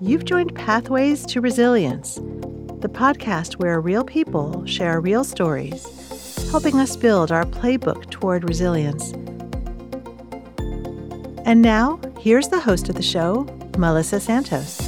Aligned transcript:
You've 0.00 0.24
joined 0.24 0.54
Pathways 0.54 1.26
to 1.26 1.40
Resilience, 1.40 2.14
the 2.14 2.88
podcast 2.88 3.54
where 3.54 3.80
real 3.80 4.04
people 4.04 4.64
share 4.64 5.00
real 5.00 5.24
stories, 5.24 5.84
helping 6.52 6.78
us 6.78 6.94
build 6.96 7.32
our 7.32 7.44
playbook 7.44 8.08
toward 8.08 8.48
resilience. 8.48 9.12
And 11.44 11.62
now, 11.62 12.00
here's 12.20 12.46
the 12.46 12.60
host 12.60 12.88
of 12.88 12.94
the 12.94 13.02
show, 13.02 13.42
Melissa 13.76 14.20
Santos. 14.20 14.78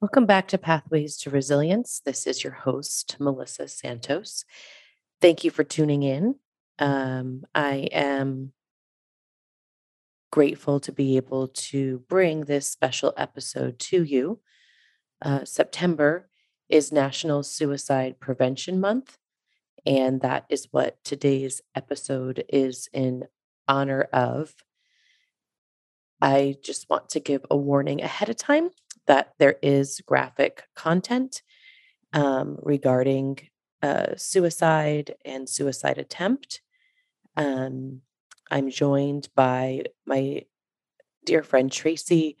Welcome 0.00 0.26
back 0.26 0.46
to 0.48 0.58
Pathways 0.58 1.16
to 1.16 1.30
Resilience. 1.30 2.00
This 2.04 2.28
is 2.28 2.44
your 2.44 2.52
host, 2.52 3.16
Melissa 3.18 3.66
Santos. 3.66 4.44
Thank 5.20 5.42
you 5.42 5.50
for 5.50 5.64
tuning 5.64 6.04
in. 6.04 6.36
Um, 6.78 7.42
I 7.56 7.88
am 7.90 8.52
grateful 10.34 10.80
to 10.80 10.90
be 10.90 11.16
able 11.16 11.46
to 11.46 12.02
bring 12.08 12.40
this 12.40 12.66
special 12.66 13.14
episode 13.16 13.78
to 13.78 14.02
you. 14.02 14.40
Uh, 15.22 15.44
September 15.44 16.28
is 16.68 16.90
National 16.90 17.44
Suicide 17.44 18.18
Prevention 18.18 18.80
Month, 18.80 19.16
and 19.86 20.20
that 20.22 20.44
is 20.48 20.66
what 20.72 20.96
today's 21.04 21.62
episode 21.76 22.42
is 22.48 22.88
in 22.92 23.28
honor 23.68 24.08
of. 24.12 24.56
I 26.20 26.56
just 26.64 26.90
want 26.90 27.10
to 27.10 27.20
give 27.20 27.46
a 27.48 27.56
warning 27.56 28.02
ahead 28.02 28.28
of 28.28 28.36
time 28.36 28.70
that 29.06 29.34
there 29.38 29.54
is 29.62 30.00
graphic 30.04 30.64
content 30.74 31.42
um, 32.12 32.58
regarding 32.60 33.38
uh, 33.84 34.16
suicide 34.16 35.14
and 35.24 35.48
suicide 35.48 35.98
attempt. 35.98 36.60
Um, 37.36 38.00
I'm 38.50 38.70
joined 38.70 39.28
by 39.34 39.84
my 40.06 40.44
dear 41.24 41.42
friend 41.42 41.70
Tracie, 41.70 42.36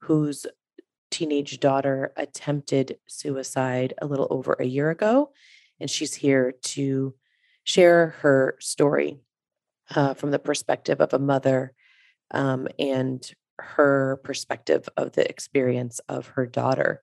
whose 0.00 0.46
teenage 1.10 1.60
daughter 1.60 2.12
attempted 2.16 2.98
suicide 3.06 3.94
a 4.02 4.06
little 4.06 4.26
over 4.30 4.56
a 4.58 4.66
year 4.66 4.90
ago. 4.90 5.30
And 5.78 5.88
she's 5.88 6.14
here 6.14 6.52
to 6.52 7.14
share 7.62 8.08
her 8.20 8.56
story 8.60 9.20
uh, 9.94 10.14
from 10.14 10.30
the 10.30 10.38
perspective 10.38 11.00
of 11.00 11.14
a 11.14 11.18
mother 11.18 11.72
um, 12.30 12.68
and 12.78 13.30
her 13.58 14.20
perspective 14.24 14.88
of 14.96 15.12
the 15.12 15.28
experience 15.28 16.00
of 16.08 16.28
her 16.28 16.46
daughter. 16.46 17.02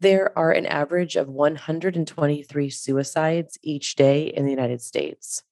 There 0.00 0.36
are 0.38 0.52
an 0.52 0.66
average 0.66 1.16
of 1.16 1.28
123 1.28 2.70
suicides 2.70 3.58
each 3.62 3.96
day 3.96 4.26
in 4.26 4.44
the 4.44 4.50
United 4.50 4.82
States. 4.82 5.42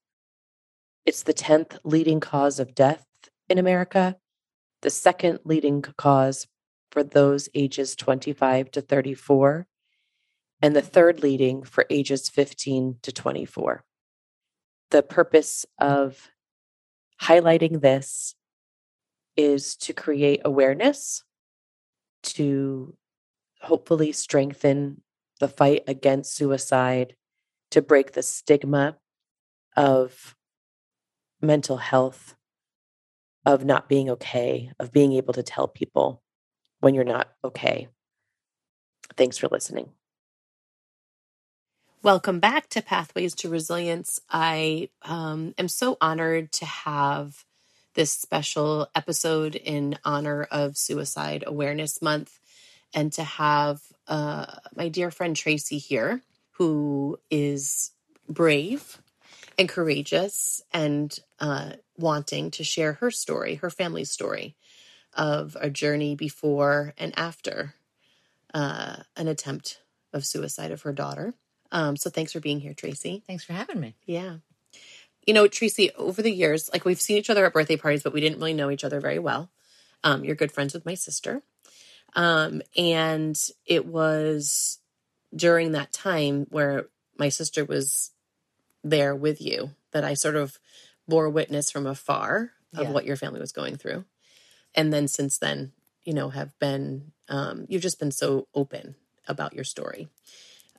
It's 1.05 1.25
the 1.25 1.34
10th 1.34 1.78
leading 1.83 2.20
cause 2.20 2.61
of 2.61 2.77
death 2.77 3.05
in 3.48 3.58
America, 3.58 4.17
the 4.83 4.91
second 4.91 5.41
leading 5.45 5.83
cause 5.83 6.47
for 6.92 7.03
those 7.03 7.48
ages 7.55 7.97
25 7.97 8.70
to 8.70 8.81
34, 8.81 9.67
and 10.61 10.77
the 10.77 10.83
third 10.83 11.20
leading 11.20 11.64
for 11.64 11.86
ages 11.91 12.28
15 12.28 12.98
to 13.03 13.12
24. 13.12 13.84
The 14.91 15.03
purpose 15.03 15.67
of 15.80 16.30
highlighting 17.20 17.80
this 17.80 18.36
is 19.36 19.75
to 19.77 19.92
create 19.92 20.42
awareness, 20.45 21.25
to 22.23 22.97
hopefully 23.61 24.12
strengthen 24.12 25.03
the 25.41 25.48
fight 25.48 25.83
against 25.89 26.36
suicide, 26.36 27.17
to 27.73 27.83
break 27.83 28.12
the 28.12 28.23
stigma 28.23 28.98
of 29.77 30.36
mental 31.43 31.77
health, 31.77 32.35
of 33.45 33.65
not 33.65 33.89
being 33.89 34.09
okay, 34.11 34.71
of 34.79 34.93
being 34.93 35.12
able 35.12 35.35
to 35.35 35.43
tell 35.43 35.67
people 35.67 36.23
when 36.81 36.95
you're 36.95 37.05
not 37.05 37.29
okay. 37.45 37.89
Thanks 39.17 39.37
for 39.37 39.48
listening. 39.48 39.91
Welcome 42.02 42.41
back 42.41 42.69
to 42.70 42.83
Pathways 42.83 43.35
to 43.36 43.48
Resilience. 43.48 44.20
I 44.31 44.89
um, 45.02 45.55
am 45.58 45.69
so 45.69 45.97
honored 46.01 46.51
to 46.52 46.64
have 46.64 47.45
this 47.95 48.13
special 48.13 48.89
episode 48.95 49.55
in 49.55 49.98
honor 50.05 50.45
of 50.51 50.77
Suicide 50.77 51.45
Awareness 51.47 52.02
Month 52.02 52.39
and 52.95 53.13
to 53.13 53.23
have 53.23 53.81
uh, 54.08 54.47
my 54.75 54.89
dear 54.89 55.11
friend 55.11 55.36
Tracie 55.36 55.79
here, 55.79 56.23
who 56.52 57.19
is 57.31 57.92
brave 58.29 58.98
and 59.58 59.68
courageous 59.68 60.63
and 60.73 61.18
uh, 61.40 61.73
wanting 61.98 62.51
to 62.52 62.64
share 62.64 62.95
her 62.95 63.11
story, 63.11 63.57
her 63.57 63.70
family's 63.70 64.11
story 64.11 64.57
of 65.14 65.57
a 65.61 65.68
journey 65.68 66.14
before 66.14 66.95
and 66.98 67.13
after 67.18 67.74
uh, 68.55 68.96
an 69.17 69.29
attempt 69.29 69.80
of 70.13 70.24
suicide 70.24 70.70
of 70.70 70.83
her 70.83 70.92
daughter. 70.92 71.35
Um, 71.70 71.96
so 71.96 72.11
thanks 72.11 72.33
for 72.33 72.40
being 72.40 72.61
here, 72.61 72.74
Tracie. 72.74 73.23
Thanks 73.27 73.45
for 73.45 73.52
having 73.52 73.80
me. 73.80 73.95
Yeah. 74.07 74.36
You 75.27 75.35
know, 75.35 75.48
Tracie, 75.48 75.92
over 75.92 76.20
the 76.23 76.33
years, 76.33 76.69
like 76.73 76.84
we've 76.84 77.01
seen 77.01 77.17
each 77.17 77.30
other 77.30 77.46
at 77.46 77.52
birthday 77.52 77.77
parties, 77.77 78.02
but 78.02 78.13
we 78.13 78.20
didn't 78.20 78.39
really 78.39 78.55
know 78.55 78.70
each 78.70 78.84
other 78.84 79.01
very 79.01 79.19
well. 79.19 79.51
Um, 80.05 80.24
you're 80.24 80.34
good 80.34 80.52
friends 80.52 80.74
with 80.74 80.84
my 80.84 80.95
sister. 80.95 81.42
Um, 82.14 82.63
and 82.77 83.39
it 83.64 83.86
was 83.86 84.79
during 85.34 85.73
that 85.73 85.92
time 85.92 86.46
where 86.51 86.86
my 87.17 87.29
sister 87.29 87.64
was 87.64 88.11
there 88.83 89.15
with 89.15 89.41
you 89.41 89.70
that 89.93 90.05
I 90.05 90.15
sort 90.15 90.37
of 90.37 90.59
bore 91.09 91.29
witness 91.29 91.70
from 91.70 91.87
afar 91.87 92.53
of 92.75 92.85
yeah. 92.85 92.91
what 92.91 93.05
your 93.05 93.17
family 93.17 93.41
was 93.41 93.53
going 93.53 93.77
through. 93.77 94.05
And 94.75 94.93
then 94.93 95.09
since 95.09 95.39
then, 95.39 95.73
you 96.05 96.15
know, 96.15 96.31
have 96.31 96.59
been, 96.59 97.13
um, 97.29 97.67
you've 97.69 97.83
just 97.83 97.98
been 97.98 98.11
so 98.11 98.48
open 98.55 98.95
about 99.29 99.53
your 99.55 99.65
story. 99.65 100.09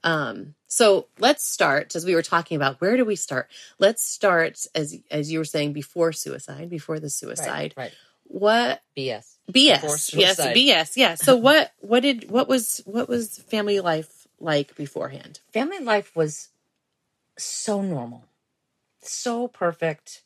Um, 0.04 0.56
so 0.68 1.08
let's 1.20 1.46
start 1.46 1.96
as 1.96 2.06
we 2.06 2.16
were 2.16 2.22
talking 2.22 2.58
about 2.58 2.82
where 2.82 2.98
do 2.98 3.06
we 3.06 3.16
start? 3.16 3.50
Let's 3.80 4.04
start 4.04 4.66
as 4.76 4.98
as 5.10 5.32
you 5.32 5.40
were 5.40 5.46
saying 5.46 5.74
before 5.74 6.12
suicide, 6.12 6.70
before 6.70 7.00
the 7.00 7.10
suicide. 7.10 7.74
Right. 7.78 7.86
right. 7.86 7.94
What 8.26 8.82
BS. 8.98 9.38
BS. 9.50 10.14
Yes, 10.14 10.40
BS. 10.40 10.98
Yeah. 10.98 11.16
So 11.16 11.36
what 11.38 11.72
what 11.80 12.02
did 12.02 12.30
what 12.30 12.50
was 12.50 12.82
what 12.86 13.08
was 13.08 13.38
family 13.38 13.80
life 13.80 14.28
like 14.40 14.76
beforehand? 14.76 15.40
Family 15.54 15.80
life 15.80 16.14
was 16.16 16.50
so 17.38 17.82
normal, 17.82 18.26
so 19.02 19.48
perfect, 19.48 20.24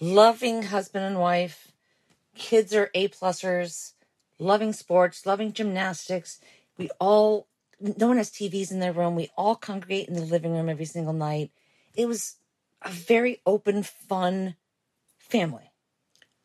loving 0.00 0.64
husband 0.64 1.04
and 1.04 1.18
wife. 1.18 1.72
Kids 2.34 2.74
are 2.74 2.90
A 2.94 3.08
plusers, 3.08 3.92
loving 4.38 4.72
sports, 4.72 5.26
loving 5.26 5.52
gymnastics. 5.52 6.40
We 6.76 6.90
all, 6.98 7.46
no 7.80 8.08
one 8.08 8.16
has 8.16 8.30
TVs 8.30 8.70
in 8.72 8.80
their 8.80 8.92
room. 8.92 9.14
We 9.14 9.30
all 9.36 9.54
congregate 9.54 10.08
in 10.08 10.14
the 10.14 10.22
living 10.22 10.52
room 10.52 10.68
every 10.68 10.84
single 10.84 11.12
night. 11.12 11.50
It 11.94 12.06
was 12.06 12.36
a 12.82 12.90
very 12.90 13.40
open, 13.46 13.82
fun 13.82 14.56
family. 15.18 15.70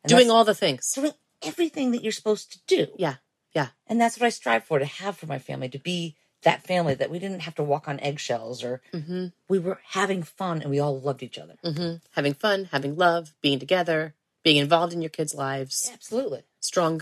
And 0.03 0.09
doing 0.09 0.31
all 0.31 0.45
the 0.45 0.55
things. 0.55 0.91
Doing 0.93 1.11
everything 1.41 1.91
that 1.91 2.03
you're 2.03 2.11
supposed 2.11 2.51
to 2.51 2.59
do. 2.67 2.87
Yeah. 2.97 3.15
Yeah. 3.53 3.69
And 3.87 3.99
that's 3.99 4.19
what 4.19 4.25
I 4.27 4.29
strive 4.29 4.63
for 4.63 4.79
to 4.79 4.85
have 4.85 5.17
for 5.17 5.25
my 5.25 5.39
family 5.39 5.69
to 5.69 5.79
be 5.79 6.15
that 6.43 6.63
family 6.63 6.93
that 6.93 7.09
we 7.09 7.19
didn't 7.19 7.41
have 7.41 7.55
to 7.55 7.63
walk 7.63 7.87
on 7.87 7.99
eggshells 7.99 8.63
or 8.63 8.81
mm-hmm. 8.93 9.27
we 9.47 9.59
were 9.59 9.79
having 9.89 10.23
fun 10.23 10.61
and 10.61 10.71
we 10.71 10.79
all 10.79 10.99
loved 10.99 11.23
each 11.23 11.37
other. 11.37 11.55
Mm-hmm. 11.63 11.97
Having 12.11 12.33
fun, 12.35 12.69
having 12.71 12.95
love, 12.95 13.33
being 13.41 13.59
together, 13.59 14.15
being 14.43 14.57
involved 14.57 14.93
in 14.93 15.01
your 15.01 15.09
kids' 15.09 15.35
lives. 15.35 15.85
Yeah, 15.87 15.93
absolutely. 15.95 16.43
Strong 16.59 17.01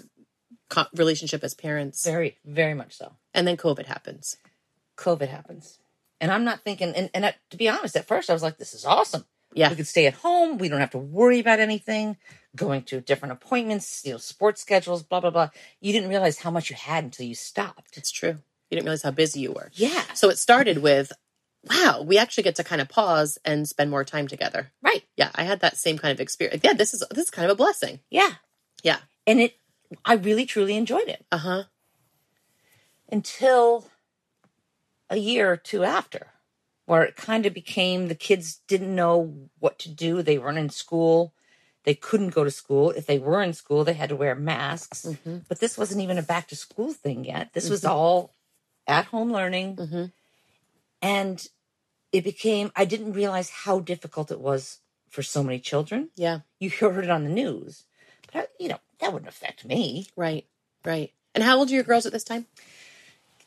co- 0.69 0.87
relationship 0.95 1.43
as 1.43 1.53
parents. 1.53 2.03
Very, 2.03 2.37
very 2.45 2.73
much 2.73 2.97
so. 2.97 3.13
And 3.33 3.47
then 3.47 3.57
COVID 3.57 3.85
happens. 3.85 4.37
COVID 4.97 5.27
happens. 5.27 5.79
And 6.19 6.31
I'm 6.31 6.43
not 6.43 6.61
thinking, 6.63 6.93
and, 6.95 7.11
and 7.13 7.33
to 7.51 7.57
be 7.57 7.69
honest, 7.69 7.95
at 7.95 8.07
first 8.07 8.29
I 8.29 8.33
was 8.33 8.41
like, 8.41 8.57
this 8.57 8.73
is 8.73 8.85
awesome. 8.85 9.25
Yeah. 9.53 9.69
We 9.69 9.75
could 9.75 9.87
stay 9.87 10.07
at 10.07 10.15
home. 10.15 10.57
We 10.57 10.67
don't 10.69 10.79
have 10.79 10.91
to 10.91 10.97
worry 10.97 11.39
about 11.39 11.59
anything, 11.59 12.17
going 12.55 12.83
to 12.83 13.01
different 13.01 13.33
appointments, 13.33 14.01
you 14.03 14.13
know, 14.13 14.17
sports 14.17 14.61
schedules, 14.61 15.03
blah, 15.03 15.19
blah, 15.19 15.29
blah. 15.29 15.49
You 15.79 15.93
didn't 15.93 16.09
realize 16.09 16.39
how 16.39 16.51
much 16.51 16.69
you 16.69 16.75
had 16.75 17.03
until 17.03 17.27
you 17.27 17.35
stopped. 17.35 17.97
It's 17.97 18.11
true. 18.11 18.39
You 18.69 18.75
didn't 18.75 18.85
realize 18.85 19.03
how 19.03 19.11
busy 19.11 19.39
you 19.41 19.51
were. 19.51 19.71
Yeah. 19.73 20.03
So 20.13 20.29
it 20.29 20.37
started 20.37 20.79
with, 20.79 21.11
wow, 21.69 22.03
we 22.05 22.17
actually 22.17 22.43
get 22.43 22.55
to 22.55 22.63
kind 22.63 22.81
of 22.81 22.89
pause 22.89 23.37
and 23.45 23.67
spend 23.67 23.89
more 23.89 24.03
time 24.03 24.27
together. 24.27 24.71
Right. 24.81 25.03
Yeah, 25.15 25.31
I 25.35 25.43
had 25.43 25.61
that 25.61 25.77
same 25.77 25.97
kind 25.97 26.11
of 26.11 26.19
experience. 26.19 26.61
Yeah, 26.63 26.73
this 26.73 26.93
is 26.93 27.03
this 27.11 27.25
is 27.25 27.31
kind 27.31 27.45
of 27.45 27.51
a 27.51 27.55
blessing. 27.55 27.99
Yeah. 28.09 28.31
Yeah. 28.83 28.97
And 29.25 29.39
it 29.39 29.55
I 30.05 30.13
really 30.13 30.45
truly 30.45 30.75
enjoyed 30.75 31.07
it. 31.07 31.25
Uh-huh. 31.31 31.63
Until 33.09 33.89
a 35.09 35.17
year 35.17 35.51
or 35.51 35.57
two 35.57 35.83
after, 35.83 36.27
where 36.85 37.03
it 37.03 37.15
kind 37.15 37.45
of 37.45 37.53
became 37.53 38.07
the 38.07 38.15
kids 38.15 38.61
didn't 38.67 38.93
know 38.93 39.49
what 39.59 39.79
to 39.79 39.89
do. 39.89 40.21
They 40.21 40.37
weren't 40.37 40.57
in 40.57 40.69
school. 40.69 41.33
They 41.83 41.95
couldn't 41.95 42.35
go 42.35 42.43
to 42.43 42.51
school. 42.51 42.91
If 42.91 43.05
they 43.05 43.17
were 43.17 43.41
in 43.41 43.53
school, 43.53 43.85
they 43.85 43.93
had 43.93 44.09
to 44.09 44.15
wear 44.15 44.35
masks. 44.35 45.03
Mm-hmm. 45.03 45.37
But 45.47 45.61
this 45.61 45.77
wasn't 45.77 46.01
even 46.01 46.17
a 46.17 46.21
back 46.21 46.49
to 46.49 46.55
school 46.55 46.91
thing 46.91 47.23
yet. 47.23 47.53
This 47.53 47.65
mm-hmm. 47.65 47.73
was 47.73 47.85
all 47.85 48.35
at 48.87 49.05
home 49.05 49.31
learning. 49.31 49.75
Mm-hmm. 49.75 50.05
And 51.01 51.47
it 52.11 52.23
became, 52.23 52.71
I 52.75 52.85
didn't 52.85 53.13
realize 53.13 53.49
how 53.49 53.79
difficult 53.79 54.31
it 54.31 54.39
was 54.39 54.79
for 55.09 55.21
so 55.23 55.43
many 55.43 55.59
children. 55.59 56.09
Yeah. 56.15 56.39
You 56.59 56.69
heard 56.69 57.03
it 57.03 57.09
on 57.09 57.23
the 57.23 57.29
news, 57.29 57.83
But, 58.31 58.39
I- 58.43 58.47
you 58.63 58.69
know, 58.69 58.79
that 58.99 59.13
wouldn't 59.13 59.29
affect 59.29 59.65
me. 59.65 60.07
Right. 60.15 60.45
Right. 60.83 61.11
And 61.35 61.43
how 61.43 61.57
old 61.57 61.69
are 61.69 61.73
your 61.73 61.83
girls 61.83 62.05
at 62.05 62.13
this 62.13 62.23
time? 62.23 62.47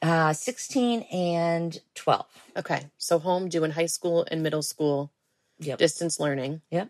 Uh, 0.03 0.33
16 0.33 1.03
and 1.13 1.81
12. 1.95 2.27
Okay. 2.57 2.87
So 2.97 3.19
home 3.19 3.49
doing 3.49 3.73
high 3.73 3.87
school 3.87 4.27
and 4.31 4.43
middle 4.43 4.63
school 4.63 5.11
Yep. 5.59 5.79
distance 5.79 6.19
learning. 6.19 6.63
Yep. 6.71 6.89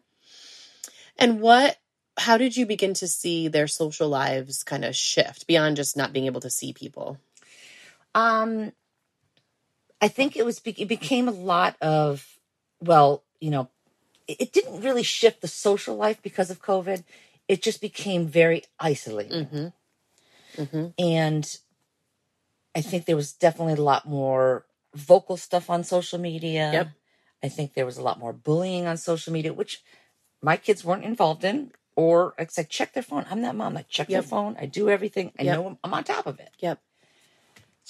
And 1.19 1.41
what 1.41 1.79
how 2.19 2.37
did 2.37 2.57
you 2.57 2.67
begin 2.67 2.93
to 2.95 3.09
see 3.09 3.49
their 3.49 3.67
social 3.67 4.09
lives 4.09 4.63
kind 4.63 4.85
of 4.85 4.95
shift 4.95 5.47
beyond 5.47 5.77
just 5.77 5.97
not 5.97 6.13
being 6.13 6.27
able 6.27 6.41
to 6.43 6.51
see 6.51 6.73
people? 6.73 7.19
Um, 8.15 8.73
I 10.01 10.09
think 10.09 10.37
it 10.37 10.45
was, 10.45 10.61
it 10.65 10.89
became 10.89 11.29
a 11.29 11.33
lot 11.33 11.77
of, 11.81 12.39
well, 12.81 13.23
you 13.41 13.51
know, 13.51 13.69
it, 14.27 14.53
didn't 14.53 14.81
really 14.81 15.03
shift 15.03 15.41
the 15.41 15.49
social 15.49 15.97
life 15.97 16.23
because 16.23 16.51
of 16.51 16.63
COVID. 16.63 17.05
It 17.49 17.63
just 17.63 17.81
became 17.81 18.27
very 18.27 18.63
isolating. 18.79 19.47
Mm-hmm. 19.47 20.63
Mm-hmm. 20.63 20.87
And 20.99 21.57
I 22.75 22.81
think 22.81 23.05
there 23.07 23.17
was 23.17 23.33
definitely 23.33 23.75
a 23.75 23.83
lot 23.83 24.07
more 24.07 24.67
vocal 24.95 25.37
stuff 25.37 25.69
on 25.71 25.85
social 25.85 26.19
media. 26.19 26.71
Yep. 26.73 26.89
I 27.43 27.49
think 27.49 27.75
there 27.75 27.87
was 27.87 27.97
a 27.97 28.03
lot 28.03 28.19
more 28.19 28.33
bullying 28.33 28.87
on 28.87 28.97
social 28.97 29.33
media, 29.33 29.53
which 29.53 29.83
my 30.43 30.57
kids 30.57 30.85
weren't 30.85 31.05
involved 31.05 31.45
in. 31.45 31.73
Or 31.97 32.35
I 32.39 32.47
like, 32.57 32.69
check 32.69 32.93
their 32.93 33.03
phone. 33.03 33.27
I'm 33.31 33.43
that 33.43 33.57
mom. 33.57 33.77
I 33.77 33.83
check 33.83 34.09
Yep. 34.09 34.23
their 34.23 34.29
phone. 34.29 34.57
I 34.59 34.67
do 34.67 34.89
everything. 34.89 35.33
I 35.39 35.43
Yep. 35.43 35.57
know 35.57 35.67
I'm, 35.67 35.79
I'm 35.85 35.95
on 35.95 36.05
top 36.05 36.27
of 36.27 36.39
it. 36.39 36.51
Yep. 36.61 36.81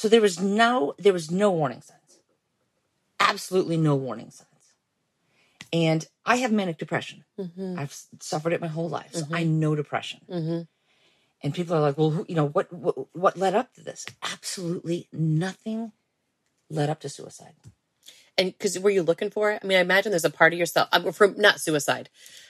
So 0.01 0.09
there 0.09 0.23
was 0.23 0.41
no 0.41 0.95
there 0.97 1.13
was 1.13 1.31
no 1.31 1.51
warning 1.51 1.83
signs. 1.83 2.21
Absolutely 3.21 3.77
no 3.77 3.95
warning 3.95 4.31
signs. 4.31 4.49
And 5.75 6.07
I 6.25 6.37
have 6.37 6.51
manic 6.51 6.79
depression. 6.79 7.27
Mm-hmm. 7.39 7.79
I've 7.79 7.95
suffered 8.19 8.55
it 8.55 8.63
my 8.63 8.67
whole 8.67 8.89
life. 8.89 9.13
So 9.13 9.27
Mhm. 9.27 9.37
I 9.37 9.45
know 9.45 9.75
depression. 9.75 10.21
Mm-hmm. 10.27 10.61
And 11.43 11.55
people 11.55 11.77
are 11.77 11.83
like, 11.83 11.99
"Well, 11.99 12.13
who, 12.13 12.25
you 12.31 12.35
know, 12.35 12.47
what, 12.49 12.73
what 12.73 13.15
what 13.15 13.37
led 13.37 13.55
up 13.55 13.75
to 13.75 13.83
this?" 13.83 14.07
Absolutely 14.23 15.07
nothing 15.13 15.93
led 16.71 16.89
up 16.89 17.01
to 17.01 17.11
suicide. 17.11 17.57
And 18.39 18.53
because 18.57 18.79
were 18.79 18.89
you 18.89 19.03
looking 19.03 19.29
for 19.29 19.53
it? 19.53 19.61
I 19.63 19.67
mean, 19.67 19.77
I 19.77 19.83
imagine 19.83 20.13
there's 20.13 20.25
a 20.25 20.31
part 20.31 20.55
of 20.55 20.59
yourself 20.59 20.89
I'm 20.93 21.13
from 21.13 21.35
not 21.37 21.61
suicide. 21.61 22.09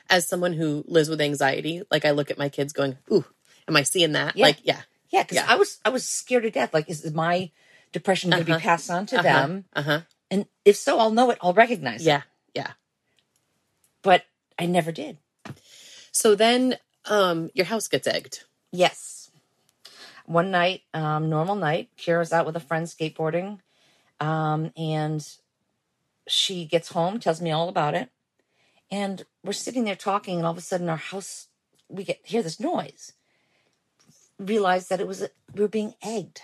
As 0.09 0.29
someone 0.29 0.53
who 0.53 0.85
lives 0.87 1.09
with 1.09 1.21
anxiety, 1.21 1.83
like 1.91 2.05
I 2.05 2.13
look 2.13 2.31
at 2.31 2.39
my 2.39 2.49
kids 2.49 2.73
going, 2.73 2.97
"Ooh, 3.13 3.25
am 3.67 3.75
I 3.75 3.83
seeing 3.83 4.13
that?" 4.13 4.37
Yeah. 4.37 4.47
Like, 4.47 4.59
yeah, 4.63 4.83
Yeah, 5.11 5.25
cuz 5.25 5.37
Yeah. 5.37 5.47
I 5.49 5.57
was 5.57 5.79
I 5.85 5.91
was 5.91 6.07
scared 6.09 6.45
to 6.45 6.51
death 6.51 6.73
like 6.75 6.89
is 6.89 7.11
my 7.13 7.51
depression 7.93 8.31
going 8.31 8.45
to 8.45 8.51
Uh-huh. 8.53 8.59
be 8.61 8.63
passed 8.63 8.91
on 8.91 9.07
to 9.07 9.17
Uh-huh. 9.17 9.23
them? 9.29 9.65
uh 9.75 9.83
huh, 9.83 10.01
And 10.31 10.47
if 10.65 10.77
so, 10.77 10.99
I'll 10.99 11.11
know 11.11 11.31
it. 11.31 11.39
I'll 11.43 11.55
recognize 11.55 12.03
it. 12.03 12.07
yeah, 12.07 12.23
yeah. 12.55 12.73
But 14.03 14.25
I 14.59 14.67
never 14.67 14.93
did. 14.93 15.19
So 16.13 16.35
then, 16.35 16.79
um, 17.07 17.51
your 17.55 17.67
house 17.67 17.89
gets 17.89 18.07
egged. 18.07 18.45
Yes. 18.73 19.31
One 20.27 20.51
night, 20.51 20.83
um, 20.95 21.29
normal 21.29 21.57
night, 21.57 21.91
Kira's 21.97 22.33
out 22.33 22.47
with 22.47 22.57
a 22.57 22.61
friend 22.61 22.87
skateboarding, 22.87 23.61
um, 24.21 24.73
and 24.77 25.27
she 26.29 26.67
gets 26.67 26.91
home, 26.91 27.19
tells 27.19 27.41
me 27.41 27.51
all 27.51 27.69
about 27.69 27.95
it, 27.95 28.11
and 28.91 29.25
we're 29.43 29.53
sitting 29.53 29.85
there 29.85 29.97
talking, 29.97 30.37
and 30.37 30.47
all 30.47 30.53
of 30.53 30.59
a 30.59 30.61
sudden, 30.61 30.89
our 30.89 30.97
house, 30.97 31.49
we 31.89 32.05
get 32.05 32.21
hear 32.25 32.43
this 32.43 32.61
noise. 32.61 33.13
Realize 34.41 34.89
that 34.89 35.01
it 35.01 35.07
was 35.07 35.23
we 35.55 35.61
were 35.61 35.69
being 35.69 35.95
egged. 36.03 36.41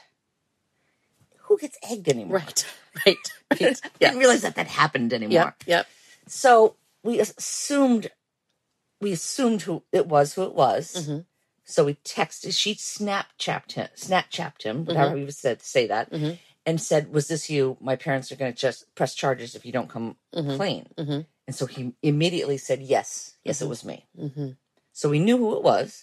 Who 1.49 1.59
gets 1.59 1.79
egged 1.89 2.09
anymore? 2.09 2.39
Right, 2.39 2.65
right, 3.07 3.17
right. 3.61 3.81
I 3.85 3.91
yeah, 4.01 4.09
didn't 4.11 4.19
realize 4.19 4.43
that 4.43 4.57
that 4.57 4.67
happened 4.67 5.13
anymore. 5.13 5.33
yep, 5.33 5.55
yep. 5.67 5.87
So 6.27 6.77
we 7.03 7.21
assumed, 7.21 8.11
we 9.01 9.13
assumed 9.13 9.63
who 9.63 9.83
it 9.93 10.07
was, 10.09 10.35
who 10.35 10.43
it 10.43 10.55
was. 10.55 11.07
Mhm. 11.09 11.25
So 11.65 11.85
we 11.85 11.95
texted. 12.05 12.57
She 12.57 12.75
Snapchapped 12.75 13.73
him, 13.73 13.89
Snapchapped 13.97 14.63
him, 14.63 14.85
whatever 14.85 15.15
we 15.15 15.31
said 15.31 15.63
say 15.63 15.87
that, 15.87 16.11
Mhm. 16.13 16.39
and 16.67 16.81
said, 16.81 17.13
"Was 17.13 17.29
this 17.29 17.49
you? 17.49 17.77
My 17.81 17.97
parents 17.97 18.31
are 18.31 18.37
going 18.37 18.53
to 18.53 18.59
just 18.59 18.93
press 18.95 19.15
charges 19.15 19.55
if 19.55 19.65
you 19.65 19.73
don't 19.73 19.89
come 19.89 20.17
Mhm. 20.35 20.57
clean." 20.57 20.87
Mhm. 20.99 21.27
And 21.47 21.57
so 21.57 21.67
he 21.67 21.93
immediately 22.03 22.59
said, 22.59 22.83
"Yes, 22.83 23.35
yes, 23.43 23.63
it 23.63 23.69
was 23.69 23.85
me." 23.85 24.05
Mm-hmm. 24.19 24.51
So 24.93 25.09
we 25.09 25.19
knew 25.19 25.39
who 25.39 25.57
it 25.57 25.63
was. 25.63 26.03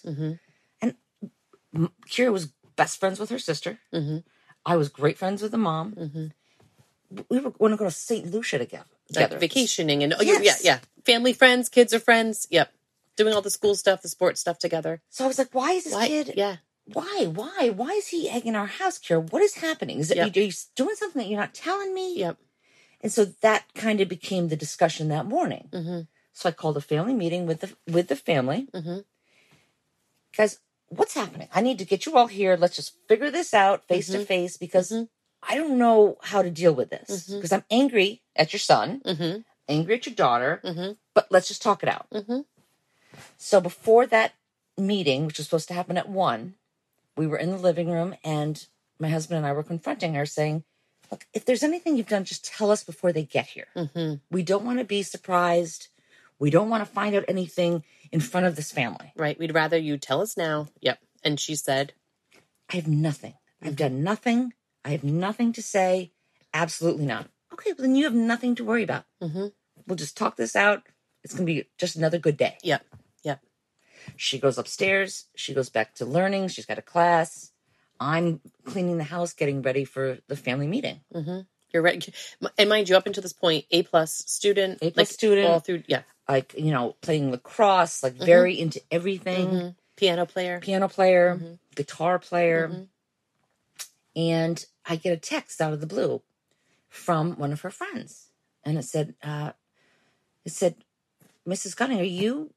Kira 2.08 2.32
was 2.32 2.46
best 2.76 2.98
friends 3.00 3.18
with 3.20 3.30
her 3.30 3.38
sister. 3.38 3.78
Mm-hmm. 3.92 4.18
I 4.66 4.76
was 4.76 4.88
great 4.88 5.18
friends 5.18 5.42
with 5.42 5.50
the 5.52 5.58
mom. 5.58 5.92
Mm-hmm. 5.92 6.26
We 7.28 7.38
were 7.40 7.50
going 7.50 7.70
to 7.72 7.76
go 7.76 7.84
to 7.84 7.90
St. 7.90 8.30
Lucia 8.30 8.58
together. 8.58 8.84
Like 9.14 9.24
together. 9.26 9.38
vacationing 9.38 10.02
and 10.02 10.14
oh, 10.18 10.22
you- 10.22 10.40
yeah, 10.42 10.54
yeah. 10.62 10.78
Family, 11.04 11.32
friends, 11.32 11.68
kids 11.68 11.92
are 11.92 12.00
friends. 12.00 12.46
Yep. 12.50 12.72
Doing 13.16 13.34
all 13.34 13.42
the 13.42 13.50
school 13.50 13.74
stuff, 13.74 14.02
the 14.02 14.08
sports 14.08 14.40
stuff 14.40 14.58
together. 14.58 15.02
So 15.10 15.24
I 15.24 15.28
was 15.28 15.38
like, 15.38 15.54
"Why 15.54 15.72
is 15.72 15.84
this 15.84 15.92
Why? 15.94 16.08
kid 16.08 16.32
Yeah. 16.36 16.56
why 16.92 17.26
why 17.32 17.70
why 17.70 17.90
is 17.92 18.08
he 18.08 18.28
egging 18.28 18.54
our 18.56 18.66
house 18.66 18.98
kira 18.98 19.18
what 19.32 19.40
is 19.42 19.54
happening 19.54 19.98
is 20.00 20.10
it 20.10 20.16
Yep. 20.18 20.36
are 20.36 20.40
you 20.40 20.52
doing 20.76 20.94
something 20.96 21.20
that 21.22 21.28
you're 21.30 21.40
not 21.40 21.54
telling 21.54 21.94
me 21.94 22.18
Yep. 22.18 22.36
and 23.00 23.10
so 23.10 23.24
that 23.46 23.62
kind 23.74 24.02
of 24.02 24.08
became 24.08 24.48
the 24.48 24.56
discussion 24.56 25.08
that 25.08 25.24
morning 25.24 25.68
Mm-hmm. 25.72 26.00
so 26.34 26.48
i 26.48 26.52
called 26.52 26.76
a 26.76 26.82
family 26.82 27.14
meeting 27.14 27.46
with 27.46 27.60
the 27.62 27.70
with 27.90 28.08
the 28.08 28.16
family 28.16 28.68
Mm-hmm. 28.74 28.98
guys 30.36 30.58
what's 30.96 31.14
happening 31.14 31.48
i 31.54 31.60
need 31.60 31.78
to 31.78 31.84
get 31.84 32.06
you 32.06 32.16
all 32.16 32.26
here 32.26 32.56
let's 32.56 32.76
just 32.76 32.92
figure 33.08 33.30
this 33.30 33.52
out 33.54 33.86
face 33.88 34.08
to 34.08 34.18
Mhm. 34.18 34.26
face 34.26 34.56
because 34.56 34.90
Mhm. 34.90 35.08
i 35.42 35.54
don't 35.58 35.76
know 35.78 36.16
how 36.30 36.40
to 36.42 36.50
deal 36.50 36.74
with 36.74 36.90
this 36.90 37.28
because 37.28 37.52
i'm 37.52 37.64
angry 37.70 38.22
at 38.36 38.52
your 38.52 38.60
son 38.60 39.00
Mm-hmm. 39.04 39.40
angry 39.68 39.94
at 39.94 40.06
your 40.06 40.14
daughter 40.14 40.60
Mm-hmm. 40.64 40.92
but 41.14 41.26
let's 41.30 41.48
just 41.48 41.62
talk 41.62 41.82
it 41.82 41.88
out 41.88 42.06
Mm-hmm. 42.10 42.40
So 43.38 43.60
before 43.60 44.06
that 44.06 44.32
meeting, 44.76 45.26
which 45.26 45.38
was 45.38 45.46
supposed 45.46 45.68
to 45.68 45.74
happen 45.74 45.96
at 45.96 46.08
one, 46.08 46.54
we 47.16 47.26
were 47.28 47.36
in 47.36 47.50
the 47.52 47.58
living 47.58 47.88
room 47.90 48.16
and 48.24 48.66
my 48.98 49.08
husband 49.08 49.38
and 49.38 49.46
I 49.46 49.52
were 49.52 49.62
confronting 49.62 50.14
her 50.14 50.26
saying, 50.26 50.64
Look, 51.10 51.26
if 51.32 51.44
there's 51.44 51.62
anything 51.62 51.96
you've 51.96 52.08
done, 52.08 52.24
just 52.24 52.44
tell 52.44 52.70
us 52.70 52.82
before 52.82 53.12
they 53.12 53.22
get 53.24 53.46
here. 53.48 53.68
Mm-hmm. 53.76 54.14
We 54.30 54.42
don't 54.42 54.64
want 54.64 54.78
to 54.80 54.84
be 54.84 55.02
surprised. 55.02 55.88
We 56.38 56.50
don't 56.50 56.68
want 56.68 56.84
to 56.84 56.92
find 56.92 57.14
out 57.14 57.24
anything 57.28 57.84
in 58.12 58.20
front 58.20 58.46
of 58.46 58.56
this 58.56 58.72
family. 58.72 59.12
Right. 59.16 59.38
We'd 59.38 59.54
rather 59.54 59.78
you 59.78 59.98
tell 59.98 60.20
us 60.20 60.36
now. 60.36 60.68
Yep. 60.80 60.98
And 61.22 61.38
she 61.40 61.54
said, 61.54 61.92
I 62.70 62.76
have 62.76 62.88
nothing. 62.88 63.34
I've 63.62 63.76
done 63.76 64.02
nothing. 64.02 64.52
I 64.84 64.90
have 64.90 65.04
nothing 65.04 65.52
to 65.54 65.62
say. 65.62 66.12
Absolutely 66.52 67.06
not. 67.06 67.28
Okay, 67.52 67.72
well, 67.72 67.86
then 67.86 67.94
you 67.96 68.04
have 68.04 68.14
nothing 68.14 68.54
to 68.56 68.64
worry 68.64 68.82
about. 68.82 69.04
mm-hmm. 69.22 69.46
We'll 69.86 69.96
just 69.96 70.16
talk 70.16 70.36
this 70.36 70.56
out. 70.56 70.82
It's 71.22 71.34
going 71.34 71.46
to 71.46 71.52
be 71.52 71.68
just 71.78 71.96
another 71.96 72.18
good 72.18 72.36
day. 72.36 72.56
Yep. 72.62 72.84
Yep. 73.22 73.40
She 74.16 74.38
goes 74.38 74.58
upstairs. 74.58 75.26
She 75.34 75.54
goes 75.54 75.68
back 75.68 75.94
to 75.96 76.04
learning. 76.04 76.48
She's 76.48 76.66
got 76.66 76.78
a 76.78 76.82
class. 76.82 77.50
I'm 78.00 78.40
cleaning 78.64 78.98
the 78.98 79.04
house, 79.04 79.32
getting 79.32 79.62
ready 79.62 79.84
for 79.84 80.18
the 80.28 80.36
family 80.36 80.66
meeting. 80.66 81.00
Mm-hmm. 81.14 81.40
You're 81.72 81.82
right. 81.82 82.08
And 82.58 82.68
mind 82.68 82.88
you, 82.88 82.96
up 82.96 83.06
until 83.06 83.22
this 83.22 83.32
point, 83.32 83.64
A 83.70 83.82
plus 83.82 84.14
student, 84.26 84.78
A 84.82 84.90
plus 84.90 84.96
like 84.96 85.08
student. 85.08 85.48
all 85.48 85.60
through, 85.60 85.82
yeah. 85.86 86.02
Like, 86.28 86.54
you 86.56 86.70
know, 86.70 86.96
playing 87.02 87.30
lacrosse, 87.30 88.02
like 88.02 88.14
very 88.14 88.58
into 88.58 88.80
everything. 88.90 89.48
Mhm. 89.48 89.76
Piano 89.96 90.26
player. 90.26 90.58
Piano 90.60 90.88
player, 90.88 91.36
Mhm. 91.36 91.58
guitar 91.74 92.18
player. 92.18 92.68
Mhm. 92.68 92.88
And 94.16 94.66
I 94.86 94.96
get 94.96 95.12
a 95.12 95.16
text 95.20 95.60
out 95.60 95.72
of 95.72 95.80
the 95.80 95.86
blue 95.86 96.22
from 96.88 97.36
one 97.36 97.52
of 97.52 97.60
her 97.62 97.70
friends. 97.70 98.28
And 98.64 98.78
it 98.78 98.84
said, 98.84 99.14
uh, 99.22 99.52
it 100.44 100.52
said, 100.52 100.76
Mrs. 101.46 101.76
Gunning, 101.76 102.00
are 102.00 102.04
you, 102.04 102.54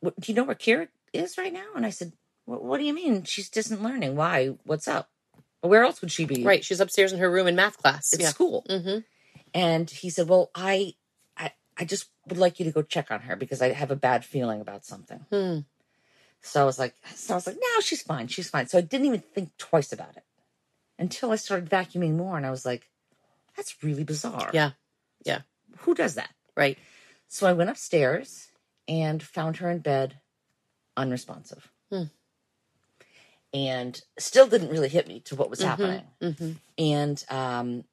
what, 0.00 0.18
do 0.18 0.32
you 0.32 0.36
know 0.36 0.44
where 0.44 0.56
Kira 0.56 0.88
is 1.12 1.38
right 1.38 1.52
now? 1.52 1.68
And 1.76 1.86
I 1.86 1.90
said, 1.90 2.12
what, 2.46 2.64
what 2.64 2.78
do 2.78 2.84
you 2.84 2.92
mean? 2.92 3.22
She's 3.24 3.48
distant 3.48 3.82
learning. 3.82 4.16
Why? 4.16 4.48
What's 4.64 4.88
up? 4.88 5.08
Where 5.60 5.84
else 5.84 6.00
would 6.00 6.10
she 6.10 6.24
be? 6.24 6.42
Right. 6.42 6.64
She's 6.64 6.80
upstairs 6.80 7.12
in 7.12 7.20
her 7.20 7.30
room 7.30 7.46
in 7.46 7.54
math 7.54 7.78
class. 7.78 8.12
At 8.12 8.20
yeah. 8.20 8.28
school. 8.30 8.64
Mm-hmm. 8.68 8.98
And 9.54 9.88
he 9.88 10.10
said, 10.10 10.28
well, 10.28 10.50
I, 10.54 10.94
I, 11.36 11.52
I 11.76 11.84
just 11.84 12.06
would 12.28 12.38
like 12.38 12.58
you 12.58 12.64
to 12.66 12.70
go 12.72 12.82
check 12.82 13.10
on 13.10 13.20
her 13.22 13.36
because 13.36 13.60
I 13.62 13.72
have 13.72 13.90
a 13.90 13.96
bad 13.96 14.24
feeling 14.24 14.60
about 14.60 14.84
something. 14.84 15.26
Hmm. 15.30 15.58
So 16.40 16.60
I 16.60 16.64
was 16.64 16.78
like, 16.78 16.94
so 17.14 17.34
I 17.34 17.36
was 17.36 17.46
like, 17.46 17.56
no, 17.56 17.80
she's 17.80 18.02
fine. 18.02 18.26
She's 18.28 18.50
fine. 18.50 18.66
So 18.66 18.78
I 18.78 18.80
didn't 18.80 19.06
even 19.06 19.20
think 19.20 19.56
twice 19.58 19.92
about 19.92 20.16
it 20.16 20.24
until 20.98 21.30
I 21.30 21.36
started 21.36 21.68
vacuuming 21.70 22.16
more. 22.16 22.36
And 22.36 22.44
I 22.46 22.50
was 22.50 22.64
like, 22.66 22.88
that's 23.56 23.76
really 23.82 24.04
bizarre. 24.04 24.50
Yeah. 24.52 24.70
Yeah. 25.24 25.40
Who 25.78 25.94
does 25.94 26.14
that? 26.14 26.30
Right. 26.56 26.78
So 27.28 27.46
I 27.46 27.52
went 27.52 27.70
upstairs 27.70 28.48
and 28.88 29.22
found 29.22 29.58
her 29.58 29.70
in 29.70 29.78
bed, 29.78 30.18
unresponsive. 30.96 31.70
Hmm. 31.90 32.04
And 33.54 34.00
still 34.18 34.46
didn't 34.46 34.70
really 34.70 34.88
hit 34.88 35.06
me 35.06 35.20
to 35.20 35.36
what 35.36 35.50
was 35.50 35.60
Mhm. 35.60 35.64
happening. 35.64 36.02
Mm-hmm. 36.22 36.52
And 36.78 37.24
um, 37.28 37.84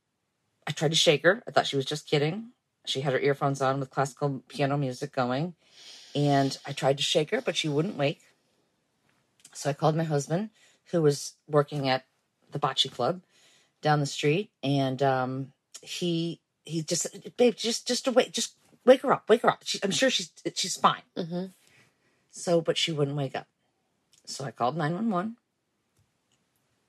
I 0.65 0.71
tried 0.71 0.91
to 0.91 0.95
shake 0.97 1.23
her. 1.23 1.43
I 1.47 1.51
thought 1.51 1.67
she 1.67 1.75
was 1.75 1.85
just 1.85 2.07
kidding. 2.09 2.51
She 2.85 3.01
had 3.01 3.13
her 3.13 3.19
earphones 3.19 3.61
on 3.61 3.79
with 3.79 3.89
classical 3.89 4.43
piano 4.47 4.77
music 4.77 5.11
going. 5.11 5.53
And 6.15 6.57
I 6.65 6.71
tried 6.71 6.97
to 6.97 7.03
shake 7.03 7.31
her, 7.31 7.41
but 7.41 7.55
she 7.55 7.69
wouldn't 7.69 7.97
wake. 7.97 8.21
So 9.53 9.69
I 9.69 9.73
called 9.73 9.95
my 9.95 10.03
husband, 10.03 10.49
who 10.91 11.01
was 11.01 11.33
working 11.47 11.89
at 11.89 12.05
the 12.51 12.59
bocce 12.59 12.91
club 12.91 13.21
down 13.81 13.99
the 13.99 14.05
street. 14.05 14.51
And 14.63 15.01
um, 15.03 15.53
he 15.81 16.41
he 16.65 16.81
just 16.81 17.03
said, 17.03 17.33
babe, 17.37 17.55
just 17.55 17.87
just 17.87 18.05
to 18.05 18.11
wake, 18.11 18.31
just 18.31 18.55
wake 18.85 19.01
her 19.01 19.13
up, 19.13 19.29
wake 19.29 19.41
her 19.43 19.49
up. 19.49 19.61
She, 19.63 19.79
I'm 19.83 19.91
sure 19.91 20.09
she's 20.09 20.31
she's 20.55 20.77
fine. 20.77 21.03
Mm-hmm. 21.17 21.45
So, 22.31 22.61
but 22.61 22.77
she 22.77 22.91
wouldn't 22.91 23.17
wake 23.17 23.35
up. 23.35 23.47
So 24.25 24.45
I 24.45 24.51
called 24.51 24.77
911. 24.77 25.37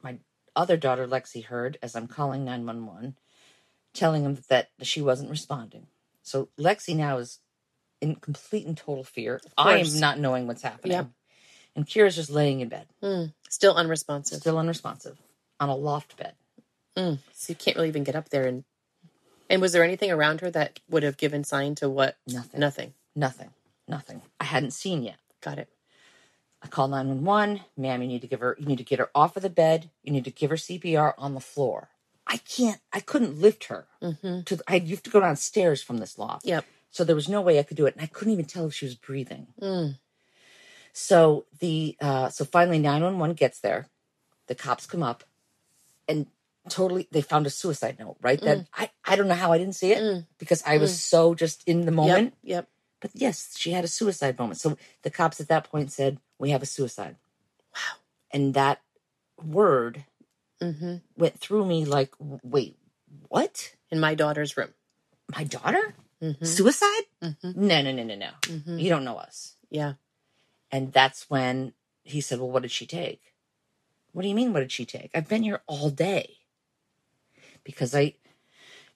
My 0.03 0.19
other 0.55 0.77
daughter, 0.77 1.07
Lexi, 1.07 1.45
heard 1.45 1.79
as 1.83 1.97
I'm 1.97 2.07
calling 2.07 2.45
911, 2.45 3.17
telling 3.95 4.25
him 4.25 4.39
that 4.49 4.69
she 4.83 5.01
wasn't 5.03 5.31
responding. 5.31 5.87
So 6.23 6.49
Lexi 6.59 6.95
now 6.97 7.19
is 7.19 7.41
in 8.01 8.17
complete 8.17 8.67
and 8.67 8.77
total 8.77 9.05
fear. 9.05 9.41
I 9.59 9.79
am 9.79 9.99
not 9.99 10.19
knowing 10.19 10.47
what's 10.47 10.63
happening. 10.63 10.93
Yep. 10.93 11.09
And 11.77 11.87
Kira's 11.87 12.17
just 12.17 12.31
laying 12.31 12.61
in 12.61 12.69
bed, 12.69 12.87
Mm. 13.03 13.33
Still 13.49 13.75
unresponsive. 13.75 14.41
still 14.41 14.59
unresponsive, 14.59 15.19
on 15.61 15.69
a 15.69 15.77
loft 15.77 16.17
bed. 16.17 16.35
Mm. 16.97 17.19
So 17.33 17.53
you 17.53 17.55
can't 17.55 17.77
really 17.77 17.89
even 17.89 18.05
get 18.05 18.17
up 18.17 18.29
there 18.31 18.47
and. 18.47 18.65
And 19.49 19.61
was 19.61 19.73
there 19.73 19.83
anything 19.83 20.13
around 20.13 20.41
her 20.43 20.51
that 20.53 20.79
would 20.89 21.03
have 21.03 21.17
given 21.17 21.43
sign 21.43 21.75
to 21.77 21.89
what? 21.89 22.17
Nothing. 22.27 22.61
Nothing. 22.61 22.95
Nothing. 23.17 23.51
Nothing. 23.89 24.23
I 24.39 24.45
hadn't 24.45 24.71
seen 24.73 25.03
yet. 25.03 25.17
Got 25.41 25.59
it. 25.59 25.69
I 26.63 26.69
call 26.69 26.87
911. 26.89 27.61
Ma'am, 27.77 28.03
you 28.03 28.09
need 28.09 28.21
to 28.21 28.29
give 28.29 28.41
her, 28.41 28.57
you 28.61 28.67
need 28.67 28.79
to 28.79 28.85
get 28.85 29.01
her 29.01 29.11
off 29.15 29.37
of 29.37 29.43
the 29.43 29.51
bed. 29.51 29.91
You 30.05 30.13
need 30.13 30.25
to 30.25 30.31
give 30.31 30.51
her 30.51 30.57
CPR 30.57 31.15
on 31.19 31.35
the 31.35 31.41
floor. 31.41 31.89
I 32.31 32.37
can't, 32.39 32.81
I 32.93 33.01
couldn't 33.01 33.39
lift 33.41 33.65
her 33.65 33.87
Mm-hmm. 34.01 34.43
to, 34.43 34.57
the, 34.57 34.63
I, 34.67 34.77
you 34.77 34.95
have 34.97 35.03
to 35.03 35.11
go 35.11 35.21
downstairs 35.21 35.83
from 35.83 35.99
this 35.99 36.17
loft. 36.19 36.47
Yep. 36.47 36.65
So 36.91 37.05
there 37.05 37.17
was 37.17 37.29
no 37.29 37.41
way 37.43 37.59
I 37.59 37.63
could 37.65 37.77
do 37.77 37.87
it. 37.87 37.95
And 37.95 38.03
I 38.03 38.07
couldn't 38.07 38.33
even 38.33 38.47
tell 38.47 38.67
if 38.67 38.75
she 38.75 38.87
was 38.87 38.95
breathing. 38.95 39.49
Mm. 39.61 39.99
So 40.93 41.45
the, 41.59 41.97
uh, 42.01 42.29
so 42.31 42.45
finally 42.45 42.79
911 42.79 43.35
gets 43.35 43.61
there. 43.61 43.89
The 44.47 44.55
cops 44.55 44.87
come 44.87 45.03
up 45.03 45.25
and 46.09 46.27
totally, 46.69 47.09
they 47.13 47.21
found 47.23 47.47
a 47.47 47.51
suicide 47.51 47.97
note, 47.99 48.17
right? 48.23 48.41
That 48.41 48.67
I, 48.75 48.91
I 49.05 49.17
don't 49.17 49.29
know 49.29 49.35
how 49.35 49.53
I 49.53 49.59
didn't 49.59 49.75
see 49.77 49.93
it 49.93 49.99
Mm. 50.03 50.27
because 50.39 50.63
I 50.67 50.79
was 50.79 50.99
so 51.01 51.35
just 51.35 51.63
in 51.67 51.85
the 51.85 51.93
moment. 51.93 52.35
Yep. 52.43 52.57
Yep. 52.57 52.69
But 53.01 53.11
yes, 53.15 53.55
she 53.57 53.73
had 53.73 53.85
a 53.85 53.89
suicide 53.89 54.39
moment. 54.39 54.59
So 54.61 54.77
the 55.03 55.11
cops 55.11 55.41
at 55.41 55.49
that 55.49 55.71
point 55.71 55.91
said, 55.93 56.19
We 56.39 56.51
have 56.51 56.63
a 56.63 56.67
suicide. 56.67 57.17
Wow. 57.75 57.99
And 58.33 58.55
that 58.55 58.81
word 59.43 60.05
Mm-hmm. 60.63 60.97
went 61.17 61.39
through 61.41 61.65
me 61.67 61.85
like, 61.85 62.13
Wait, 62.19 62.77
what? 63.29 63.75
In 63.91 64.01
my 64.01 64.15
daughter's 64.15 64.57
room. 64.57 64.71
My 65.35 65.45
daughter? 65.45 65.95
Mm-hmm. 66.23 66.45
Suicide? 66.45 67.03
Mhm. 67.23 67.57
No, 67.57 67.83
no, 67.83 67.93
no, 67.93 68.03
no, 68.05 68.15
no. 68.15 68.31
Mm-hmm. 68.43 68.79
You 68.79 68.89
don't 68.91 69.05
know 69.05 69.17
us. 69.17 69.57
Yeah. 69.71 69.95
And 70.71 70.93
that's 70.93 71.31
when 71.31 71.73
he 72.05 72.21
said, 72.21 72.39
Well, 72.39 72.51
what 72.51 72.63
did 72.63 72.71
she 72.73 72.87
take? 72.87 73.23
What 74.13 74.23
do 74.23 74.29
you 74.29 74.35
mean, 74.35 74.53
what 74.53 74.61
did 74.61 74.73
she 74.73 74.85
take? 74.85 75.11
I've 75.15 75.29
been 75.29 75.43
here 75.45 75.63
all 75.67 75.89
day. 75.91 76.37
Because 77.65 77.95
I 77.95 78.15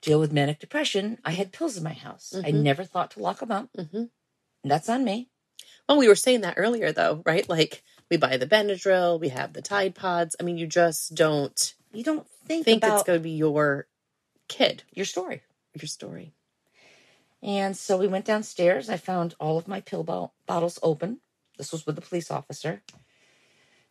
deal 0.03 0.21
with 0.21 0.33
manic 0.33 0.59
depression, 0.59 1.19
I 1.25 1.33
had 1.33 1.53
pills 1.53 1.77
in 1.77 1.85
my 1.85 1.93
house. 1.95 2.35
I 2.35 2.51
Mhm. 2.53 2.63
never 2.63 2.85
thought 2.85 3.13
to 3.13 3.21
lock 3.21 3.41
them 3.41 3.53
up. 3.53 3.73
Mm-hmm. 3.77 4.05
That's 4.65 4.89
on 4.89 5.05
me. 5.05 5.31
Well, 5.89 5.99
we 5.99 6.09
were 6.09 6.15
saying 6.17 6.43
that 6.43 6.55
earlier, 6.57 6.93
though, 6.93 7.23
right? 7.27 7.49
Like 7.49 7.83
we 8.15 8.19
buy 8.19 8.37
the 8.37 8.47
Benadryl, 8.47 9.19
we 9.21 9.31
have 9.31 9.53
the 9.53 9.63
Tide 9.63 9.95
Pods. 9.95 10.37
I 10.39 10.45
mean, 10.45 10.57
you 10.57 10.67
just 10.69 11.15
don't 11.15 11.75
You 11.93 12.05
don't 12.05 12.27
think, 12.47 12.65
think 12.65 12.85
about 12.85 12.95
it's 12.95 13.03
going 13.03 13.19
to 13.19 13.23
be 13.23 13.31
your 13.33 13.89
kid, 14.49 14.85
your 14.93 15.05
story. 15.05 15.43
your 15.75 15.89
story. 15.89 16.33
And 17.43 17.77
so 17.77 17.97
we 17.99 18.07
went 18.07 18.25
downstairs. 18.25 18.89
I 18.89 18.97
found 18.97 19.35
all 19.41 19.59
of 19.59 19.67
my 19.69 19.81
pill 19.81 20.05
bo- 20.05 20.33
bottles 20.47 20.79
open. 20.83 21.21
This 21.59 21.73
was 21.73 21.87
with 21.87 21.97
the 21.97 22.03
police 22.03 22.31
officer. 22.31 22.83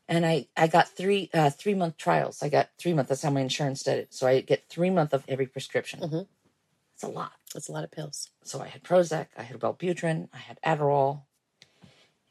And 0.07 0.25
I, 0.25 0.47
I 0.55 0.67
got 0.67 0.89
three 0.89 1.29
uh, 1.33 1.49
three 1.49 1.73
month 1.75 1.97
trials. 1.97 2.41
I 2.41 2.49
got 2.49 2.69
three 2.79 2.93
months. 2.93 3.09
That's 3.09 3.23
how 3.23 3.29
my 3.29 3.41
insurance 3.41 3.83
did 3.83 3.99
it. 3.99 4.13
So 4.13 4.27
I 4.27 4.41
get 4.41 4.69
three 4.69 4.89
month 4.89 5.13
of 5.13 5.23
every 5.27 5.47
prescription. 5.47 5.99
It's 6.95 7.03
a 7.03 7.07
lot. 7.07 7.33
That's 7.53 7.69
a 7.69 7.71
lot 7.73 7.83
of 7.83 7.91
pills. 7.91 8.29
So 8.43 8.61
I 8.61 8.67
had 8.67 8.83
Prozac, 8.83 9.27
I 9.37 9.43
had 9.43 9.59
Wellbutrin, 9.59 10.29
I 10.33 10.37
had 10.37 10.59
Adderall, 10.65 11.23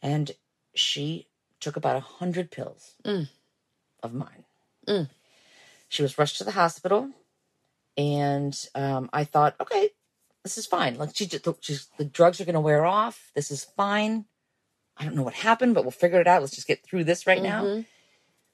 and 0.02 0.32
she 0.74 1.28
took 1.62 1.76
about 1.76 1.96
a 1.96 2.00
hundred 2.00 2.50
pills 2.50 2.94
Mm. 3.04 3.28
of 4.02 4.12
mine. 4.12 4.44
Mm. 4.86 5.08
She 5.88 6.02
was 6.02 6.18
rushed 6.18 6.38
to 6.38 6.44
the 6.44 6.50
hospital, 6.52 7.10
and 7.96 8.54
um, 8.74 9.08
I 9.12 9.24
thought, 9.24 9.54
okay, 9.60 9.90
this 10.42 10.58
is 10.58 10.66
fine. 10.66 10.96
Like 10.96 11.14
she 11.14 11.26
just, 11.26 11.46
she's, 11.60 11.86
the 11.98 12.04
drugs 12.04 12.40
are 12.40 12.44
going 12.44 12.54
to 12.54 12.60
wear 12.60 12.84
off. 12.84 13.30
This 13.34 13.50
is 13.50 13.64
fine. 13.64 14.24
I 14.96 15.04
don't 15.04 15.14
know 15.16 15.22
what 15.22 15.34
happened, 15.34 15.74
but 15.74 15.84
we'll 15.84 15.90
figure 15.90 16.20
it 16.20 16.26
out. 16.26 16.42
Let's 16.42 16.54
just 16.54 16.66
get 16.66 16.84
through 16.84 17.04
this 17.04 17.26
right 17.26 17.42
now. 17.42 17.64
Mhm. 17.64 17.86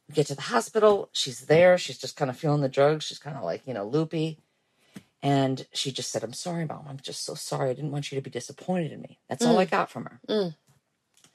We 0.08 0.14
get 0.14 0.26
to 0.28 0.34
the 0.34 0.42
hospital. 0.42 1.08
She's 1.12 1.40
there. 1.46 1.76
She's 1.78 1.98
just 1.98 2.16
kind 2.16 2.30
of 2.30 2.36
feeling 2.38 2.60
the 2.62 2.68
drugs. 2.68 3.04
She's 3.04 3.18
kind 3.18 3.36
of 3.36 3.42
like, 3.44 3.66
you 3.66 3.74
know, 3.74 3.86
loopy. 3.86 4.38
And 5.22 5.66
she 5.72 5.90
just 5.92 6.10
said, 6.10 6.22
I'm 6.24 6.32
sorry, 6.32 6.64
mom. 6.64 6.86
I'm 6.88 7.00
just 7.02 7.24
so 7.24 7.34
sorry. 7.34 7.70
I 7.70 7.74
didn't 7.74 7.90
want 7.90 8.10
you 8.10 8.16
to 8.16 8.22
be 8.22 8.30
disappointed 8.30 8.92
in 8.92 9.00
me. 9.02 9.18
That's 9.28 9.44
all 9.44 9.58
I 9.58 9.64
got 9.64 9.90
from 9.90 10.04
her. 10.04 10.20
Mm. 10.28 10.54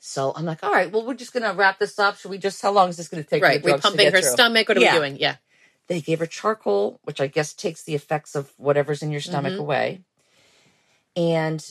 So 0.06 0.34
I'm 0.36 0.44
like, 0.44 0.62
all 0.64 0.72
right, 0.72 0.92
well, 0.92 1.06
we're 1.06 1.14
just 1.14 1.32
going 1.32 1.50
to 1.50 1.58
wrap 1.58 1.80
this 1.80 1.98
up. 1.98 2.18
Should 2.18 2.30
we 2.30 2.38
just, 2.38 2.62
how 2.62 2.72
long 2.72 2.90
is 2.90 2.98
this 2.98 3.08
going 3.08 3.24
to 3.24 3.30
take? 3.30 3.42
Right. 3.42 3.64
We're 3.64 3.78
pumping 3.78 4.12
her 4.12 4.20
through? 4.20 4.32
stomach. 4.32 4.68
What 4.68 4.78
are 4.78 4.82
Yeah. 4.82 4.92
we 4.96 5.00
doing? 5.00 5.18
Yeah. 5.18 5.38
They 5.88 6.02
gave 6.02 6.20
her 6.20 6.26
charcoal, 6.26 7.00
which 7.06 7.22
I 7.22 7.28
guess 7.28 7.54
takes 7.54 7.84
the 7.84 7.96
effects 7.96 8.36
of 8.36 8.52
whatever's 8.58 9.02
in 9.02 9.12
your 9.12 9.22
stomach 9.22 9.54
Mhm. 9.54 9.60
away. 9.60 10.02
And 11.16 11.66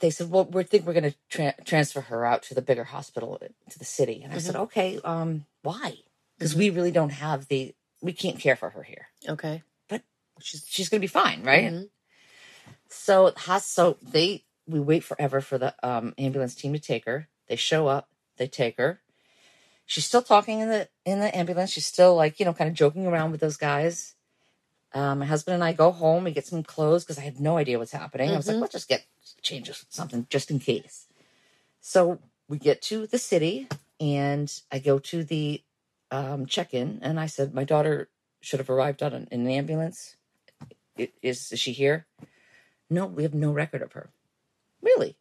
they 0.00 0.10
said, 0.10 0.30
well, 0.32 0.46
we 0.46 0.64
think 0.64 0.84
we're 0.84 0.94
going 0.94 1.12
to 1.12 1.16
tra- 1.28 1.54
transfer 1.64 2.00
her 2.00 2.26
out 2.26 2.42
to 2.44 2.54
the 2.56 2.62
bigger 2.62 2.82
hospital 2.82 3.40
to 3.70 3.78
the 3.78 3.84
city. 3.84 4.22
And 4.24 4.32
I 4.32 4.38
said, 4.38 4.56
okay, 4.56 4.98
um, 5.04 5.46
why? 5.62 5.98
Because 6.38 6.56
we 6.56 6.70
really 6.70 6.90
don't 6.90 7.10
have 7.10 7.46
the, 7.46 7.72
we 8.02 8.12
can't 8.12 8.40
care 8.40 8.56
for 8.56 8.70
her 8.70 8.82
here. 8.82 9.06
Okay. 9.28 9.62
But 9.88 10.02
she's 10.40 10.64
She's 10.68 10.88
going 10.88 11.00
to 11.00 11.04
be 11.04 11.06
fine, 11.06 11.44
right? 11.44 11.72
Mhm. 11.72 11.88
So 12.88 13.32
has 13.36 13.64
so 13.64 13.96
they 14.02 14.42
we 14.68 14.80
wait 14.80 15.04
forever 15.04 15.40
for 15.40 15.58
the 15.58 15.74
um, 15.82 16.14
ambulance 16.18 16.54
team 16.54 16.72
to 16.74 16.78
take 16.78 17.06
her. 17.06 17.28
They 17.48 17.56
show 17.56 17.88
up, 17.88 18.08
they 18.36 18.46
take 18.46 18.76
her. 18.78 19.00
She's 19.86 20.04
still 20.04 20.22
talking 20.22 20.60
in 20.60 20.68
the 20.68 20.88
in 21.06 21.20
the 21.20 21.34
ambulance. 21.36 21.70
She's 21.70 21.86
still 21.86 22.14
like 22.14 22.38
you 22.38 22.46
know 22.46 22.52
kind 22.52 22.68
of 22.68 22.76
joking 22.76 23.06
around 23.06 23.32
with 23.32 23.40
those 23.40 23.56
guys. 23.56 24.14
Um, 24.92 25.20
my 25.20 25.26
husband 25.26 25.54
and 25.54 25.64
I 25.64 25.72
go 25.72 25.90
home. 25.92 26.24
We 26.24 26.32
get 26.32 26.46
some 26.46 26.62
clothes 26.62 27.04
because 27.04 27.18
I 27.18 27.22
had 27.22 27.40
no 27.40 27.56
idea 27.56 27.78
what's 27.78 27.92
happening. 27.92 28.30
I 28.30 28.36
was 28.36 28.48
like, 28.48 28.56
Mhm. 28.56 28.62
let's 28.62 28.72
just 28.72 28.88
get 28.88 29.06
change 29.42 29.70
something 29.88 30.26
just 30.30 30.50
in 30.50 30.58
case. 30.58 31.06
So 31.80 32.20
we 32.48 32.58
get 32.58 32.82
to 32.82 33.06
the 33.06 33.18
city, 33.18 33.68
and 34.00 34.52
I 34.72 34.78
go 34.78 34.98
to 34.98 35.24
the 35.24 35.62
um, 36.10 36.46
check-in, 36.46 37.00
and 37.02 37.20
I 37.20 37.26
said, 37.26 37.54
my 37.54 37.64
daughter 37.64 38.08
should 38.40 38.60
have 38.60 38.70
arrived 38.70 39.02
on 39.02 39.12
an, 39.12 39.28
in 39.30 39.42
an 39.42 39.48
ambulance. 39.48 40.16
Is, 40.96 41.52
is 41.52 41.60
she 41.60 41.72
here? 41.72 42.06
No, 42.90 43.06
we 43.06 43.22
have 43.24 43.34
no 43.34 43.52
record 43.52 43.82
of 43.82 43.92
her. 43.92 44.10
Really? 44.82 45.16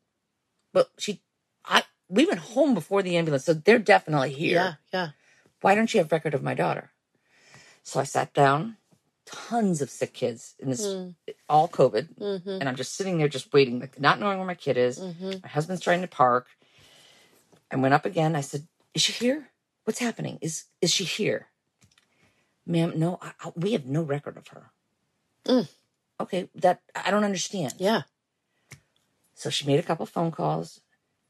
But 0.73 0.89
she, 0.97 1.21
I, 1.65 1.83
we 2.09 2.25
went 2.25 2.39
home 2.39 2.73
before 2.73 3.01
the 3.03 3.17
ambulance, 3.17 3.45
so 3.45 3.53
they're 3.53 3.79
definitely 3.79 4.33
here. 4.33 4.55
yeah. 4.55 4.73
Yeah. 4.93 5.09
Why 5.61 5.73
don't 5.75 5.91
you 5.93 5.99
have 5.99 6.11
record 6.11 6.33
of 6.33 6.43
my 6.43 6.53
daughter? 6.53 6.91
So 7.83 7.99
I 7.99 8.03
sat 8.03 8.33
down. 8.33 8.77
Tons 9.25 9.81
of 9.81 9.89
sick 9.89 10.13
kids 10.13 10.55
in 10.57 10.69
this, 10.69 10.85
Mm. 10.85 11.13
all 11.49 11.67
COVID, 11.67 12.15
Mm-hmm. 12.17 12.49
and 12.49 12.69
I'm 12.69 12.77
just 12.77 12.95
sitting 12.95 13.17
there, 13.17 13.27
just 13.27 13.51
waiting, 13.51 13.79
like 13.81 13.99
not 13.99 14.19
knowing 14.21 14.37
where 14.37 14.47
my 14.47 14.55
kid 14.55 14.77
is. 14.77 14.99
Mm-hmm. 14.99 15.31
My 15.43 15.49
husband's 15.49 15.81
trying 15.81 15.99
to 15.99 16.07
park. 16.07 16.47
I 17.69 17.75
went 17.75 17.93
up 17.93 18.05
again. 18.05 18.37
I 18.37 18.41
said, 18.41 18.67
"Is 18.93 19.01
she 19.01 19.11
here? 19.11 19.49
What's 19.83 19.99
happening? 19.99 20.37
Is 20.41 20.65
is 20.79 20.93
she 20.93 21.03
here?" 21.03 21.47
Ma'am, 22.65 22.93
no, 22.95 23.19
I, 23.21 23.31
I- 23.43 23.51
we 23.55 23.73
have 23.73 23.85
no 23.85 24.01
record 24.01 24.37
of 24.37 24.47
her. 24.49 24.71
Mm. 25.45 25.67
Okay, 26.21 26.49
that 26.55 26.81
I 26.95 27.11
don't 27.11 27.25
understand. 27.25 27.73
Yeah. 27.79 28.03
So 29.37 29.51
she 29.51 29.67
made 29.67 29.79
a 29.79 29.83
couple 29.83 30.07
phone 30.07 30.31
calls, 30.31 30.81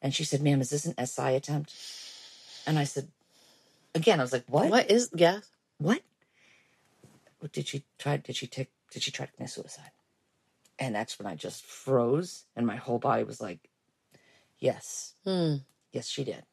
and 0.02 0.16
she 0.16 0.26
said, 0.26 0.42
"Ma'am, 0.42 0.62
is 0.62 0.72
this 0.72 0.88
an 0.88 0.96
SI 1.08 1.36
attempt?" 1.36 1.76
And 2.68 2.80
I 2.80 2.86
said, 2.86 3.10
again, 3.96 4.20
I 4.20 4.24
was 4.24 4.34
like, 4.34 4.46
"What? 4.48 4.72
What 4.72 4.92
is? 4.92 5.10
Yeah. 5.16 5.42
What? 5.80 6.02
What 7.40 7.52
did 7.54 7.68
she 7.68 7.86
try? 8.00 8.18
Did 8.18 8.36
she 8.38 8.48
take? 8.48 8.72
Did 8.92 9.04
she 9.04 9.12
try 9.12 9.28
to 9.28 9.34
commit 9.34 9.52
suicide?" 9.52 9.92
And 10.80 10.96
that's 10.96 11.20
when 11.20 11.28
I 11.28 11.36
just 11.36 11.66
froze, 11.66 12.46
and 12.56 12.68
my 12.68 12.78
whole 12.78 13.00
body 13.00 13.24
was 13.26 13.42
like, 13.42 13.70
"Yes, 14.60 15.16
Hmm. 15.26 15.58
yes, 15.94 16.08
she 16.08 16.24
did." 16.26 16.46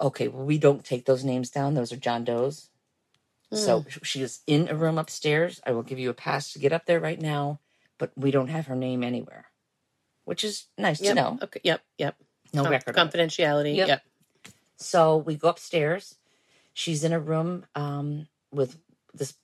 Okay, 0.00 0.28
well, 0.28 0.44
we 0.44 0.58
don't 0.58 0.84
take 0.84 1.06
those 1.06 1.24
names 1.24 1.50
down; 1.50 1.74
those 1.74 1.92
are 1.92 1.96
John 1.98 2.24
Doe's. 2.24 2.70
So 3.54 3.84
she 4.02 4.22
is 4.22 4.42
in 4.46 4.68
a 4.68 4.76
room 4.76 4.98
upstairs. 4.98 5.60
I 5.66 5.72
will 5.72 5.82
give 5.84 5.98
you 6.00 6.10
a 6.10 6.14
pass 6.14 6.52
to 6.52 6.60
get 6.60 6.72
up 6.72 6.86
there 6.86 7.00
right 7.00 7.20
now, 7.20 7.60
but 7.98 8.12
we 8.16 8.30
don't 8.32 8.48
have 8.48 8.66
her 8.66 8.76
name 8.76 9.04
anywhere, 9.04 9.46
which 10.24 10.44
is 10.44 10.66
nice 10.78 11.00
Yep. 11.00 11.10
to 11.10 11.20
know. 11.22 11.38
Okay. 11.42 11.60
Yep. 11.64 11.82
Yep. 11.98 12.16
No 12.52 12.62
Com- 12.62 12.72
record. 12.72 12.94
Confidentiality. 12.96 13.76
Yep. 13.76 13.88
Yep. 13.88 14.02
So 14.76 15.16
we 15.18 15.36
go 15.36 15.48
upstairs. 15.48 16.16
She's 16.72 17.04
in 17.04 17.12
a 17.12 17.20
room 17.20 17.64
um, 17.74 18.28
with 18.52 18.76
this 19.12 19.34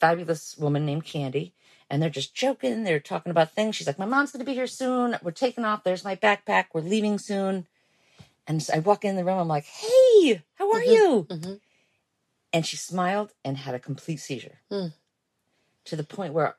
fabulous 0.00 0.56
woman 0.58 0.86
named 0.86 1.04
Candy, 1.04 1.54
and 1.90 2.02
they're 2.02 2.10
just 2.10 2.34
joking. 2.34 2.84
They're 2.84 3.00
talking 3.00 3.30
about 3.30 3.52
things. 3.52 3.76
She's 3.76 3.86
like, 3.86 3.98
"My 3.98 4.06
mom's 4.06 4.30
going 4.32 4.44
to 4.44 4.50
be 4.50 4.54
here 4.54 4.66
soon. 4.68 5.16
We're 5.22 5.32
taking 5.32 5.64
off. 5.64 5.84
There's 5.84 6.04
my 6.04 6.16
backpack. 6.16 6.66
We're 6.72 6.80
leaving 6.82 7.18
soon." 7.18 7.66
And 8.46 8.62
so 8.62 8.74
I 8.74 8.78
walk 8.80 9.04
in 9.04 9.16
the 9.16 9.24
room. 9.24 9.38
I'm 9.38 9.48
like, 9.48 9.64
"Hey, 9.66 10.42
how 10.54 10.70
are 10.72 10.80
Mhm. 10.80 10.86
you?" 10.86 11.26
Mhm. 11.30 11.60
And 12.52 12.66
she 12.66 12.76
smiled 12.76 13.32
and 13.44 13.56
had 13.56 13.74
a 13.74 13.78
complete 13.78 14.18
seizure 14.18 14.60
Mm. 14.70 14.92
to 15.86 15.96
the 15.96 16.04
point 16.04 16.34
where 16.34 16.56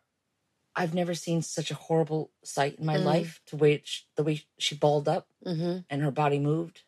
I've 0.75 0.93
never 0.93 1.13
seen 1.13 1.41
such 1.41 1.69
a 1.71 1.75
horrible 1.75 2.31
sight 2.43 2.79
in 2.79 2.85
my 2.85 2.97
Mm. 2.97 3.03
life. 3.05 3.41
To 3.47 3.79
she, 3.83 4.03
the 4.15 4.23
way 4.23 4.43
she 4.57 4.75
balled 4.75 5.07
up 5.07 5.27
Mm-hmm. 5.45 5.79
and 5.89 6.01
her 6.01 6.11
body 6.11 6.39
moved. 6.39 6.81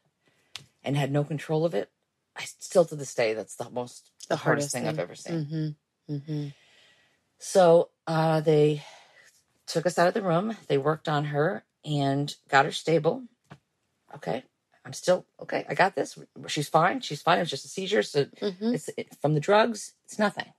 and 0.83 0.95
had 0.95 1.11
no 1.11 1.23
control 1.23 1.65
of 1.65 1.73
it. 1.73 1.89
I 2.35 2.43
still 2.45 2.85
to 2.85 2.95
this 2.95 3.13
day, 3.15 3.33
that's 3.33 3.55
the 3.55 3.69
most 3.71 4.11
the, 4.29 4.35
hardest, 4.35 4.71
thing, 4.71 4.87
I've 4.87 4.99
ever 4.99 5.15
seen. 5.15 5.75
Mm-hmm. 6.07 6.13
Mm-hmm. 6.13 6.47
So 7.39 7.89
uh, 8.07 8.41
they 8.41 8.83
took 9.67 9.85
us 9.85 9.97
out 9.97 10.07
of 10.07 10.13
the 10.13 10.21
room. 10.21 10.55
They 10.67 10.77
worked 10.77 11.09
on 11.09 11.25
her 11.25 11.63
and 11.83 12.35
got 12.49 12.65
her 12.65 12.71
stable. 12.71 13.23
Okay, 14.15 14.43
I'm 14.85 14.93
still 14.93 15.25
okay. 15.41 15.65
I 15.67 15.73
got 15.73 15.95
this. 15.95 16.17
She's 16.47 16.69
fine. 16.69 17.01
She's 17.01 17.21
fine. 17.21 17.39
It's 17.39 17.49
just 17.49 17.65
a 17.65 17.69
seizure. 17.69 18.03
So 18.03 18.25
Mm-hmm. 18.25 18.73
it's 18.75 18.89
it, 18.97 19.15
from 19.21 19.33
the 19.33 19.39
drugs. 19.39 19.93
It's 20.05 20.19
nothing. 20.19 20.53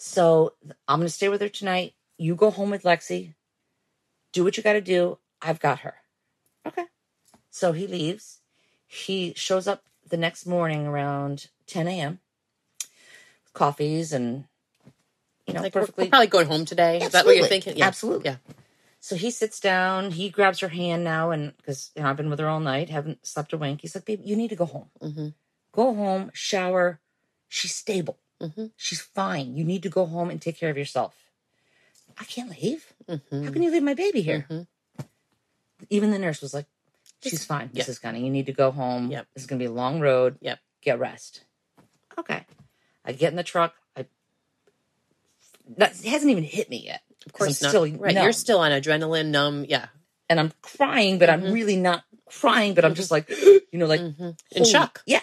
So 0.00 0.54
I'm 0.88 0.98
going 0.98 1.06
to 1.06 1.12
stay 1.12 1.28
with 1.28 1.42
her 1.42 1.48
tonight. 1.50 1.92
You 2.16 2.34
go 2.34 2.50
home 2.50 2.70
with 2.70 2.84
Lexi. 2.84 3.34
Do 4.32 4.42
what 4.42 4.56
you 4.56 4.62
got 4.62 4.72
to 4.72 4.80
do. 4.80 5.18
I've 5.42 5.60
got 5.60 5.80
her. 5.80 5.96
Okay. 6.66 6.86
So 7.50 7.72
he 7.72 7.86
leaves. 7.86 8.40
He 8.86 9.34
shows 9.36 9.68
up 9.68 9.84
the 10.08 10.16
next 10.16 10.46
morning 10.46 10.86
around 10.86 11.48
10 11.66 11.86
a.m. 11.86 12.20
Coffees 13.52 14.14
and 14.14 14.44
you 15.46 15.52
know 15.52 15.60
Like 15.60 15.72
perfectly 15.72 16.08
probably 16.08 16.28
going 16.28 16.46
home 16.46 16.64
today. 16.64 17.02
Is 17.02 17.12
that 17.12 17.26
what 17.26 17.36
you're 17.36 17.46
thinking? 17.46 17.76
Yeah. 17.76 17.86
Absolutely. 17.86 18.30
Yeah. 18.30 18.36
So 19.00 19.16
he 19.16 19.30
sits 19.30 19.60
down. 19.60 20.12
He 20.12 20.30
grabs 20.30 20.60
her 20.60 20.68
hand 20.68 21.04
now, 21.04 21.30
and 21.30 21.56
because 21.56 21.90
you 21.96 22.02
know, 22.02 22.08
I've 22.08 22.16
been 22.16 22.30
with 22.30 22.38
her 22.38 22.48
all 22.48 22.60
night, 22.60 22.90
haven't 22.90 23.26
slept 23.26 23.52
a 23.52 23.58
wink. 23.58 23.80
He's 23.80 23.94
like, 23.94 24.04
"Babe, 24.04 24.20
you 24.24 24.36
need 24.36 24.48
to 24.48 24.56
go 24.56 24.66
home. 24.66 24.90
Mm-hmm. 25.02 25.28
Go 25.72 25.94
home, 25.94 26.30
shower. 26.32 27.00
She's 27.48 27.74
stable. 27.74 28.18
Mm-hmm. 28.40 28.66
She's 28.76 29.00
fine. 29.00 29.56
You 29.56 29.64
need 29.64 29.82
to 29.82 29.88
go 29.88 30.06
home 30.06 30.30
and 30.30 30.40
take 30.40 30.56
care 30.58 30.70
of 30.70 30.78
yourself." 30.78 31.14
I 32.18 32.24
can't 32.24 32.50
leave. 32.50 32.92
Mm-hmm. 33.08 33.44
How 33.44 33.50
can 33.52 33.62
you 33.62 33.70
leave 33.70 33.82
my 33.82 33.94
baby 33.94 34.20
here? 34.22 34.46
Mhm. 34.50 34.66
Even 35.88 36.10
the 36.10 36.18
nurse 36.18 36.40
was 36.42 36.52
like, 36.52 36.66
"She's 37.22 37.44
fine, 37.44 37.70
yeah. 37.72 37.84
Mrs. 37.84 38.00
Gunning. 38.02 38.24
You 38.24 38.30
need 38.30 38.46
to 38.46 38.52
go 38.52 38.70
home. 38.70 39.10
Yep. 39.10 39.26
This 39.34 39.42
is 39.44 39.46
gonna 39.46 39.58
be 39.58 39.64
a 39.66 39.70
long 39.72 40.00
road. 40.00 40.36
Yep. 40.40 40.58
Get 40.82 40.98
rest." 40.98 41.44
Okay. 42.18 42.44
I 43.04 43.12
get 43.12 43.30
in 43.32 43.36
the 43.36 43.42
truck. 43.42 43.74
I 43.96 44.06
that 45.76 45.92
it 46.04 46.08
hasn't 46.08 46.30
even 46.30 46.44
hit 46.44 46.68
me 46.68 46.78
yet. 46.84 47.02
Of 47.26 47.32
course 47.32 47.62
I'm 47.62 47.66
not. 47.66 47.70
still 47.70 47.82
right. 47.98 48.14
numb. 48.14 48.24
You're 48.24 48.32
still 48.32 48.58
on 48.60 48.70
adrenaline, 48.72 49.26
numb. 49.28 49.64
Yeah. 49.68 49.86
and 50.28 50.38
I'm 50.38 50.52
crying, 50.62 51.18
but 51.18 51.28
I'm 51.28 51.42
Mhm. 51.42 51.52
really 51.52 51.74
not 51.76 52.04
crying, 52.26 52.74
but 52.74 52.84
I'm 52.84 52.94
just 52.94 53.10
like, 53.10 53.28
you 53.72 53.78
know, 53.80 53.86
like 53.86 54.00
Mhm. 54.00 54.38
In 54.52 54.64
shock. 54.64 55.02
Yeah. 55.04 55.22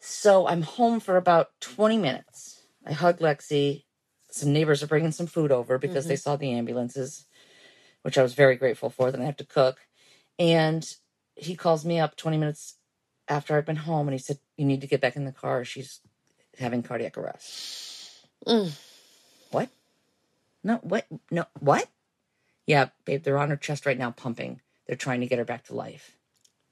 So 0.00 0.46
I'm 0.46 0.62
home 0.62 0.98
for 1.00 1.16
about 1.16 1.48
20 1.60 1.98
minutes. 1.98 2.62
I 2.86 2.92
hug 2.92 3.18
Lexi. 3.18 3.84
Some 4.30 4.52
neighbors 4.52 4.82
are 4.82 4.86
bringing 4.86 5.12
some 5.12 5.26
food 5.26 5.52
over 5.52 5.76
because 5.78 6.06
they 6.06 6.16
saw 6.16 6.36
the 6.36 6.52
ambulances, 6.52 7.26
which 8.02 8.16
I 8.16 8.22
was 8.22 8.34
very 8.34 8.56
grateful 8.56 8.90
for. 8.90 9.10
Then 9.10 9.20
I 9.20 9.26
have 9.26 9.36
to 9.38 9.46
cook. 9.46 9.78
And 10.38 10.88
he 11.34 11.54
calls 11.54 11.84
me 11.84 11.98
up 12.00 12.16
20 12.16 12.38
minutes 12.38 12.76
after 13.28 13.56
I've 13.56 13.66
been 13.66 13.76
home 13.76 14.08
and 14.08 14.14
he 14.14 14.18
said, 14.18 14.38
You 14.56 14.64
need 14.64 14.80
to 14.80 14.86
get 14.86 15.00
back 15.00 15.16
in 15.16 15.24
the 15.24 15.32
car. 15.32 15.64
She's 15.64 16.00
having 16.58 16.82
cardiac 16.82 17.18
arrest. 17.18 18.26
Mm. 18.46 18.72
What? 19.50 19.68
No, 20.64 20.76
what? 20.76 21.06
No, 21.30 21.44
what? 21.58 21.88
Yeah, 22.66 22.88
babe, 23.04 23.22
they're 23.24 23.38
on 23.38 23.50
her 23.50 23.56
chest 23.56 23.84
right 23.84 23.98
now 23.98 24.12
pumping. 24.12 24.60
They're 24.86 24.96
trying 24.96 25.20
to 25.20 25.26
get 25.26 25.38
her 25.38 25.44
back 25.44 25.64
to 25.64 25.74
life. 25.74 26.16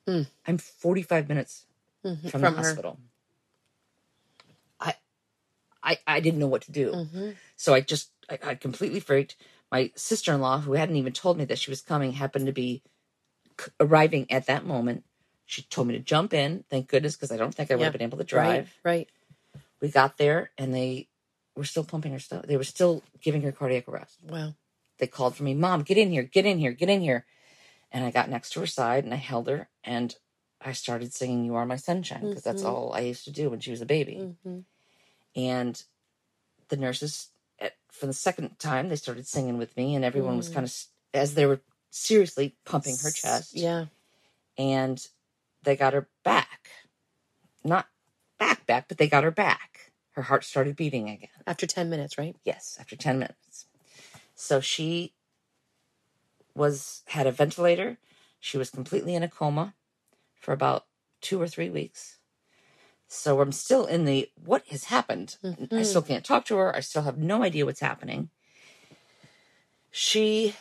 Mm. 0.09 0.27
I'm 0.47 0.59
45 0.59 1.29
minutes 1.29 1.67
Mhm. 2.05 2.21
from, 2.23 2.31
From 2.31 2.41
the 2.43 2.51
her. 2.51 2.57
hospital. 2.57 3.01
I, 5.89 5.99
I, 6.07 6.21
didn't 6.21 6.41
know 6.41 6.49
what 6.49 6.63
to 6.63 6.73
do. 6.73 6.93
Mhm. 6.93 7.37
So 7.57 7.75
I 7.75 7.81
just, 7.81 8.11
I, 8.31 8.39
I 8.51 8.55
completely 8.57 9.01
freaked. 9.01 9.37
My 9.73 9.91
sister 9.97 10.33
in 10.35 10.41
law, 10.41 10.61
who 10.61 10.75
hadn't 10.75 10.97
even 10.97 11.13
told 11.15 11.39
me 11.39 11.45
that 11.47 11.59
she 11.59 11.71
was 11.71 11.81
coming, 11.81 12.13
happened 12.13 12.47
to 12.47 12.53
be 12.53 12.83
c- 13.61 13.73
arriving 13.81 14.31
at 14.31 14.47
that 14.47 14.65
moment. 14.65 15.05
She 15.47 15.63
told 15.63 15.89
me 15.89 15.95
to 15.95 16.01
jump 16.01 16.35
in. 16.35 16.65
Thank 16.71 16.89
goodness, 16.89 17.17
because 17.17 17.33
I 17.33 17.37
don't 17.39 17.55
think 17.55 17.71
I 17.71 17.75
would 17.75 17.81
Yeah. 17.83 17.87
have 17.87 17.93
been 17.95 18.03
able 18.03 18.19
to 18.19 18.25
drive. 18.25 18.71
Right. 18.85 18.97
Right. 18.99 19.09
We 19.81 19.89
got 19.91 20.19
there 20.19 20.51
and 20.59 20.75
they 20.75 21.09
were 21.57 21.65
still 21.65 21.85
pumping 21.85 22.13
her 22.13 22.19
stuff. 22.19 22.45
They 22.47 22.57
were 22.57 22.65
still 22.65 23.03
giving 23.21 23.43
her 23.43 23.53
cardiac 23.53 23.89
arrest. 23.89 24.19
Wow. 24.23 24.55
They 24.99 25.07
called 25.07 25.37
for 25.37 25.45
me, 25.45 25.55
Mom, 25.55 25.83
get 25.83 25.99
in 25.99 26.11
here, 26.11 26.23
get 26.25 26.47
in 26.47 26.59
here, 26.59 26.73
get 26.73 26.89
in 26.91 27.01
here. 27.01 27.27
And 27.93 28.05
I 28.05 28.11
got 28.11 28.29
next 28.29 28.51
to 28.53 28.61
her 28.61 28.67
side 28.67 29.05
and 29.05 29.15
I 29.15 29.19
held 29.19 29.49
her 29.49 29.69
and 29.85 30.17
I 30.61 30.73
started 30.73 31.15
singing 31.15 31.45
You 31.45 31.55
Are 31.57 31.67
My 31.67 31.77
Sunshine 31.77 32.29
because 32.29 32.43
that's 32.43 32.63
Mhm. 32.63 32.67
all 32.69 32.93
I 32.93 33.01
used 33.01 33.25
to 33.25 33.31
do 33.31 33.49
when 33.51 33.61
she 33.61 33.71
was 33.71 33.81
a 33.81 33.87
baby. 33.87 34.17
hmm 34.45 34.61
And 35.39 35.81
the 36.69 36.77
nurses, 36.77 37.29
at, 37.61 37.75
for 37.93 38.07
the 38.07 38.13
second 38.13 38.59
time, 38.59 38.89
they 38.89 38.97
started 38.97 39.27
singing 39.27 39.57
with 39.57 39.77
me, 39.77 39.95
and 39.95 40.05
everyone 40.05 40.37
was 40.37 40.51
Mm. 40.51 40.55
kind 40.55 40.67
of 40.67 40.75
as 41.15 41.35
they 41.35 41.47
were 41.47 41.61
seriously 41.91 42.57
pumping 42.65 42.97
her 43.03 43.11
chest. 43.13 43.55
Yeah. 43.55 43.87
And 44.59 45.07
they 45.63 45.77
got 45.77 45.93
her 45.93 46.09
back. 46.25 46.71
Not 47.63 47.87
back, 48.39 48.67
back, 48.67 48.89
but 48.89 48.99
they 48.99 49.09
got 49.09 49.23
her 49.23 49.31
back. 49.31 49.93
Her 50.13 50.23
heart 50.23 50.43
started 50.45 50.75
beating 50.75 51.09
again. 51.09 51.29
After 51.47 51.67
10 51.67 51.89
minutes, 51.89 52.19
right? 52.19 52.35
Yes, 52.45 52.77
after 52.81 52.97
10 52.97 53.21
minutes. 53.21 53.67
So 54.35 54.61
she 54.61 55.15
was 56.55 57.03
had 57.07 57.27
a 57.29 57.33
ventilator. 57.33 57.99
She 58.41 58.59
was 58.59 58.71
completely 58.71 59.15
in 59.15 59.23
a 59.23 59.29
coma 59.29 59.75
for 60.35 60.53
about 60.53 60.87
2 61.21 61.41
or 61.41 61.47
3 61.47 61.71
weeks. 61.71 62.18
So 63.09 63.41
I'm 63.41 63.53
still 63.53 63.87
in 63.87 64.05
the 64.05 64.31
what 64.45 64.67
has 64.69 64.85
happened? 64.85 65.37
I 65.43 65.49
Mhm. 65.49 65.85
still 65.87 66.03
can't 66.03 66.25
talk 66.25 66.45
to 66.47 66.57
her. 66.57 66.77
I 66.77 66.81
still 66.81 67.03
have 67.03 67.17
no 67.19 67.43
idea 67.43 67.65
what's 67.65 67.81
happening. 67.81 68.31
She 69.91 70.55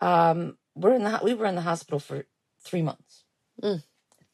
um 0.00 0.56
we're 0.74 0.94
in 0.94 1.04
the 1.04 1.20
we 1.22 1.34
were 1.34 1.46
in 1.46 1.56
the 1.56 1.62
hospital 1.62 1.98
for 1.98 2.26
3 2.60 2.82
months. 2.82 3.24
Mm. 3.62 3.82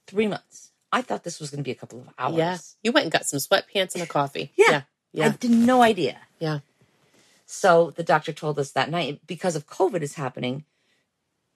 3 0.07 0.27
months. 0.27 0.73
I 0.93 1.01
thought 1.01 1.25
this 1.25 1.41
was 1.41 1.51
going 1.51 1.61
to 1.63 1.65
be 1.65 1.71
a 1.71 1.75
couple 1.77 2.01
of 2.01 2.09
hours. 2.19 2.37
Yeah. 2.37 2.59
You 2.83 2.93
went 2.93 3.05
and 3.05 3.13
got 3.13 3.25
some 3.25 3.39
sweatpants 3.39 3.95
and 3.95 4.03
a 4.03 4.07
coffee. 4.07 4.53
Yeah. 4.57 4.83
Yeah. 5.13 5.25
I 5.27 5.29
had 5.31 5.49
no 5.51 5.81
idea. 5.83 6.21
Yeah. 6.39 6.61
So 7.47 7.91
the 7.93 8.03
doctor 8.03 8.33
told 8.33 8.59
us 8.59 8.73
that 8.73 8.91
night 8.91 9.27
because 9.27 9.57
of 9.57 9.67
COVID 9.67 10.03
is 10.03 10.15
happening, 10.15 10.65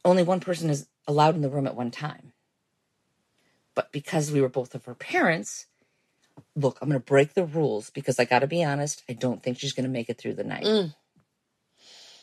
only 0.04 0.22
one 0.22 0.40
person 0.40 0.70
is 0.70 0.86
allowed 1.06 1.34
in 1.34 1.42
the 1.42 1.50
room 1.50 1.66
at 1.66 1.74
one 1.76 1.90
time. 1.90 2.32
But 3.76 3.92
because 3.92 4.32
we 4.32 4.40
were 4.40 4.48
both 4.48 4.74
of 4.74 4.86
her 4.86 4.94
parents, 4.94 5.66
look, 6.56 6.78
I'm 6.82 6.88
going 6.88 6.98
to 6.98 7.04
break 7.04 7.34
the 7.34 7.44
rules 7.44 7.90
because 7.90 8.18
I 8.18 8.24
got 8.24 8.40
to 8.40 8.46
be 8.48 8.64
honest, 8.64 9.04
I 9.08 9.12
don't 9.12 9.42
think 9.42 9.58
she's 9.58 9.74
going 9.74 9.84
to 9.84 9.90
make 9.90 10.08
it 10.08 10.18
through 10.18 10.34
the 10.34 10.44
night. 10.44 10.64
Mm. 10.64 10.94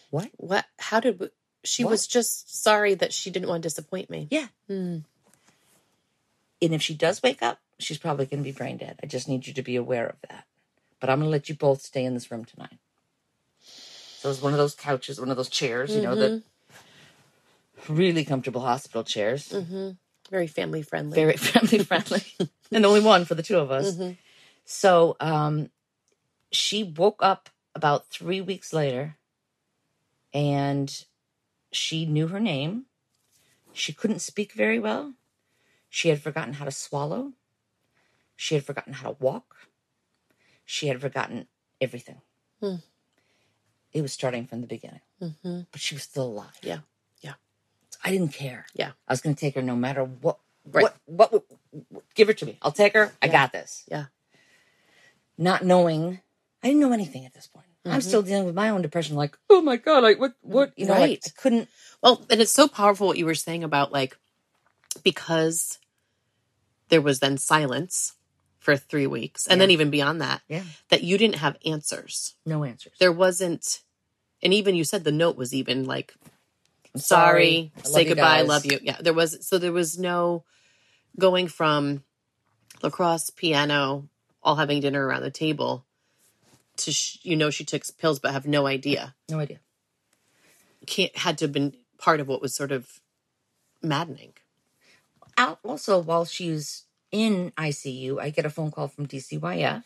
What? 0.10 0.30
What? 0.38 0.66
How 0.80 1.00
did 1.00 1.20
we, 1.20 1.30
she 1.64 1.86
What? 1.86 1.92
was 1.92 2.08
just 2.08 2.62
sorry 2.62 2.96
that 2.96 3.14
she 3.14 3.30
didn't 3.30 3.48
want 3.50 3.62
to 3.64 3.68
disappoint 3.70 4.10
me. 4.10 4.28
Yeah. 4.32 4.48
Mm. 4.70 5.04
And 6.62 6.74
if 6.74 6.82
she 6.82 6.96
does 6.96 7.22
wake 7.22 7.44
up, 7.44 7.60
she's 7.80 8.00
probably 8.00 8.26
going 8.26 8.44
to 8.44 8.50
be 8.50 8.56
brain 8.56 8.78
dead. 8.78 9.00
I 9.04 9.06
just 9.06 9.30
need 9.30 9.46
you 9.46 9.54
to 9.54 9.62
be 9.62 9.76
aware 9.76 10.08
of 10.08 10.16
that. 10.30 10.46
But 11.00 11.10
I'm 11.12 11.20
going 11.20 11.28
to 11.28 11.32
let 11.32 11.50
you 11.50 11.56
both 11.56 11.84
stay 11.84 12.04
in 12.04 12.16
this 12.16 12.32
room 12.32 12.46
tonight. 12.46 12.80
So 13.62 14.30
it's 14.30 14.42
one 14.42 14.54
of 14.54 14.58
those 14.58 14.74
couches, 14.74 15.20
one 15.20 15.30
of 15.30 15.38
those 15.38 15.50
chairs, 15.50 15.96
you 15.96 16.02
know, 16.02 16.16
the 16.16 16.42
really 17.90 18.26
comfortable 18.26 18.62
hospital 18.62 19.04
chairs. 19.04 19.52
hmm 19.52 19.92
Very 20.34 20.48
family 20.48 20.82
friendly. 20.82 21.14
very 21.16 21.38
family 21.54 21.84
friendly 21.84 22.24
and 22.72 22.84
the 22.84 22.88
only 22.88 23.02
one 23.02 23.24
for 23.24 23.36
the 23.36 23.44
two 23.44 23.60
of 23.60 23.70
us. 23.70 23.96
Mhm. 23.96 24.18
so 24.66 25.16
um 25.20 25.70
she 26.52 26.84
woke 26.84 27.22
up 27.22 27.52
about 27.76 28.08
three 28.08 28.42
weeks 28.42 28.74
later 28.74 29.18
and 30.34 31.06
she 31.72 32.08
knew 32.08 32.28
her 32.30 32.40
name. 32.40 32.86
She 33.74 33.94
couldn't 33.94 34.22
speak 34.22 34.54
very 34.54 34.80
well. 34.80 35.14
She 35.88 36.10
had 36.10 36.20
forgotten 36.20 36.54
how 36.54 36.66
to 36.66 36.72
swallow. 36.72 37.34
She 38.36 38.56
had 38.56 38.66
forgotten 38.66 38.94
how 38.94 39.12
to 39.12 39.18
walk. 39.20 39.56
She 40.66 40.88
had 40.88 41.00
forgotten 41.00 41.48
everything. 41.80 42.22
Hmm. 42.60 42.78
it 43.92 44.02
was 44.02 44.14
starting 44.14 44.48
from 44.48 44.62
the 44.62 44.68
beginning. 44.76 45.02
Hmm 45.20 45.62
but 45.72 45.80
she 45.80 45.94
was 45.94 46.04
still 46.04 46.26
alive. 46.34 46.58
Yeah. 46.64 46.80
Yeah. 48.04 48.10
i 48.10 48.12
didn't 48.12 48.34
care 48.34 48.66
Yeah. 48.74 48.92
I 49.08 49.14
was 49.14 49.22
going 49.22 49.36
to 49.36 49.40
take 49.40 49.56
her 49.56 49.62
no 49.62 49.76
matter 49.76 50.04
what. 50.04 50.38
Right. 50.66 50.84
What, 50.84 50.96
what? 51.06 51.46
What? 51.90 52.04
Give 52.16 52.28
her 52.28 52.34
to 52.34 52.46
me. 52.46 52.58
I'll 52.62 52.72
take 52.72 52.94
her. 52.94 53.12
I 53.22 53.28
got 53.28 53.52
this. 53.52 53.84
Yeah. 53.92 54.06
Not 55.38 55.64
knowing, 55.66 56.22
I 56.64 56.68
didn't 56.68 56.80
know 56.82 56.94
anything 56.94 57.26
at 57.26 57.34
this 57.34 57.48
point. 57.48 57.66
I'm 57.86 58.00
Mhm. 58.00 58.04
still 58.04 58.22
dealing 58.22 58.46
with 58.46 58.56
my 58.56 58.70
own 58.70 58.82
depression. 58.82 59.18
Like, 59.18 59.38
oh 59.50 59.62
my 59.62 59.76
god, 59.76 60.04
like 60.04 60.18
what? 60.20 60.34
What? 60.42 60.72
You 60.78 60.86
know, 60.86 60.94
like, 60.94 61.02
Right. 61.02 61.24
I 61.26 61.30
couldn't. 61.42 61.68
Well, 62.02 62.26
and 62.30 62.40
it's 62.40 62.52
so 62.54 62.70
powerful 62.70 63.08
what 63.08 63.18
you 63.18 63.26
were 63.26 63.36
saying 63.36 63.64
about 63.66 63.92
like 63.92 64.16
because 65.04 65.80
there 66.88 67.02
was 67.02 67.20
then 67.20 67.38
silence 67.38 68.14
for 68.60 68.78
three 68.78 69.08
weeks, 69.08 69.48
and 69.48 69.60
then 69.60 69.70
even 69.72 69.90
beyond 69.90 70.22
that, 70.22 70.42
Yeah. 70.48 70.64
that 70.88 71.04
you 71.04 71.18
didn't 71.18 71.38
have 71.40 71.58
answers. 71.66 72.36
No 72.46 72.64
answers. 72.64 72.94
There 73.00 73.12
wasn't, 73.12 73.82
and 74.42 74.54
even 74.54 74.76
you 74.76 74.86
said 74.86 75.04
the 75.04 75.12
note 75.12 75.36
was 75.36 75.54
even 75.54 75.84
like 75.84 76.14
I'm 76.96 77.02
sorry, 77.02 77.72
I 77.78 77.88
say 77.88 78.06
goodbye, 78.06 78.40
guys. 78.40 78.48
love 78.48 78.66
you. 78.66 78.80
Yeah, 78.82 78.98
there 79.00 79.14
was 79.14 79.46
so 79.48 79.58
there 79.58 79.72
was 79.72 79.98
no 79.98 80.44
going 81.18 81.48
from 81.48 82.04
lacrosse, 82.82 83.30
piano, 83.30 84.10
all 84.44 84.56
having 84.56 84.82
dinner 84.82 85.06
around 85.06 85.24
the 85.24 85.32
table 85.32 85.86
to 86.78 86.92
sh- 86.92 87.20
you 87.24 87.36
know 87.36 87.50
she 87.50 87.64
took 87.64 87.84
pills 87.98 88.20
but 88.20 88.32
have 88.34 88.46
no 88.48 88.68
idea. 88.68 89.16
No 89.30 89.40
idea. 89.40 89.60
Can't 90.86 91.16
had 91.18 91.38
to 91.40 91.46
have 91.46 91.52
been 91.52 91.74
part 91.98 92.20
of 92.20 92.28
what 92.28 92.42
was 92.42 92.56
sort 92.56 92.72
of 92.72 93.00
maddening. 93.82 94.34
out 95.38 95.60
also 95.64 96.00
while 96.00 96.26
she's 96.26 96.84
in 97.12 97.52
ICU, 97.58 98.20
I 98.20 98.30
get 98.30 98.46
a 98.46 98.50
phone 98.50 98.72
call 98.72 98.88
from 98.88 99.08
DCYF 99.08 99.84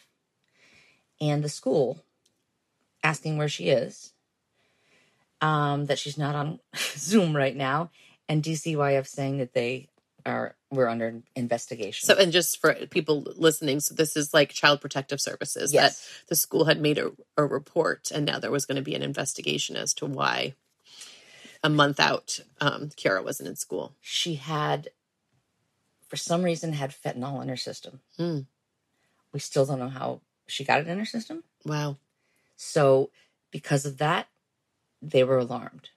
and 1.19 1.43
the 1.43 1.49
school 1.49 2.03
asking 3.03 3.37
where 3.37 3.49
she 3.49 3.69
is. 3.69 4.13
Um, 5.41 5.85
that 5.85 5.99
she's 5.99 6.17
not 6.17 6.35
on 6.35 6.59
Zoom 6.75 7.35
right 7.35 7.55
now, 7.55 7.91
and 8.27 8.41
DCYF 8.43 9.05
saying 9.07 9.37
that 9.37 9.53
they 9.53 9.87
are 10.25 10.55
we're 10.71 10.87
under 10.87 11.21
investigation. 11.35 12.05
So, 12.07 12.15
and 12.15 12.31
just 12.31 12.59
for 12.59 12.73
people 12.89 13.23
listening, 13.37 13.79
so 13.79 13.93
this 13.95 14.17
is 14.17 14.33
like 14.33 14.49
Child 14.49 14.81
Protective 14.81 15.21
Services 15.21 15.71
Yes. 15.73 15.99
that 15.99 16.27
the 16.29 16.35
school 16.35 16.65
had 16.65 16.81
made 16.81 16.97
a, 16.97 17.11
a 17.37 17.45
report, 17.45 18.11
and 18.11 18.25
now 18.25 18.39
there 18.39 18.51
was 18.51 18.65
going 18.65 18.75
to 18.75 18.81
be 18.81 18.95
an 18.95 19.03
investigation 19.03 19.75
as 19.77 19.93
to 19.95 20.05
why 20.07 20.55
a 21.63 21.69
month 21.69 21.99
out, 21.99 22.39
um, 22.59 22.89
Kira 22.89 23.23
wasn't 23.23 23.49
in 23.49 23.55
school. 23.55 23.95
she 24.01 24.35
had, 24.35 24.89
for 26.07 26.15
some 26.17 26.43
reason, 26.43 26.73
had 26.73 26.91
fentanyl 26.91 27.41
in 27.41 27.49
her 27.49 27.57
system. 27.57 27.99
Hmm. 28.17 28.39
We 29.33 29.39
still 29.39 29.65
don't 29.65 29.79
know 29.79 29.89
how 29.89 30.21
she 30.47 30.63
got 30.63 30.81
it 30.81 30.87
in 30.87 30.99
her 30.99 31.05
system. 31.05 31.43
Wow. 31.65 31.97
So, 32.55 33.11
because 33.51 33.85
of 33.85 33.97
that, 33.99 34.27
they 35.01 35.23
were 35.23 35.37
alarmed. 35.37 35.89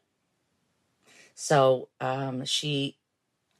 So, 1.34 1.88
um, 2.00 2.44
she, 2.44 2.96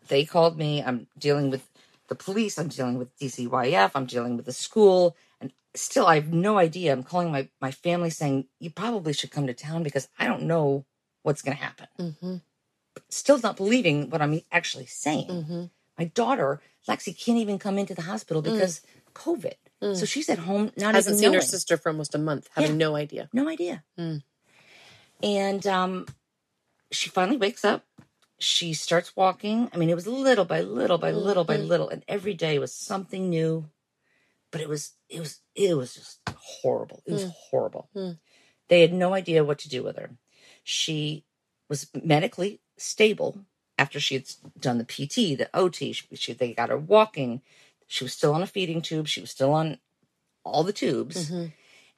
they 0.09 0.24
called 0.24 0.59
me. 0.59 0.83
I'm 0.83 1.07
dealing 1.18 1.50
with 1.50 1.66
the 2.09 2.14
police. 2.14 2.59
I'm 2.59 2.68
dealing 2.68 2.98
with 2.98 3.16
DCYF. 3.18 3.92
I'm 3.94 4.07
dealing 4.07 4.37
with 4.37 4.46
the 4.46 4.53
school. 4.53 5.16
And 5.40 5.53
still, 5.74 6.07
I 6.07 6.16
have 6.16 6.33
no 6.33 6.59
idea. 6.59 6.92
I'm 6.92 7.03
calling 7.03 7.33
my, 7.33 7.48
my 7.61 7.70
family 7.70 8.11
saying, 8.11 8.46
you 8.59 8.70
probably 8.70 9.12
should 9.12 9.31
come 9.31 9.46
to 9.46 9.55
town 9.55 9.83
because 9.83 10.09
I 10.18 10.26
don't 10.26 10.42
know 10.42 10.85
what's 11.22 11.42
going 11.42 11.57
to 11.57 11.62
happen. 11.62 11.87
Mm-hmm. 11.98 12.37
Still 13.09 13.38
not 13.38 13.57
believing 13.57 14.11
what 14.11 14.20
I'm 14.20 14.40
actually 14.53 14.87
saying. 14.87 15.29
Mm-hmm. 15.29 15.64
My 15.98 16.05
daughter, 16.05 16.61
Lexi, 16.88 17.18
can't 17.18 17.38
even 17.38 17.59
come 17.59 17.79
into 17.79 17.94
the 17.94 18.03
hospital 18.03 18.42
because 18.42 18.83
COVID. 19.14 19.55
So 19.94 20.05
she's 20.05 20.29
at 20.29 20.38
home, 20.38 20.72
not 20.76 20.94
Hasn't 20.94 21.14
even 21.14 21.33
seen 21.33 21.33
her 21.33 21.40
sister 21.40 21.79
for 21.79 21.88
almost 21.88 22.14
a 22.14 22.18
month, 22.18 22.50
having 22.55 22.72
Yeah. 22.72 22.87
no 22.87 22.96
idea. 22.96 23.31
No 23.33 23.48
idea. 23.48 23.83
Mm. 23.98 24.22
And 25.22 25.66
um, 25.66 26.06
she 26.90 27.11
finally 27.11 27.37
wakes 27.37 27.64
up. 27.64 27.85
She 28.38 28.72
starts 28.72 29.14
walking. 29.14 29.70
I 29.72 29.76
mean, 29.76 29.90
it 29.90 29.94
was 29.94 30.06
little 30.06 30.46
by 30.46 30.61
little 30.62 30.96
by 30.98 31.11
little 31.11 31.44
by 31.44 31.56
Mhm. 31.59 31.68
little, 31.68 31.88
and 31.90 32.04
every 32.09 32.33
day 32.35 32.59
was 32.59 32.74
something 32.74 33.28
new. 33.28 33.70
But 34.50 34.61
it 34.62 34.68
was 34.68 34.92
it 35.09 35.20
was 35.20 35.40
it 35.54 35.76
was 35.76 35.94
just 35.94 36.20
horrible. 36.35 37.02
It 37.06 37.12
was 37.12 37.24
Mm. 37.24 37.35
horrible. 37.50 37.90
Mm. 37.94 38.18
They 38.68 38.80
had 38.80 38.92
no 38.94 39.12
idea 39.14 39.44
what 39.44 39.59
to 39.61 39.68
do 39.68 39.83
with 39.83 39.96
her. 39.96 40.16
She 40.64 41.24
was 41.68 41.88
medically 41.94 42.61
stable 42.78 43.44
after 43.78 44.00
she 44.00 44.14
had 44.14 44.26
done 44.59 44.78
the 44.78 44.85
PT, 44.85 45.35
the 45.37 45.50
OT. 45.54 45.92
She, 45.92 46.06
she 46.16 46.33
they 46.33 46.54
got 46.54 46.70
her 46.70 46.78
walking. 46.78 47.42
She 47.87 48.04
was 48.04 48.12
still 48.14 48.33
on 48.35 48.42
a 48.42 48.46
feeding 48.46 48.80
tube. 48.83 49.06
She 49.06 49.20
was 49.20 49.30
still 49.30 49.52
on 49.52 49.78
all 50.44 50.64
the 50.64 50.72
tubes 50.72 51.30
Mm-hmm. 51.30 51.46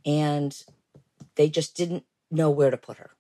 and 0.05 0.65
they 1.37 1.49
just 1.49 1.77
didn't 1.77 2.05
know 2.33 2.51
where 2.51 2.71
to 2.71 2.77
put 2.77 2.97
her 2.99 3.11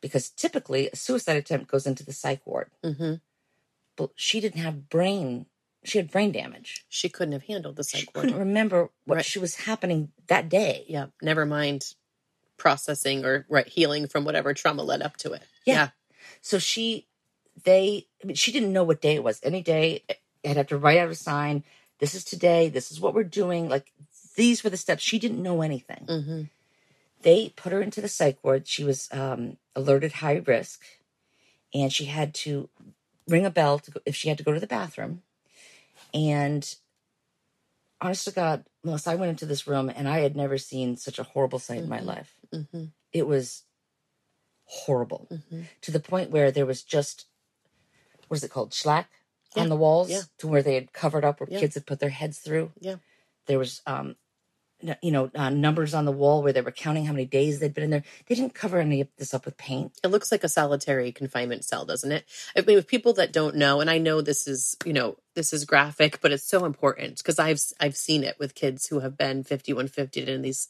because 0.00 0.30
typically 0.30 0.88
a 0.92 0.96
suicide 0.96 1.36
attempt 1.36 1.70
goes 1.70 1.86
into 1.86 2.04
the 2.04 2.12
psych 2.12 2.40
ward 2.46 2.70
Mm-hmm. 2.84 3.14
but 3.96 4.10
she 4.16 4.40
didn't 4.40 4.60
have 4.62 4.88
brain 4.88 5.46
she 5.84 5.98
had 5.98 6.10
brain 6.10 6.32
damage 6.32 6.84
She 6.88 7.08
couldn't 7.08 7.32
have 7.32 7.44
handled 7.44 7.76
the 7.76 7.84
psych 7.84 8.00
she 8.00 8.06
psych 8.06 8.14
couldn't 8.14 8.30
ward. 8.32 8.46
remember 8.46 8.90
what 9.04 9.16
Right. 9.16 9.24
she 9.24 9.38
was 9.38 9.54
happening 9.56 10.10
that 10.26 10.48
day 10.48 10.84
Yeah, 10.88 11.06
never 11.22 11.44
mind 11.46 11.94
processing 12.56 13.24
or 13.24 13.46
right 13.48 13.66
healing 13.68 14.06
from 14.06 14.24
whatever 14.24 14.52
trauma 14.54 14.82
led 14.82 15.02
up 15.02 15.16
to 15.18 15.32
it. 15.32 15.42
Yeah. 15.64 15.90
so 16.42 16.58
she 16.58 17.06
they 17.64 18.06
I 18.22 18.26
mean, 18.26 18.36
she 18.36 18.52
didn't 18.52 18.72
know 18.72 18.84
what 18.84 19.00
day 19.02 19.14
it 19.16 19.24
was 19.24 19.40
any 19.42 19.62
day 19.62 20.04
i'd 20.44 20.56
have 20.56 20.68
to 20.68 20.78
write 20.78 20.98
out 20.98 21.08
a 21.10 21.14
sign 21.14 21.64
this 21.98 22.14
is 22.14 22.24
today 22.24 22.68
this 22.68 22.90
is 22.90 23.00
what 23.00 23.14
we're 23.14 23.24
doing 23.24 23.68
like 23.68 23.92
these 24.36 24.62
were 24.64 24.70
the 24.70 24.76
steps 24.76 25.02
she 25.02 25.18
didn't 25.18 25.42
know 25.42 25.60
anything 25.62 26.04
Mm-hmm. 26.08 26.42
They 27.22 27.50
put 27.56 27.72
her 27.72 27.82
into 27.82 28.00
the 28.00 28.08
psych 28.08 28.38
ward. 28.42 28.66
She 28.66 28.84
was 28.84 29.08
um, 29.12 29.56
alerted 29.76 30.12
high 30.12 30.42
risk, 30.46 30.82
and 31.74 31.92
she 31.92 32.06
had 32.06 32.34
to 32.36 32.68
ring 33.28 33.46
a 33.46 33.50
bell 33.50 33.78
to 33.78 33.90
go, 33.90 34.00
if 34.06 34.16
she 34.16 34.28
had 34.28 34.38
to 34.38 34.44
go 34.44 34.52
to 34.52 34.60
the 34.60 34.66
bathroom. 34.66 35.22
And 36.14 36.74
honest 38.00 38.24
to 38.24 38.32
God, 38.32 38.64
Melissa, 38.82 39.10
I 39.10 39.14
went 39.16 39.30
into 39.30 39.46
this 39.46 39.66
room 39.66 39.90
and 39.94 40.08
I 40.08 40.20
had 40.20 40.34
never 40.34 40.58
seen 40.58 40.96
such 40.96 41.18
a 41.18 41.22
horrible 41.22 41.58
sight 41.58 41.78
in 41.82 41.88
my 41.88 42.00
Mhm. 42.00 42.04
life. 42.06 42.34
Mm-hmm. 42.52 42.84
It 43.12 43.26
was 43.26 43.64
horrible 44.64 45.28
Mm-hmm. 45.30 45.62
to 45.82 45.90
the 45.90 46.00
point 46.00 46.30
where 46.30 46.50
there 46.50 46.66
was 46.66 46.82
just 46.82 47.26
what 48.28 48.36
is 48.36 48.44
it 48.44 48.50
called 48.50 48.70
schlack 48.70 49.06
Yeah. 49.54 49.62
on 49.62 49.68
the 49.68 49.76
walls 49.76 50.10
Yeah. 50.10 50.22
to 50.38 50.48
where 50.48 50.62
they 50.62 50.74
had 50.74 50.92
covered 50.92 51.24
up 51.24 51.40
where 51.40 51.48
Yeah. 51.50 51.60
kids 51.60 51.74
had 51.74 51.86
put 51.86 51.98
their 52.00 52.10
heads 52.10 52.38
through. 52.38 52.72
Yeah. 52.80 52.96
There 53.46 53.58
was 53.58 53.82
um 53.86 54.16
you 55.02 55.10
know 55.10 55.30
uh, 55.34 55.50
numbers 55.50 55.94
on 55.94 56.04
the 56.04 56.12
wall 56.12 56.42
where 56.42 56.52
they 56.52 56.60
were 56.60 56.70
counting 56.70 57.04
how 57.04 57.12
many 57.12 57.24
days 57.24 57.58
they'd 57.58 57.74
been 57.74 57.84
in 57.84 57.90
there. 57.90 58.04
They 58.26 58.34
didn't 58.34 58.54
cover 58.54 58.78
any 58.78 59.00
of 59.00 59.08
this 59.18 59.34
up 59.34 59.44
with 59.44 59.56
paint. 59.56 59.92
It 60.02 60.08
looks 60.08 60.32
like 60.32 60.44
a 60.44 60.48
solitary 60.48 61.12
confinement 61.12 61.64
cell, 61.64 61.84
doesn't 61.84 62.12
it? 62.12 62.24
I 62.56 62.62
mean, 62.62 62.76
with 62.76 62.86
people 62.86 63.12
that 63.14 63.32
don't 63.32 63.56
know, 63.56 63.80
and 63.80 63.90
I 63.90 63.98
know 63.98 64.20
this 64.20 64.46
is, 64.46 64.76
you 64.84 64.92
know, 64.92 65.16
this 65.34 65.52
is 65.52 65.64
graphic, 65.64 66.20
but 66.20 66.32
it's 66.32 66.48
so 66.48 66.64
important 66.64 67.18
because 67.18 67.38
I've 67.38 67.60
I've 67.78 67.96
seen 67.96 68.24
it 68.24 68.38
with 68.38 68.54
kids 68.54 68.86
who 68.86 69.00
have 69.00 69.16
been 69.16 69.44
fifty 69.44 69.72
one 69.72 69.88
fifty 69.88 70.26
in 70.26 70.42
these. 70.42 70.68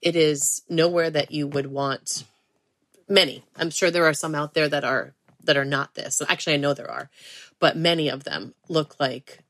It 0.00 0.16
is 0.16 0.62
nowhere 0.68 1.10
that 1.10 1.32
you 1.32 1.46
would 1.46 1.66
want. 1.66 2.24
Many, 3.08 3.42
I'm 3.56 3.70
sure 3.70 3.90
there 3.90 4.06
are 4.06 4.14
some 4.14 4.34
out 4.34 4.54
there 4.54 4.68
that 4.68 4.84
are 4.84 5.14
that 5.44 5.56
are 5.56 5.64
not 5.64 5.94
this. 5.94 6.20
Actually, 6.28 6.54
I 6.54 6.58
know 6.58 6.74
there 6.74 6.90
are, 6.90 7.10
but 7.58 7.76
many 7.76 8.08
of 8.08 8.24
them 8.24 8.54
look 8.68 9.00
like 9.00 9.40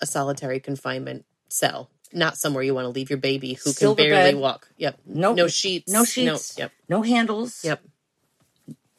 a 0.00 0.06
solitary 0.06 0.60
confinement 0.60 1.24
cell, 1.48 1.90
not 2.12 2.36
somewhere 2.36 2.62
you 2.62 2.74
want 2.74 2.84
to 2.86 2.90
leave 2.90 3.10
your 3.10 3.18
baby 3.18 3.54
who 3.54 3.70
Silver 3.70 4.02
can 4.02 4.10
barely 4.10 4.32
bed. 4.34 4.40
walk. 4.40 4.68
Yep, 4.76 4.98
No 5.06 5.34
no 5.34 5.46
sheets, 5.48 5.92
no 5.92 6.04
sheets. 6.04 6.58
yep, 6.58 6.72
No 6.88 7.02
handles. 7.02 7.64
yep. 7.64 7.82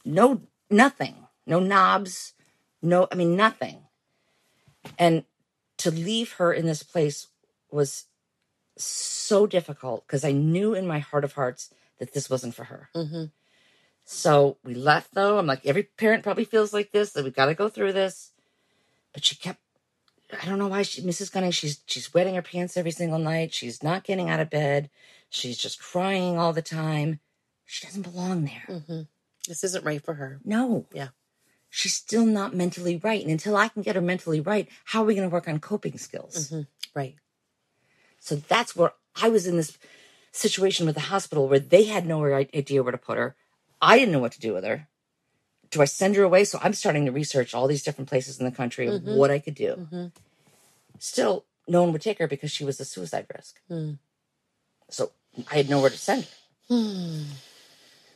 No 0.06 0.42
nothing. 0.70 1.16
No 1.46 1.60
knobs. 1.60 2.34
No 2.82 3.08
I 3.12 3.16
mean 3.16 3.36
nothing. 3.36 3.80
And 4.98 5.26
to 5.78 5.92
leave 5.92 6.34
her 6.34 6.54
in 6.54 6.66
this 6.66 6.84
place 6.84 7.28
was 7.72 8.06
so 8.78 9.46
difficult 9.48 10.06
because 10.08 10.24
I 10.24 10.32
knew 10.32 10.74
in 10.74 10.88
my 10.88 11.00
heart 11.00 11.24
of 11.24 11.34
hearts 11.34 11.74
that 12.00 12.14
this 12.14 12.30
wasn't 12.30 12.56
for 12.56 12.66
her. 12.66 12.90
hmm 12.96 13.26
So 14.06 14.58
we 14.64 14.74
left 14.74 15.14
though. 15.14 15.38
I'm 15.38 15.48
like, 15.48 15.66
every 15.66 15.84
parent 15.84 16.24
probably 16.24 16.46
feels 16.46 16.74
like 16.74 16.92
this, 16.92 17.12
that 17.14 17.24
we've 17.24 17.36
gotta 17.36 17.54
go 17.56 17.70
through 17.70 17.94
this. 17.94 18.32
But 19.14 19.26
she 19.26 19.36
kept 19.36 19.60
I 20.42 20.46
don't 20.46 20.60
know 20.60 20.68
why 20.68 20.82
she 20.84 21.02
Mrs. 21.02 21.32
Gunning, 21.32 21.52
she's 21.52 21.82
she's 21.86 22.14
wetting 22.14 22.36
her 22.36 22.42
pants 22.42 22.78
every 22.78 22.92
single 22.92 23.20
night. 23.20 23.54
She's 23.54 23.82
not 23.84 24.04
getting 24.04 24.30
out 24.30 24.40
of 24.40 24.50
bed. 24.50 24.90
She's 25.30 25.58
just 25.58 25.82
crying 25.82 26.38
all 26.38 26.54
the 26.54 26.62
time. 26.62 27.20
She 27.66 27.86
doesn't 27.86 28.02
belong 28.04 28.46
there. 28.46 28.82
hmm 28.88 29.02
This 29.48 29.64
isn't 29.64 29.86
right 29.86 30.04
for 30.04 30.16
her. 30.16 30.40
No. 30.44 30.86
Yeah. 30.94 31.10
She's 31.70 31.94
still 31.94 32.26
not 32.26 32.54
mentally 32.54 32.98
right. 32.98 33.22
And 33.22 33.32
until 33.32 33.56
I 33.56 33.70
can 33.70 33.82
get 33.82 33.96
her 33.96 34.02
mentally 34.02 34.42
right, 34.42 34.68
how 34.86 35.04
are 35.04 35.06
we 35.06 35.16
gonna 35.16 35.30
work 35.30 35.48
on 35.48 35.60
coping 35.60 35.98
skills? 35.98 36.50
Mhm. 36.50 36.68
Right. 36.94 37.16
So 38.20 38.36
that's 38.36 38.76
where 38.76 38.94
I 39.16 39.30
was 39.30 39.48
in 39.48 39.58
this 39.58 39.78
situation 40.32 40.86
with 40.86 40.96
the 40.96 41.02
hospital 41.02 41.48
where 41.48 41.60
they 41.60 41.86
had 41.86 42.06
no 42.06 42.24
idea 42.26 42.84
where 42.84 42.92
to 42.92 42.98
put 42.98 43.18
her. 43.18 43.36
I 43.82 43.98
didn't 43.98 44.12
know 44.12 44.20
what 44.20 44.34
to 44.34 44.40
do 44.40 44.54
with 44.54 44.64
her. 44.64 44.88
Do 45.72 45.82
I 45.82 45.86
send 45.86 46.16
her 46.18 46.24
away? 46.24 46.44
So 46.44 46.60
I'm 46.62 46.74
starting 46.74 47.06
to 47.06 47.12
research 47.12 47.54
all 47.54 47.68
these 47.68 47.84
different 47.84 48.10
places 48.10 48.40
in 48.40 48.46
the 48.46 48.52
country 48.52 48.88
of 48.88 49.02
Mhm. 49.02 49.16
what 49.16 49.32
I 49.32 49.40
could 49.40 49.56
do. 49.56 49.74
hmm 49.90 50.08
Still, 51.00 51.46
no 51.68 51.82
one 51.84 51.94
would 51.94 52.02
take 52.02 52.20
her 52.20 52.28
because 52.28 52.52
she 52.52 52.64
was 52.64 52.80
a 52.80 52.86
suicide 52.86 53.26
risk. 53.36 53.60
Hmm. 53.68 53.94
So 54.90 55.12
I 55.50 55.56
had 55.56 55.70
nowhere 55.70 55.90
to 55.90 55.98
send 55.98 56.26
her. 56.26 56.30
Hmm. 56.68 57.24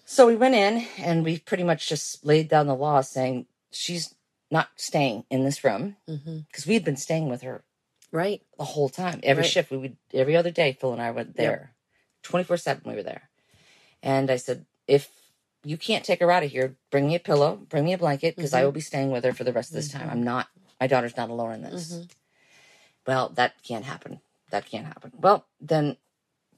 So 0.06 0.28
we 0.28 0.36
went 0.36 0.54
in 0.56 0.86
and 1.00 1.24
we 1.24 1.40
pretty 1.40 1.64
much 1.64 1.88
just 1.90 2.24
laid 2.24 2.48
down 2.50 2.68
the 2.68 2.76
law 2.76 3.02
saying 3.02 3.48
she's 3.72 4.14
not 4.52 4.70
staying 4.76 5.26
in 5.32 5.44
this 5.44 5.64
room 5.64 5.96
because 6.06 6.68
we 6.68 6.76
had 6.76 6.84
been 6.86 6.96
staying 6.98 7.28
with 7.30 7.42
her 7.42 7.64
Right. 8.12 8.46
the 8.58 8.66
whole 8.66 8.90
time. 8.90 9.20
Every 9.24 9.42
Right. 9.44 9.52
shift 9.52 9.72
we 9.72 9.78
would 9.78 9.98
every 10.14 10.36
other 10.36 10.52
day 10.52 10.74
Phil 10.74 10.94
and 10.94 11.02
I 11.02 11.10
went 11.12 11.36
there. 11.38 11.74
Twenty 12.22 12.44
four 12.44 12.58
seven 12.58 12.84
we 12.86 12.96
were 12.96 13.04
there. 13.04 13.30
And 14.04 14.30
I 14.30 14.36
said, 14.38 14.66
if 14.88 15.10
you 15.66 15.78
can't 15.78 16.06
take 16.06 16.20
her 16.20 16.32
out 16.32 16.44
of 16.44 16.52
here, 16.52 16.76
bring 16.92 17.08
me 17.08 17.16
a 17.16 17.20
pillow, 17.20 17.56
bring 17.56 17.86
me 17.86 17.94
a 17.94 17.98
blanket, 17.98 18.36
because 18.36 18.54
I 18.54 18.62
Mhm. 18.62 18.66
will 18.66 18.72
be 18.72 18.82
staying 18.82 19.12
with 19.12 19.24
her 19.24 19.34
for 19.34 19.44
the 19.44 19.52
rest 19.54 19.72
of 19.72 19.76
this 19.76 19.90
time. 19.90 20.10
I'm 20.10 20.24
not 20.24 20.48
my 20.80 20.88
daughter's 20.88 21.16
not 21.16 21.30
alone 21.30 21.54
in 21.54 21.62
this. 21.62 21.94
Mhm. 21.94 22.10
Well, 23.08 23.30
that 23.30 23.64
can't 23.64 23.86
happen. 23.86 24.20
That 24.52 24.66
can't 24.66 24.86
happen. 24.86 25.14
Well, 25.18 25.46
then 25.62 25.98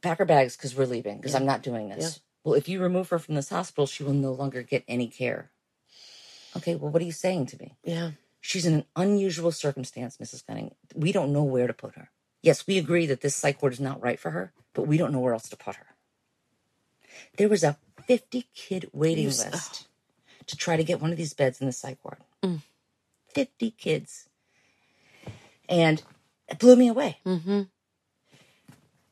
pack 0.01 0.17
her 0.17 0.25
bags 0.25 0.57
because 0.57 0.75
we're 0.75 0.85
leaving, 0.87 1.17
because 1.17 1.33
Yeah. 1.33 1.39
I'm 1.39 1.45
not 1.45 1.61
doing 1.61 1.89
this. 1.89 2.17
Yeah. 2.17 2.21
Well, 2.43 2.55
if 2.55 2.67
you 2.67 2.81
remove 2.81 3.09
her 3.09 3.19
from 3.19 3.35
this 3.35 3.49
hospital, 3.49 3.85
she 3.85 4.03
will 4.03 4.13
no 4.13 4.31
longer 4.31 4.63
get 4.63 4.83
any 4.87 5.07
care. 5.07 5.51
Okay, 6.55 6.75
well, 6.75 6.91
what 6.91 7.01
are 7.01 7.05
you 7.05 7.11
saying 7.11 7.45
to 7.47 7.57
me? 7.59 7.75
Yeah. 7.83 8.11
She's 8.41 8.65
in 8.65 8.73
an 8.73 8.85
unusual 8.95 9.51
circumstance, 9.51 10.17
Mrs. 10.17 10.45
Gunning. 10.45 10.73
We 10.95 11.11
don't 11.11 11.31
know 11.33 11.43
where 11.43 11.67
to 11.67 11.73
put 11.73 11.95
her. 11.95 12.09
Yes, 12.41 12.65
we 12.65 12.77
agree 12.77 13.05
that 13.05 13.21
this 13.21 13.35
psych 13.35 13.61
ward 13.61 13.73
is 13.73 13.79
not 13.79 14.01
right 14.01 14.19
for 14.19 14.31
her, 14.31 14.53
but 14.73 14.83
we 14.83 14.97
don't 14.97 15.11
know 15.11 15.19
where 15.19 15.33
else 15.33 15.49
to 15.49 15.57
put 15.57 15.75
her. 15.75 15.95
There 17.37 17.49
was 17.49 17.63
a 17.63 17.77
50 18.07 18.47
kid 18.55 18.89
waiting 18.93 19.25
You 19.25 19.29
list 19.29 19.87
to 20.47 20.55
try 20.55 20.77
to 20.77 20.83
get 20.83 21.01
one 21.01 21.11
of 21.11 21.17
these 21.17 21.33
beds 21.33 21.59
in 21.61 21.67
the 21.67 21.73
psych 21.73 21.99
ward. 22.03 22.17
Mm. 22.43 22.61
50 23.33 23.71
kids. 23.71 24.29
And 25.69 26.01
it 26.47 26.59
blew 26.59 26.75
me 26.75 26.87
away 26.87 27.17
Mm-hmm. 27.25 27.63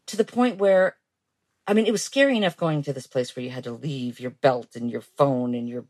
to 0.07 0.17
the 0.17 0.23
point 0.23 0.57
where, 0.57 0.95
I 1.67 1.73
mean, 1.73 1.85
it 1.85 1.91
was 1.91 2.03
scary 2.03 2.37
enough 2.37 2.55
going 2.57 2.83
to 2.83 2.93
this 2.93 3.07
place 3.07 3.35
where 3.35 3.43
you 3.43 3.49
had 3.51 3.65
to 3.65 3.71
leave 3.71 4.19
your 4.19 4.31
belt 4.31 4.75
and 4.75 4.89
your 4.89 5.01
phone 5.01 5.53
and 5.53 5.67
your 5.67 5.85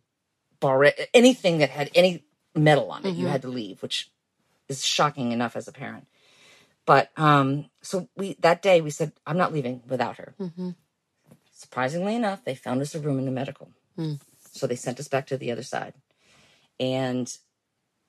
bar, 0.59 0.91
anything 1.13 1.59
that 1.59 1.69
had 1.69 1.91
any 1.93 2.23
metal 2.55 2.89
on 2.91 3.05
it, 3.05 3.15
you 3.15 3.27
Mhm. 3.27 3.29
had 3.31 3.41
to 3.43 3.49
leave, 3.49 3.81
which 3.81 4.09
is 4.67 4.83
shocking 4.83 5.31
enough 5.31 5.55
as 5.55 5.67
a 5.67 5.71
parent. 5.71 6.07
But 6.85 7.11
um, 7.17 7.69
so 7.81 8.07
we 8.15 8.35
that 8.39 8.61
day 8.61 8.79
we 8.81 8.89
said, 8.91 9.11
I'm 9.25 9.37
not 9.37 9.51
leaving 9.53 9.83
without 9.87 10.17
her. 10.17 10.35
Mm-hmm. 10.39 10.71
Surprisingly 11.55 12.15
enough, 12.15 12.43
they 12.43 12.53
found 12.53 12.81
us 12.81 12.93
a 12.93 12.99
room 12.99 13.17
in 13.17 13.25
the 13.25 13.31
medical. 13.31 13.71
Hmm. 13.95 14.15
So 14.51 14.67
they 14.67 14.75
sent 14.75 14.99
us 14.99 15.07
back 15.07 15.27
to 15.27 15.37
the 15.37 15.51
other 15.51 15.63
side. 15.63 15.93
And 16.81 17.33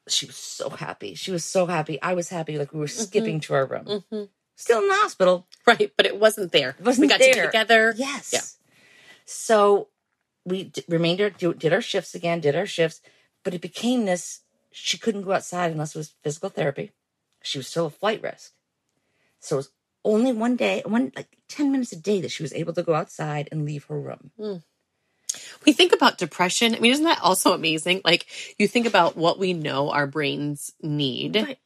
she 0.09 0.27
was 0.27 0.37
so 0.37 0.69
happy. 0.69 1.15
She 1.15 1.31
was 1.31 1.45
so 1.45 1.67
happy. 1.67 2.03
I 2.03 2.15
was 2.15 2.29
happy. 2.29 2.59
Like 2.59 2.73
we 2.73 2.81
were 2.81 2.89
skipping 2.89 3.39
to 3.41 3.55
our 3.55 3.65
room. 3.65 3.85
Mm-hmm. 3.87 4.25
Still 4.57 4.83
in 4.83 4.89
the 4.89 4.95
hospital. 4.95 5.47
Right, 5.67 5.93
but 5.97 6.07
it 6.07 6.19
wasn't 6.19 6.53
there. 6.53 6.77
It 6.79 6.85
wasn't 6.85 7.07
we 7.07 7.09
got 7.09 7.19
there. 7.19 7.33
to 7.33 7.41
be 7.41 7.47
together. 7.47 7.95
Yes. 7.97 8.31
Yeah. 8.33 8.41
So 9.25 9.89
we 10.45 10.65
d- 10.65 10.85
remained 10.89 11.21
our, 11.21 11.31
did 11.31 11.73
our 11.73 11.81
shifts 11.81 12.15
again, 12.15 12.41
did 12.41 12.55
our 12.55 12.67
shifts, 12.67 13.01
but 13.43 13.55
it 13.55 13.61
became 13.61 14.05
this. 14.05 14.41
She 14.71 14.97
couldn't 14.97 15.23
go 15.23 15.33
outside 15.33 15.73
unless 15.73 15.95
it 15.95 15.99
was 15.99 16.15
physical 16.23 16.51
therapy. 16.51 16.93
She 17.43 17.59
was 17.59 17.67
still 17.67 17.87
a 17.87 17.91
flight 17.91 18.23
risk. 18.23 18.53
So 19.41 19.57
it 19.57 19.59
was 19.59 19.71
only 20.07 20.33
one 20.33 20.57
day, 20.57 20.83
one 20.87 21.13
like 21.15 21.29
10 21.49 21.71
minutes 21.73 21.93
a 21.93 21.97
day 21.97 22.21
that 22.21 22.31
she 22.31 22.43
was 22.43 22.53
able 22.53 22.73
to 22.73 22.83
go 22.83 22.95
outside 22.95 23.49
and 23.53 23.65
leave 23.65 23.85
her 23.85 24.01
room. 24.01 24.31
Hmm. 24.39 24.57
We 25.67 25.73
think 25.73 25.93
about 25.93 26.19
depression. 26.19 26.75
I 26.75 26.79
mean, 26.79 26.93
isn't 26.93 27.05
that 27.05 27.21
also 27.23 27.53
amazing? 27.53 28.01
Like, 28.05 28.27
you 28.59 28.69
think 28.69 28.87
about 28.87 29.17
what 29.17 29.39
we 29.39 29.53
know 29.53 29.91
our 29.91 30.07
brains 30.07 30.73
need 30.81 31.37
Right. 31.37 31.59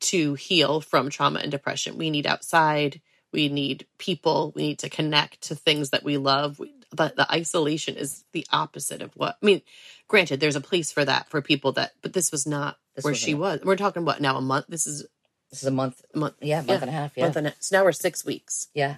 to 0.00 0.34
heal 0.34 0.80
from 0.80 1.08
trauma 1.08 1.40
and 1.40 1.50
depression. 1.50 1.96
We 1.96 2.10
need 2.10 2.26
outside, 2.26 3.00
we 3.32 3.48
need 3.48 3.86
people, 3.98 4.52
we 4.54 4.62
need 4.62 4.80
to 4.80 4.90
connect 4.90 5.42
to 5.42 5.54
things 5.54 5.90
that 5.90 6.02
we 6.02 6.16
love. 6.18 6.58
We, 6.58 6.74
but 6.94 7.16
the 7.16 7.30
isolation 7.32 7.96
is 7.96 8.24
the 8.32 8.46
opposite 8.52 9.00
of 9.02 9.12
what 9.14 9.36
I 9.42 9.46
mean. 9.46 9.62
Granted, 10.08 10.40
there's 10.40 10.56
a 10.56 10.60
place 10.60 10.92
for 10.92 11.04
that 11.04 11.28
for 11.30 11.40
people 11.40 11.72
that, 11.72 11.92
but 12.02 12.12
this 12.12 12.30
was 12.30 12.46
not 12.46 12.76
This 12.94 13.04
where 13.04 13.14
she 13.14 13.32
it. 13.32 13.34
was. 13.34 13.60
We're 13.64 13.76
talking 13.76 14.02
about 14.02 14.20
now 14.20 14.36
a 14.36 14.42
month. 14.42 14.66
This 14.68 14.86
is 14.86 15.06
This 15.50 15.62
is 15.62 15.68
a 15.68 15.72
month, 15.72 16.02
month, 16.14 16.34
yeah, 16.40 16.58
month 16.58 16.68
Yeah. 16.68 16.74
and 16.80 16.88
a 16.90 16.92
half. 16.92 17.16
Yeah. 17.16 17.24
month 17.24 17.36
and 17.36 17.46
a, 17.48 17.54
so 17.60 17.76
now 17.78 17.84
we're 17.84 17.92
six 17.92 18.24
weeks, 18.24 18.68
yeah. 18.74 18.96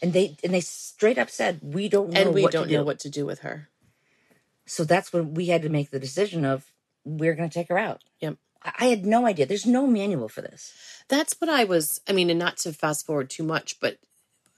And 0.00 0.12
they 0.12 0.36
and 0.42 0.52
they 0.52 0.60
straight 0.60 1.18
up 1.18 1.30
said, 1.30 1.60
we 1.62 1.88
don't 1.88 2.10
know 2.10 2.20
and 2.20 2.34
we 2.34 2.42
what 2.42 2.52
don't 2.52 2.66
to 2.68 2.72
know 2.72 2.80
do. 2.80 2.84
what 2.86 2.98
to 3.00 3.10
do 3.10 3.24
with 3.26 3.40
her. 3.40 3.68
So 4.66 4.84
that's 4.84 5.12
when 5.12 5.34
we 5.34 5.46
had 5.46 5.62
to 5.62 5.68
make 5.68 5.90
the 5.90 5.98
decision 6.00 6.44
of 6.44 6.72
we're 7.04 7.34
going 7.34 7.48
to 7.48 7.54
take 7.54 7.68
her 7.68 7.78
out. 7.78 8.02
Yep. 8.20 8.36
I 8.62 8.72
I 8.78 8.84
had 8.86 9.04
no 9.04 9.26
idea. 9.26 9.46
There's 9.46 9.66
no 9.66 9.86
manual 9.86 10.28
for 10.28 10.40
this. 10.40 10.72
That's 11.08 11.34
what 11.40 11.50
I 11.50 11.64
was. 11.64 12.00
I 12.08 12.12
mean, 12.12 12.30
and 12.30 12.38
not 12.38 12.56
to 12.58 12.72
fast 12.72 13.04
forward 13.06 13.28
too 13.30 13.42
much, 13.42 13.80
but 13.80 13.98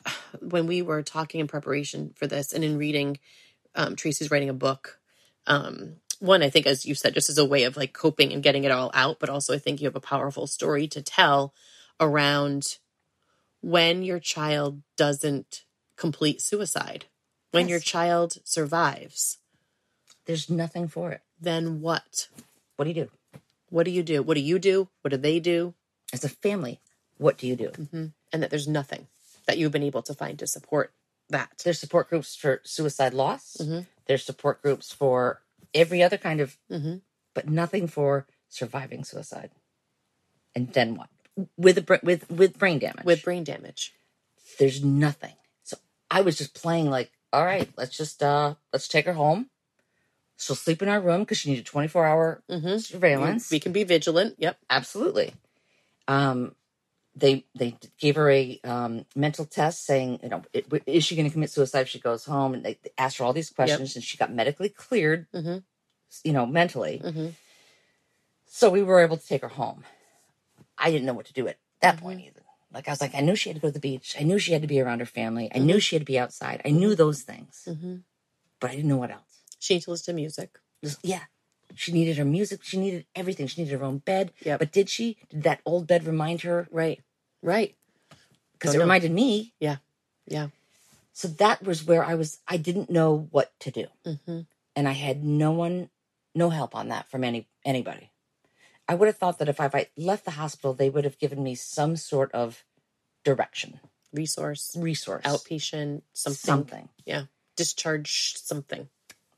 when 0.40 0.66
we 0.66 0.83
were 0.83 1.03
talking 1.03 1.40
in 1.40 1.47
preparation 1.47 2.12
for 2.16 2.27
this 2.27 2.53
and 2.53 2.62
in 2.62 2.77
reading, 2.79 3.18
um, 3.75 3.97
Tracie's 3.97 4.31
writing 4.31 4.51
a 4.51 4.55
book. 4.55 4.99
Um, 5.47 5.97
one, 6.25 6.43
I 6.43 6.51
think, 6.51 6.67
as 6.67 6.87
you 6.87 6.95
said, 6.95 7.15
just 7.15 7.29
as 7.31 7.39
a 7.39 7.45
way 7.45 7.65
of 7.65 7.77
like 7.77 7.93
coping 7.93 8.33
and 8.33 8.43
getting 8.43 8.65
it 8.65 8.71
all 8.71 8.91
out, 8.95 9.19
but 9.21 9.29
also 9.29 9.55
I 9.55 9.59
think 9.59 9.81
you 9.81 9.87
have 9.87 9.97
a 9.97 10.01
powerful 10.01 10.47
story 10.47 10.89
to 10.89 11.03
tell 11.03 11.53
around 12.01 12.79
when 13.61 14.03
your 14.03 14.19
child 14.21 14.83
doesn't 14.97 15.65
complete 15.97 16.41
suicide, 16.43 17.07
when 17.53 17.69
your 17.69 17.79
child 17.81 18.39
survives, 18.45 19.39
There's 20.27 20.49
nothing 20.51 20.89
for 20.89 21.13
it. 21.13 21.21
then 21.41 21.81
what? 21.81 22.29
What 22.77 22.85
do 22.87 22.91
you 22.91 22.95
do? 23.05 23.11
What 23.71 23.85
do 23.85 23.91
you 23.91 24.03
do? 24.03 24.23
What 24.23 24.35
do 24.35 24.41
you 24.41 24.59
do? 24.59 24.89
What 25.03 25.11
do 25.11 25.17
they 25.17 25.41
do? 25.41 25.75
As 26.13 26.25
a 26.25 26.29
family, 26.29 26.81
what 27.19 27.39
do 27.39 27.47
you 27.47 27.57
do? 27.57 27.69
hmm 27.91 28.07
And 28.33 28.43
that 28.43 28.51
there's 28.51 28.69
nothing 28.69 29.07
that 29.47 29.59
you've 29.59 29.73
been 29.73 29.83
able 29.83 30.03
to 30.03 30.15
find 30.15 30.39
to 30.39 30.47
support 30.47 30.93
that. 31.29 31.51
There's 31.65 31.79
support 31.79 32.09
groups 32.09 32.35
for 32.37 32.61
suicide 32.65 33.15
loss. 33.15 33.57
Mhm. 33.61 33.87
There's 34.07 34.25
support 34.25 34.61
groups 34.63 34.93
for 34.93 35.41
every 35.75 36.03
other 36.03 36.17
kind 36.19 36.41
of, 36.41 36.57
hmm 36.71 36.97
but 37.35 37.49
nothing 37.49 37.89
for 37.89 38.27
surviving 38.49 39.03
suicide. 39.03 39.51
And 40.55 40.73
then 40.73 40.95
what? 40.95 41.09
With 41.57 41.79
a 41.79 42.01
with 42.05 42.31
with 42.31 42.59
brain 42.59 42.79
damage. 42.79 43.05
with 43.05 43.25
brain 43.25 43.43
damage. 43.45 43.93
there's 44.59 44.85
nothing. 44.85 45.35
So 45.65 45.77
I 46.11 46.21
was 46.21 46.39
just 46.39 46.55
playing 46.55 46.91
like, 46.91 47.11
all 47.33 47.45
right, 47.45 47.69
let's 47.77 47.97
just 47.97 48.23
uh 48.23 48.55
let's 48.73 48.87
take 48.87 49.07
her 49.07 49.15
home. 49.15 49.51
She'll 50.39 50.57
sleep 50.57 50.83
in 50.83 50.89
our 50.89 51.01
room 51.01 51.21
because 51.21 51.39
she 51.39 51.51
needed 51.51 51.67
24 51.67 52.07
hour 52.07 52.43
Mm-hmm. 52.51 52.77
surveillance. 52.79 53.51
We 53.51 53.59
can 53.61 53.73
be 53.73 53.83
vigilant. 53.85 54.37
Yep. 54.39 54.59
Absolutely. 54.71 55.33
Um, 56.07 56.55
they 57.16 57.44
they 57.55 57.77
gave 57.98 58.16
her 58.16 58.31
a 58.31 58.61
um, 58.64 59.05
mental 59.14 59.44
test 59.44 59.85
saying, 59.87 60.20
you 60.22 60.29
know, 60.29 60.42
it, 60.53 60.66
is 60.87 61.05
she 61.05 61.14
going 61.16 61.27
to 61.29 61.33
commit 61.33 61.50
suicide 61.50 61.81
if 61.83 61.88
she 61.88 62.00
goes 62.00 62.24
home? 62.24 62.55
And 62.55 62.64
they 62.64 62.79
asked 62.98 63.18
her 63.18 63.24
all 63.24 63.33
these 63.33 63.50
questions, 63.50 63.94
and 63.94 64.05
she 64.05 64.16
got 64.16 64.33
medically 64.33 64.68
cleared, 64.68 65.27
Mhm. 65.33 65.62
you 66.24 66.33
know, 66.33 66.46
mentally. 66.46 67.00
Mm-hmm. 67.05 67.29
So 68.46 68.70
we 68.70 68.83
were 68.83 69.00
able 69.00 69.16
to 69.16 69.27
take 69.27 69.42
her 69.42 69.48
home. 69.48 69.85
I 70.79 70.90
didn't 70.90 71.07
know 71.07 71.14
what 71.14 71.27
to 71.27 71.33
do 71.33 71.46
at 71.48 71.59
that 71.81 71.96
Mm-hmm. 71.96 72.05
point 72.05 72.20
either. 72.20 72.40
Like 72.72 72.88
I 72.88 72.92
was 72.92 73.00
like, 73.00 73.14
I 73.14 73.20
knew 73.20 73.37
she 73.37 73.48
had 73.48 73.57
to 73.57 73.62
go 73.62 73.68
to 73.68 73.72
the 73.74 73.79
beach. 73.81 74.16
I 74.18 74.24
knew 74.24 74.38
she 74.38 74.53
had 74.53 74.62
to 74.62 74.68
be 74.68 74.81
around 74.81 74.98
her 75.00 75.07
family. 75.07 75.50
I 75.53 75.59
Mm-hmm. 75.59 75.66
knew 75.66 75.81
she 75.81 75.94
had 75.96 76.00
to 76.03 76.07
be 76.12 76.18
outside. 76.18 76.62
I 76.64 76.70
knew 76.70 76.94
those 76.94 77.22
things, 77.22 77.62
Mm-hmm. 77.68 77.96
but 78.61 78.70
I 78.70 78.74
didn't 78.77 78.88
know 78.88 78.96
what 78.96 79.11
else. 79.12 79.42
She 79.59 79.74
needs 79.74 79.85
to 79.85 79.92
listen 79.92 80.14
to 80.14 80.20
music. 80.20 80.59
Yeah. 81.03 81.22
She 81.77 81.92
needed 81.92 82.16
her 82.18 82.24
music. 82.24 82.62
She 82.62 82.79
needed 82.79 83.07
everything. 83.16 83.46
She 83.48 83.62
needed 83.62 83.79
her 83.79 83.85
own 83.85 83.98
bed. 83.98 84.33
Yep. 84.44 84.59
But 84.61 84.70
did 84.72 84.88
she? 84.88 85.16
Did 85.31 85.42
that 85.44 85.61
old 85.64 85.87
bed 85.87 86.05
remind 86.07 86.42
her? 86.42 86.68
Right. 86.70 87.00
Right. 87.45 87.75
Because 88.55 88.75
it 88.75 88.79
know. 88.79 88.85
reminded 88.85 89.13
me. 89.13 89.53
Yeah. 89.61 89.77
Yeah. 90.27 90.49
So 91.13 91.29
that 91.29 91.63
was 91.63 91.85
where 91.85 92.05
I 92.05 92.15
was. 92.15 92.39
I 92.49 92.57
didn't 92.57 92.91
know 92.91 93.29
what 93.31 93.53
to 93.61 93.71
do, 93.71 93.87
Mm-hmm. 94.05 94.41
and 94.75 94.89
I 94.89 94.93
had 94.93 95.23
no 95.23 95.53
one, 95.53 95.91
no 96.35 96.51
help 96.51 96.75
on 96.75 96.89
that 96.89 97.09
from 97.09 97.23
any 97.23 97.47
anybody. 97.65 98.11
I 98.89 98.95
would 98.97 99.07
have 99.07 99.17
thought 99.19 99.39
that 99.39 99.49
if 99.49 99.61
I, 99.61 99.87
left 99.97 100.25
the 100.25 100.33
hospital, 100.33 100.75
they 100.75 100.91
would 100.91 101.05
have 101.05 101.19
given 101.19 101.43
me 101.43 101.55
some 101.55 101.97
sort 101.97 102.33
of 102.33 102.65
direction, 103.25 103.81
Resource, 104.13 104.77
resource, 104.79 105.23
outpatient, 105.25 106.03
something. 106.13 106.37
something. 106.37 106.89
Yeah. 107.07 107.25
Discharge, 107.57 108.35
something. 108.37 108.89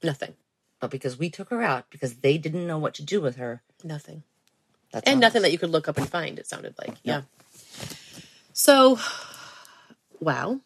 Nothing. 0.03 0.35
But 0.81 0.91
because 0.91 1.19
we 1.19 1.31
took 1.31 1.51
her 1.51 1.63
out, 1.63 1.87
because 1.91 2.17
they 2.17 2.39
didn't 2.39 2.67
know 2.67 2.79
what 2.79 2.95
to 2.95 3.05
do 3.05 3.21
with 3.21 3.37
her, 3.37 3.63
Nothing. 3.85 4.23
that's 4.93 5.07
and 5.07 5.17
on 5.17 5.21
nothing 5.21 5.43
that 5.43 5.53
you 5.53 5.59
could 5.59 5.71
look 5.71 5.89
up 5.89 5.97
and 5.99 6.09
find, 6.09 6.39
it 6.39 6.47
sounded 6.47 6.75
like. 6.79 6.91
No. 6.91 6.97
Yeah. 7.05 7.23
So, 8.59 8.99
wow. 10.19 10.61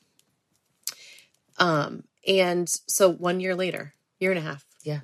Um, 1.58 2.04
and 2.24 2.68
so 2.68 3.10
one 3.10 3.40
year 3.40 3.56
later, 3.56 3.94
year 4.20 4.30
and 4.30 4.38
a 4.38 4.42
half. 4.42 4.64
Yeah. 4.84 5.00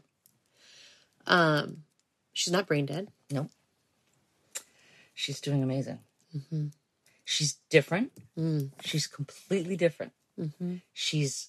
Um, 1.26 1.78
she's 2.32 2.52
not 2.52 2.68
brain 2.68 2.86
dead. 2.86 3.08
Nope. 3.28 3.50
She's 5.14 5.40
doing 5.40 5.64
amazing. 5.64 5.98
Mm-hmm. 6.34 6.66
She's 7.24 7.54
different. 7.70 8.12
Mm. 8.38 8.70
She's 8.82 9.08
completely 9.08 9.76
different. 9.76 10.12
Mm-hmm. 10.40 10.76
She's 10.92 11.48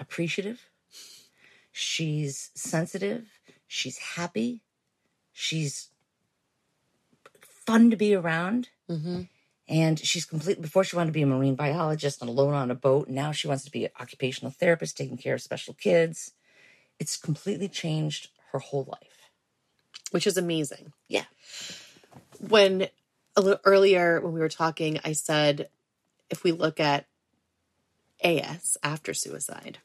appreciative. 0.00 0.68
She's 1.70 2.50
sensitive. 2.56 3.28
She's 3.68 3.98
happy. 3.98 4.62
She's 5.32 5.90
fun 7.64 7.90
to 7.90 7.96
be 7.96 8.12
around. 8.12 8.70
Mm-hmm. 8.90 9.22
And 9.68 9.98
she's 9.98 10.24
complete. 10.24 10.62
Before 10.62 10.82
she 10.82 10.96
wanted 10.96 11.08
to 11.08 11.12
be 11.12 11.22
a 11.22 11.26
marine 11.26 11.54
biologist 11.54 12.22
and 12.22 12.30
alone 12.30 12.54
on 12.54 12.70
a 12.70 12.74
boat. 12.74 13.08
Now 13.08 13.32
she 13.32 13.48
wants 13.48 13.64
to 13.64 13.70
be 13.70 13.84
an 13.84 13.90
occupational 14.00 14.50
therapist, 14.50 14.96
taking 14.96 15.18
care 15.18 15.34
of 15.34 15.42
special 15.42 15.74
kids. 15.74 16.32
It's 16.98 17.16
completely 17.16 17.68
changed 17.68 18.28
her 18.52 18.58
whole 18.58 18.84
life. 18.88 19.30
Which 20.10 20.26
is 20.26 20.38
amazing. 20.38 20.92
Yeah. 21.06 21.24
When 22.40 22.88
a 23.36 23.40
little 23.42 23.60
earlier 23.64 24.20
when 24.20 24.32
we 24.32 24.40
were 24.40 24.48
talking, 24.48 24.98
I 25.04 25.12
said 25.12 25.68
if 26.30 26.44
we 26.44 26.52
look 26.52 26.80
at 26.80 27.06
AS 28.24 28.78
after 28.82 29.14
suicide, 29.14 29.78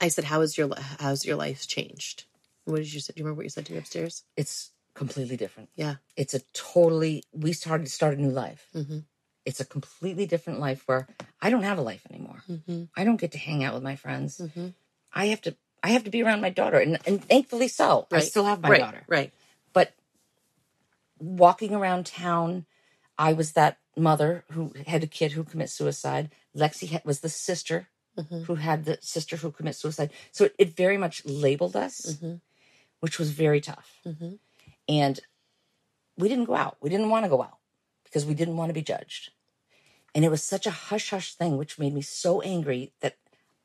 I 0.00 0.08
said, 0.08 0.24
"How 0.24 0.40
has 0.40 0.58
your 0.58 0.70
how's 0.98 1.24
your 1.24 1.36
life 1.36 1.68
changed?" 1.68 2.24
What 2.64 2.78
did 2.78 2.92
you 2.92 3.00
say? 3.00 3.12
Do 3.14 3.20
you 3.20 3.24
remember 3.24 3.38
what 3.38 3.44
you 3.44 3.50
said 3.50 3.66
to 3.66 3.72
me 3.72 3.78
upstairs? 3.78 4.24
It's 4.36 4.71
completely 4.94 5.36
different. 5.36 5.70
Yeah. 5.74 5.96
It's 6.16 6.34
a 6.34 6.40
totally. 6.52 7.24
We 7.32 7.52
started 7.52 7.84
to 7.86 7.92
start 7.92 8.18
a 8.18 8.20
new 8.20 8.30
life. 8.30 8.68
Mm-hmm. 8.74 8.98
It's 9.44 9.60
a 9.60 9.64
completely 9.64 10.26
different 10.26 10.60
life 10.60 10.82
where 10.86 11.08
I 11.40 11.50
don't 11.50 11.64
have 11.64 11.78
a 11.78 11.82
life 11.82 12.06
anymore. 12.10 12.42
Mm-hmm. 12.48 12.84
I 12.96 13.04
don't 13.04 13.20
get 13.20 13.32
to 13.32 13.38
hang 13.38 13.64
out 13.64 13.74
with 13.74 13.82
my 13.82 13.96
friends. 13.96 14.38
Mm-hmm. 14.38 14.68
I 15.12 15.26
have 15.26 15.40
to. 15.42 15.56
I 15.82 15.88
have 15.90 16.04
to 16.04 16.10
be 16.10 16.22
around 16.22 16.40
my 16.40 16.50
daughter, 16.50 16.78
and 16.78 16.98
and 17.06 17.24
thankfully 17.24 17.66
so. 17.68 18.06
I 18.12 18.20
still 18.20 18.44
have 18.44 18.60
my 18.62 18.70
right. 18.70 18.80
daughter. 18.80 19.02
Right. 19.08 19.32
But 19.72 19.94
walking 21.18 21.74
around 21.74 22.06
town, 22.06 22.66
I 23.18 23.32
was 23.32 23.52
that 23.52 23.78
mother 23.96 24.44
who 24.52 24.72
had 24.86 25.02
a 25.02 25.06
kid 25.08 25.32
who 25.32 25.44
commit 25.44 25.70
suicide. 25.70 26.30
Lexi 26.56 27.04
was 27.04 27.20
the 27.20 27.28
sister 27.28 27.88
Mm-hmm. 28.18 28.42
who 28.42 28.56
had 28.56 28.84
the 28.84 28.98
sister 29.00 29.38
who 29.38 29.50
commit 29.50 29.74
suicide. 29.74 30.10
So 30.32 30.44
it, 30.44 30.54
it 30.58 30.76
very 30.76 30.98
much 30.98 31.24
labeled 31.24 31.74
us, 31.74 32.04
Mm-hmm. 32.12 32.34
which 33.00 33.18
was 33.18 33.30
very 33.30 33.62
tough. 33.62 34.00
Mm-hmm. 34.92 35.02
And 35.02 35.20
we 36.16 36.28
didn't 36.28 36.44
go 36.44 36.54
out. 36.54 36.76
We 36.80 36.90
didn't 36.90 37.10
want 37.10 37.24
to 37.24 37.28
go 37.30 37.42
out 37.42 37.58
because 38.04 38.26
we 38.26 38.34
didn't 38.34 38.56
want 38.56 38.70
to 38.70 38.74
be 38.74 38.82
judged. 38.82 39.30
And 40.14 40.24
it 40.24 40.30
was 40.30 40.42
such 40.42 40.66
a 40.66 40.70
hush 40.70 41.10
hush 41.10 41.34
thing, 41.34 41.56
which 41.56 41.78
made 41.78 41.94
me 41.94 42.02
so 42.02 42.40
angry 42.42 42.92
that 43.00 43.16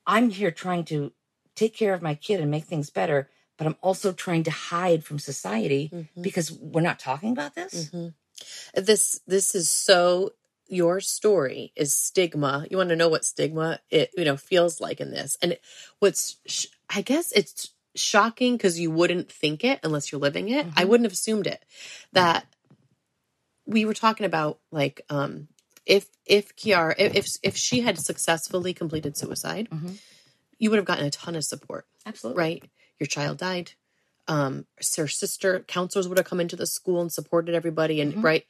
I'm 0.05 0.29
here 0.29 0.51
trying 0.51 0.85
to 0.85 1.11
take 1.55 1.75
care 1.75 1.93
of 1.93 2.01
my 2.01 2.15
kid 2.15 2.39
and 2.39 2.49
make 2.49 2.63
things 2.65 2.89
better, 2.89 3.29
but 3.57 3.67
I'm 3.67 3.75
also 3.81 4.13
trying 4.13 4.43
to 4.43 4.51
hide 4.51 5.03
from 5.03 5.19
society 5.19 5.89
Mhm. 5.93 6.21
because 6.21 6.51
we're 6.51 6.81
not 6.81 6.99
talking 6.99 7.31
about 7.31 7.55
this. 7.55 7.89
Mhm. 7.89 8.13
This 8.75 9.19
this 9.27 9.55
is 9.55 9.69
so 9.69 10.33
your 10.69 11.01
story 11.01 11.71
is 11.75 11.93
stigma. 11.93 12.65
You 12.69 12.77
want 12.77 12.89
to 12.89 12.95
know 12.95 13.09
what 13.09 13.25
stigma 13.25 13.79
it 13.89 14.11
you 14.15 14.23
know 14.23 14.37
feels 14.37 14.79
like 14.79 15.01
in 15.01 15.11
this, 15.11 15.37
and 15.41 15.57
what's 15.99 16.37
sh- 16.45 16.67
I 16.89 17.01
guess 17.01 17.31
it's 17.33 17.71
shocking 17.99 18.55
because 18.57 18.79
you 18.79 18.91
wouldn't 18.91 19.31
think 19.31 19.63
it 19.63 19.79
unless 19.83 20.11
you're 20.11 20.21
living 20.21 20.49
it. 20.49 20.65
I 20.75 20.83
Mhm. 20.83 20.87
wouldn't 20.89 21.05
have 21.05 21.13
assumed 21.13 21.47
it 21.47 21.63
that 22.13 22.45
we 23.65 23.85
were 23.85 23.93
talking 23.93 24.25
about 24.25 24.59
like 24.71 25.01
um 25.09 25.47
if 25.85 26.07
if 26.25 26.55
Kira 26.55 26.95
if 26.97 27.15
if, 27.15 27.27
if 27.43 27.57
she 27.57 27.81
had 27.81 27.97
successfully 27.99 28.73
completed 28.73 29.17
suicide, 29.17 29.69
Mhm. 29.69 29.97
you 30.57 30.69
would 30.69 30.77
have 30.77 30.85
gotten 30.85 31.05
a 31.05 31.11
ton 31.11 31.35
of 31.35 31.43
support 31.45 31.85
Absolutely. 32.05 32.39
right? 32.41 32.63
Your 32.99 33.07
child 33.07 33.37
died. 33.37 33.73
Um, 34.27 34.65
her 34.97 35.07
sister 35.07 35.61
counselors 35.61 36.07
would 36.07 36.17
have 36.17 36.27
come 36.27 36.41
into 36.41 36.55
the 36.57 36.65
school 36.67 36.99
and 36.99 37.11
supported 37.11 37.55
everybody, 37.55 38.01
and 38.01 38.15
Mhm. 38.15 38.23
right, 38.23 38.45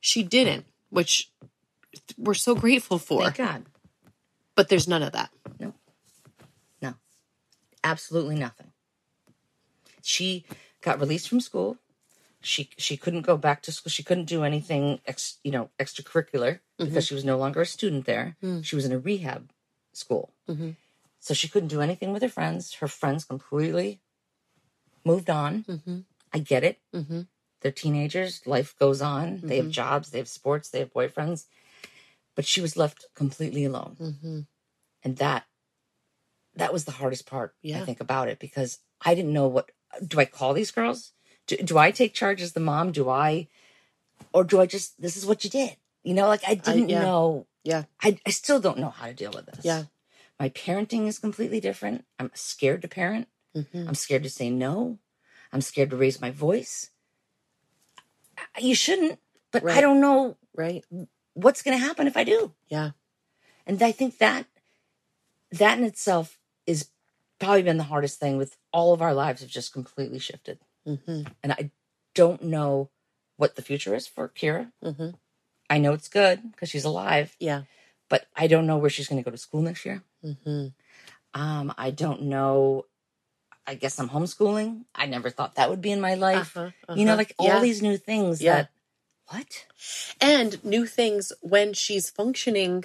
she 0.00 0.22
didn't, 0.24 0.66
which 0.90 1.30
we're 2.18 2.34
so 2.34 2.54
grateful 2.56 2.98
for. 2.98 3.22
Thank 3.22 3.36
God. 3.36 3.66
But 4.56 4.68
there's 4.68 4.88
none 4.88 5.02
of 5.04 5.12
that. 5.12 5.30
No. 5.60 5.74
No. 6.82 6.94
Absolutely 7.84 8.34
nothing. 8.36 8.65
She 10.06 10.44
got 10.86 11.00
released 11.00 11.28
from 11.28 11.40
school. 11.40 11.78
She 12.40 12.70
she 12.78 12.96
couldn't 12.96 13.22
go 13.30 13.36
back 13.36 13.58
to 13.62 13.72
school. 13.72 13.90
She 13.90 14.04
couldn't 14.08 14.26
do 14.36 14.44
anything 14.44 15.00
ex, 15.04 15.38
you 15.42 15.50
know 15.50 15.70
extracurricular 15.82 16.60
because 16.78 17.04
she 17.06 17.14
was 17.18 17.24
no 17.24 17.36
longer 17.42 17.62
a 17.62 17.66
student 17.66 18.06
there. 18.06 18.36
Mm. 18.42 18.62
She 18.64 18.76
was 18.76 18.84
in 18.84 18.92
a 18.92 18.98
rehab 19.08 19.50
school, 19.92 20.30
Mhm. 20.48 20.76
so 21.18 21.34
she 21.34 21.48
couldn't 21.48 21.74
do 21.76 21.80
anything 21.80 22.12
with 22.12 22.22
her 22.22 22.28
friends. 22.38 22.74
Her 22.74 22.86
friends 22.88 23.24
completely 23.24 24.00
moved 25.04 25.30
on. 25.30 25.64
Mm-hmm. 25.64 25.98
I 26.32 26.38
get 26.38 26.62
it. 26.62 26.78
Mm-hmm. 26.94 27.22
They're 27.60 27.72
teenagers. 27.72 28.46
Life 28.46 28.76
goes 28.78 29.00
on. 29.02 29.40
They 29.42 29.56
have 29.56 29.66
Mhm. 29.72 29.78
jobs. 29.82 30.10
They 30.10 30.18
have 30.18 30.28
sports. 30.28 30.68
They 30.70 30.80
have 30.80 30.92
boyfriends. 30.92 31.46
But 32.36 32.44
she 32.46 32.60
was 32.60 32.76
left 32.76 33.06
completely 33.14 33.64
alone 33.64 33.96
Mm-hmm. 33.98 34.40
and 35.02 35.16
that 35.16 35.46
that 36.54 36.72
was 36.72 36.84
the 36.84 36.92
hardest 37.00 37.26
part 37.26 37.54
Yeah. 37.62 37.80
i 37.80 37.84
think 37.84 38.00
about 38.00 38.28
it 38.28 38.38
because 38.38 38.78
i 39.08 39.14
didn't 39.14 39.32
know 39.38 39.48
what 39.48 39.70
do 40.06 40.18
i 40.20 40.24
call 40.24 40.52
these 40.54 40.70
girls 40.70 41.12
do, 41.46 41.56
do 41.56 41.78
i 41.78 41.90
take 41.90 42.14
charge 42.14 42.42
as 42.42 42.52
the 42.52 42.60
mom 42.60 42.92
do 42.92 43.08
i 43.08 43.46
or 44.32 44.44
do 44.44 44.60
i 44.60 44.66
just 44.66 45.00
this 45.00 45.16
is 45.16 45.24
what 45.26 45.44
you 45.44 45.50
did 45.50 45.76
you 46.02 46.14
know 46.14 46.26
like 46.28 46.42
i 46.46 46.54
didn't 46.54 46.88
yeah. 46.88 47.02
know 47.02 47.46
Yeah. 47.64 47.84
I, 48.02 48.18
I 48.26 48.30
still 48.30 48.60
don't 48.60 48.78
know 48.78 48.90
how 48.90 49.06
to 49.06 49.14
deal 49.14 49.32
with 49.32 49.46
this 49.46 49.64
Yeah. 49.64 49.84
my 50.38 50.48
parenting 50.50 51.06
is 51.06 51.18
completely 51.18 51.60
different 51.60 52.04
i'm 52.18 52.30
scared 52.34 52.82
to 52.82 52.88
parent 52.88 53.28
Mm-hmm. 53.56 53.88
i'm 53.88 53.94
scared 53.94 54.22
to 54.22 54.28
say 54.30 54.50
no 54.50 54.98
i'm 55.52 55.62
scared 55.62 55.88
to 55.90 55.96
raise 55.96 56.20
my 56.20 56.30
voice 56.30 56.90
you 58.60 58.74
shouldn't 58.74 59.18
but 59.50 59.64
i 59.68 59.80
don't 59.80 60.00
know 60.00 60.36
Right. 60.54 60.84
what's 61.34 61.62
going 61.62 61.76
to 61.78 61.82
happen 61.84 62.06
if 62.06 62.16
i 62.16 62.24
do 62.24 62.52
Yeah. 62.68 62.90
and 63.66 63.82
I 63.82 63.92
think 63.92 64.18
that 64.18 64.46
that 65.52 65.78
in 65.78 65.84
itself 65.84 66.38
is 66.66 66.88
probably 67.38 67.62
been 67.62 67.76
the 67.76 67.84
hardest 67.84 68.18
thing 68.18 68.36
with 68.36 68.56
all 68.72 68.92
of 68.92 69.02
our 69.02 69.14
lives 69.14 69.40
have 69.40 69.50
just 69.50 69.72
completely 69.72 70.18
shifted. 70.18 70.58
Mm-hmm. 70.86 71.22
And 71.42 71.52
I 71.52 71.70
don't 72.14 72.42
know 72.44 72.90
what 73.36 73.56
the 73.56 73.62
future 73.62 73.94
is 73.94 74.06
for 74.06 74.28
Kira. 74.28 74.70
Mm-hmm. 74.82 75.10
I 75.68 75.78
know 75.78 75.92
it's 75.92 76.08
good 76.08 76.52
because 76.52 76.68
she's 76.70 76.84
alive, 76.84 77.36
Yeah. 77.38 77.62
but 78.08 78.26
I 78.36 78.46
don't 78.46 78.66
know 78.66 78.78
where 78.78 78.90
she's 78.90 79.08
going 79.08 79.22
to 79.22 79.24
go 79.24 79.32
to 79.32 79.36
school 79.38 79.62
next 79.62 79.84
year. 79.84 80.02
Mm-hmm. 80.24 80.68
Um, 81.40 81.74
I 81.76 81.90
don't 81.90 82.22
know. 82.22 82.86
I 83.66 83.74
guess 83.74 83.98
I'm 83.98 84.08
homeschooling. 84.08 84.84
I 84.94 85.06
never 85.06 85.28
thought 85.28 85.56
that 85.56 85.68
would 85.68 85.80
be 85.82 85.90
in 85.90 86.00
my 86.00 86.14
life. 86.14 86.56
Uh-huh, 86.56 86.70
You 86.94 87.04
know, 87.04 87.12
uh-huh. 87.12 87.18
like 87.18 87.34
all 87.38 87.60
these 87.60 87.82
new 87.82 87.96
things 87.96 88.40
Yeah. 88.40 88.54
that, 88.54 88.70
what? 89.28 89.66
and 90.20 90.62
new 90.64 90.86
things 90.86 91.32
when 91.40 91.72
she's 91.74 92.08
functioning 92.08 92.84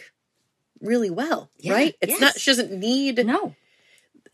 really 0.81 1.11
well, 1.11 1.51
Yeah, 1.59 1.73
right? 1.73 1.95
It's 2.01 2.19
not 2.19 2.39
she 2.39 2.49
doesn't 2.49 2.71
need 2.71 3.23
No. 3.23 3.55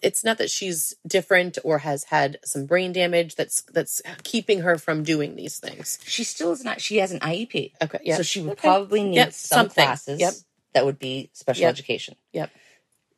It's 0.02 0.24
not 0.24 0.38
that 0.38 0.50
she's 0.50 0.94
different 1.08 1.58
or 1.64 1.80
has 1.80 2.06
had 2.06 2.38
some 2.46 2.66
brain 2.66 2.92
damage 2.94 3.36
that's 3.36 3.64
that's 3.74 4.02
keeping 4.24 4.62
her 4.62 4.78
from 4.78 5.04
doing 5.04 5.36
these 5.36 5.60
things. 5.60 5.98
She 6.06 6.24
still 6.24 6.52
is 6.52 6.64
not, 6.64 6.82
she 6.82 6.98
has 6.98 7.12
an 7.12 7.20
IEP. 7.20 7.74
Okay, 7.82 8.00
yeah. 8.04 8.18
So 8.18 8.24
she 8.24 8.42
would 8.42 8.54
Okay. 8.54 8.68
probably 8.68 9.04
need 9.04 9.16
Yep, 9.16 9.34
some 9.34 9.60
something. 9.66 9.74
classes 9.86 10.20
Yep. 10.20 10.34
that 10.74 10.86
would 10.86 11.00
be 11.00 11.30
special 11.34 11.62
Yep. 11.64 11.70
education. 11.72 12.16
Yep. 12.34 12.52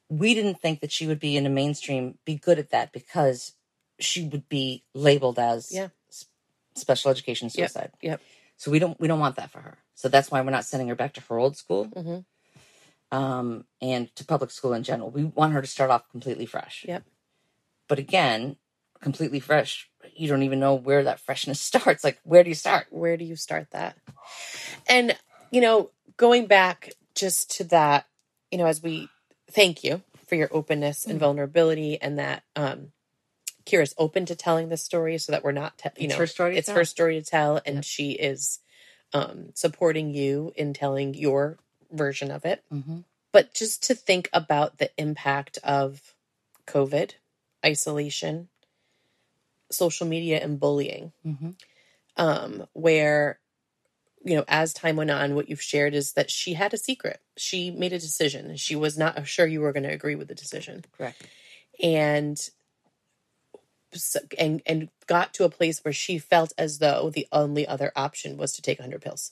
We 0.10 0.34
didn't 0.34 0.62
think 0.62 0.80
that 0.82 0.92
she 0.92 1.06
would 1.06 1.20
be 1.20 1.36
in 1.38 1.46
a 1.46 1.50
mainstream, 1.50 2.18
be 2.26 2.36
good 2.36 2.58
at 2.60 2.70
that 2.72 2.92
because 2.92 3.54
she 4.00 4.26
would 4.28 4.48
be 4.50 4.84
labeled 4.94 5.38
as 5.38 5.72
Yeah. 5.72 5.90
special 6.76 7.12
education 7.12 7.50
suicide. 7.50 7.92
Yep. 8.02 8.22
So 8.58 8.72
we 8.72 8.80
don't 8.80 9.00
we 9.00 9.08
don't 9.08 9.20
want 9.20 9.36
that 9.36 9.52
for 9.52 9.60
her. 9.62 9.78
So 9.96 10.08
that's 10.08 10.32
why 10.32 10.42
we're 10.42 10.52
not 10.52 10.66
sending 10.66 10.88
her 10.88 10.96
back 10.96 11.14
to 11.16 11.22
her 11.22 11.38
old 11.38 11.58
school 11.58 11.88
Mhm. 11.88 12.26
Um, 13.12 13.66
and 13.82 14.14
to 14.16 14.26
public 14.26 14.52
school 14.52 14.74
in 14.74 14.84
general. 14.84 15.10
We 15.10 15.24
want 15.24 15.54
her 15.54 15.62
to 15.62 15.68
start 15.68 15.92
off 15.92 16.10
completely 16.10 16.46
fresh. 16.46 16.86
Yep. 16.88 17.04
But 17.88 18.00
again, 18.00 18.58
completely 19.02 19.40
fresh, 19.40 19.90
you 20.16 20.28
don't 20.28 20.44
even 20.44 20.60
know 20.60 20.76
where 20.76 21.04
that 21.04 21.20
freshness 21.20 21.60
starts. 21.72 22.04
Like, 22.04 22.20
where 22.24 22.44
do 22.44 22.50
you 22.50 22.56
start? 22.56 22.88
Where 22.90 23.18
do 23.18 23.26
you 23.26 23.36
start 23.36 23.68
that? 23.72 23.98
And 24.88 25.18
you 25.52 25.62
know, 25.62 25.92
going 26.18 26.46
back 26.46 26.94
just 27.16 27.58
to 27.58 27.64
that, 27.66 28.06
you 28.52 28.58
know, 28.58 28.68
as 28.68 28.84
we 28.84 29.08
thank 29.52 29.84
you 29.84 30.04
for 30.28 30.36
your 30.36 30.50
openness 30.52 31.06
and 31.06 31.16
Mhm. 31.18 31.22
vulnerability 31.22 32.00
and 32.02 32.20
that 32.20 32.44
um 32.56 32.92
Kira's 33.66 33.94
open 33.98 34.26
to 34.28 34.36
telling 34.36 34.70
this 34.70 34.84
story 34.84 35.18
so 35.18 35.32
that 35.32 35.44
we're 35.44 35.52
not 35.52 35.78
te- 35.78 35.90
you 35.98 36.06
It's 36.06 36.14
know, 36.14 36.20
her 36.20 36.28
story 36.28 36.58
it's 36.58 36.68
tell. 36.68 36.76
her 36.76 36.86
story 36.86 37.20
to 37.20 37.26
tell 37.26 37.62
and 37.66 37.78
Yep. 37.78 37.84
she 37.86 38.12
is 38.12 38.60
um 39.14 39.50
supporting 39.56 40.14
you 40.14 40.54
in 40.56 40.74
telling 40.74 41.14
your 41.16 41.58
version 41.92 42.32
of 42.32 42.46
it 42.46 42.64
Mm-hmm. 42.74 43.00
but 43.32 43.54
just 43.54 43.84
to 43.84 43.96
think 43.96 44.30
about 44.34 44.78
the 44.78 44.90
impact 44.98 45.58
of 45.64 46.14
COVID, 46.68 47.14
isolation, 47.66 48.50
social 49.72 50.08
media, 50.08 50.40
and 50.44 50.60
bullying, 50.60 51.12
Mm-hmm. 51.26 51.52
um, 52.18 52.68
where, 52.74 53.40
you 54.26 54.36
know, 54.36 54.46
as 54.48 54.74
time 54.74 54.96
went 54.96 55.12
on, 55.12 55.36
what 55.36 55.50
you've 55.50 55.62
shared 55.62 55.94
is 55.96 56.14
that 56.14 56.30
she 56.30 56.54
had 56.54 56.74
a 56.74 56.78
secret. 56.78 57.22
She 57.38 57.72
made 57.72 57.94
a 57.94 58.00
decision. 58.00 58.56
She 58.58 58.76
was 58.76 58.98
not 58.98 59.28
sure 59.28 59.48
you 59.48 59.62
were 59.62 59.74
going 59.74 59.84
to 59.84 59.94
agree 59.94 60.16
with 60.16 60.28
the 60.28 60.36
decision. 60.36 60.84
Correct. 60.98 61.26
And 61.82 62.38
and 64.38 64.62
and 64.68 64.90
got 65.08 65.34
to 65.36 65.46
a 65.46 65.50
place 65.50 65.84
where 65.84 65.94
she 65.94 66.20
felt 66.20 66.54
as 66.58 66.78
though 66.78 67.10
the 67.10 67.28
only 67.32 67.68
other 67.68 67.92
option 67.96 68.38
was 68.38 68.54
to 68.54 68.62
take 68.62 68.78
100 68.80 69.02
pills. 69.02 69.32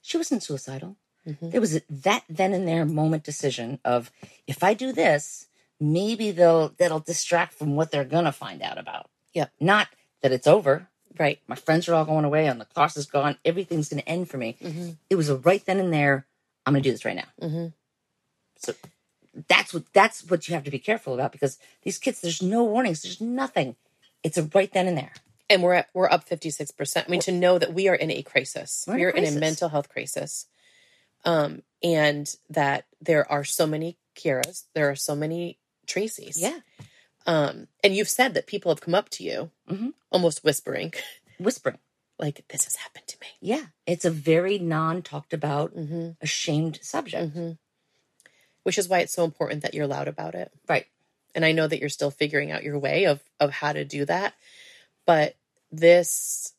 She 0.00 0.16
wasn't 0.16 0.42
suicidal. 0.44 0.96
Mhm. 1.26 1.50
There 1.50 1.60
was 1.60 1.80
that 1.90 2.24
then 2.28 2.52
and 2.52 2.66
there 2.68 2.84
moment 2.84 3.24
decision 3.24 3.80
of 3.84 4.10
if 4.46 4.62
I 4.62 4.74
do 4.74 4.92
this, 4.92 5.46
maybe 5.80 6.30
they'll 6.30 6.68
that'll 6.78 7.00
distract 7.00 7.54
from 7.54 7.74
what 7.76 7.90
they're 7.90 8.04
gonna 8.04 8.32
find 8.32 8.62
out 8.62 8.78
about. 8.78 9.10
Yep. 9.34 9.52
Not 9.60 9.88
that 10.22 10.32
it's 10.32 10.46
over. 10.46 10.88
Right. 11.18 11.40
My 11.46 11.56
friends 11.56 11.88
are 11.88 11.94
all 11.94 12.04
going 12.04 12.24
away 12.24 12.46
and 12.46 12.60
the 12.60 12.64
class 12.66 12.96
is 12.96 13.06
gone. 13.06 13.38
Everything's 13.44 13.88
gonna 13.88 14.02
end 14.06 14.28
for 14.30 14.36
me. 14.38 14.56
Mm-hmm. 14.62 14.90
It 15.10 15.16
was 15.16 15.28
a 15.28 15.36
right 15.36 15.64
then 15.64 15.80
and 15.80 15.92
there. 15.92 16.26
I'm 16.64 16.72
gonna 16.74 16.82
do 16.82 16.92
this 16.92 17.04
right 17.04 17.16
now. 17.16 17.28
Mm-hmm. 17.42 17.66
That's 19.48 19.74
what 19.74 19.84
that's 19.92 20.24
what 20.30 20.48
you 20.48 20.54
have 20.54 20.64
to 20.64 20.70
be 20.70 20.78
careful 20.78 21.12
about 21.14 21.32
because 21.32 21.58
these 21.82 21.98
kids, 21.98 22.20
there's 22.20 22.40
no 22.42 22.64
warnings, 22.64 23.02
there's 23.02 23.20
nothing. 23.20 23.76
It's 24.22 24.38
a 24.38 24.44
right 24.54 24.72
then 24.72 24.86
and 24.88 24.96
there. 24.96 25.12
and 25.48 25.62
we're 25.62 25.74
at, 25.74 25.88
we're 25.94 26.10
up 26.10 26.28
56%. 26.28 27.04
I 27.06 27.10
mean 27.10 27.20
to 27.20 27.30
know 27.32 27.56
that 27.58 27.72
we 27.72 27.86
are 27.88 27.94
in 27.94 28.10
a 28.10 28.22
crisis. 28.22 28.84
We're 28.88 28.94
in 28.94 28.98
a 28.98 28.98
We 28.98 29.04
are 29.04 29.10
in 29.10 29.36
a 29.36 29.38
mental 29.38 29.68
health 29.68 29.88
crisis. 29.88 30.46
Um 31.26 31.62
and 31.82 32.34
that 32.48 32.86
there 33.02 33.30
are 33.30 33.44
so 33.44 33.66
many 33.66 33.98
Kiras, 34.16 34.64
there 34.74 34.88
are 34.90 34.96
so 34.96 35.14
many 35.14 35.58
Tracys. 35.86 36.36
Yeah. 36.38 36.60
Um 37.26 37.68
and 37.84 37.94
you've 37.94 38.08
said 38.08 38.32
that 38.34 38.46
people 38.46 38.70
have 38.72 38.80
come 38.80 38.94
up 38.94 39.10
to 39.10 39.22
you 39.24 39.50
Mhm. 39.68 39.92
almost 40.10 40.42
whispering 40.44 40.94
Whispering. 41.38 41.78
like 42.18 42.44
this 42.48 42.64
has 42.64 42.76
happened 42.76 43.06
to 43.08 43.18
me. 43.20 43.26
Yeah. 43.40 43.66
It's 43.86 44.06
a 44.06 44.10
very 44.10 44.58
non 44.58 45.02
talked 45.02 45.34
about, 45.34 45.76
Mhm. 45.76 46.16
ashamed 46.22 46.78
subject. 46.82 47.34
Mhm. 47.36 47.58
Which 48.62 48.78
is 48.78 48.88
why 48.88 49.00
it's 49.00 49.12
so 49.12 49.24
important 49.24 49.62
that 49.62 49.74
you're 49.74 49.86
loud 49.86 50.08
about 50.08 50.34
it. 50.34 50.50
Right. 50.68 50.86
and 51.34 51.44
I 51.44 51.52
know 51.52 51.66
that 51.68 51.80
you're 51.80 51.90
still 51.90 52.10
figuring 52.10 52.50
out 52.50 52.62
your 52.64 52.78
way 52.78 53.04
of 53.04 53.20
of 53.38 53.50
how 53.50 53.74
to 53.74 53.84
do 53.84 54.06
that. 54.06 54.32
But 55.04 55.36
this 55.70 56.54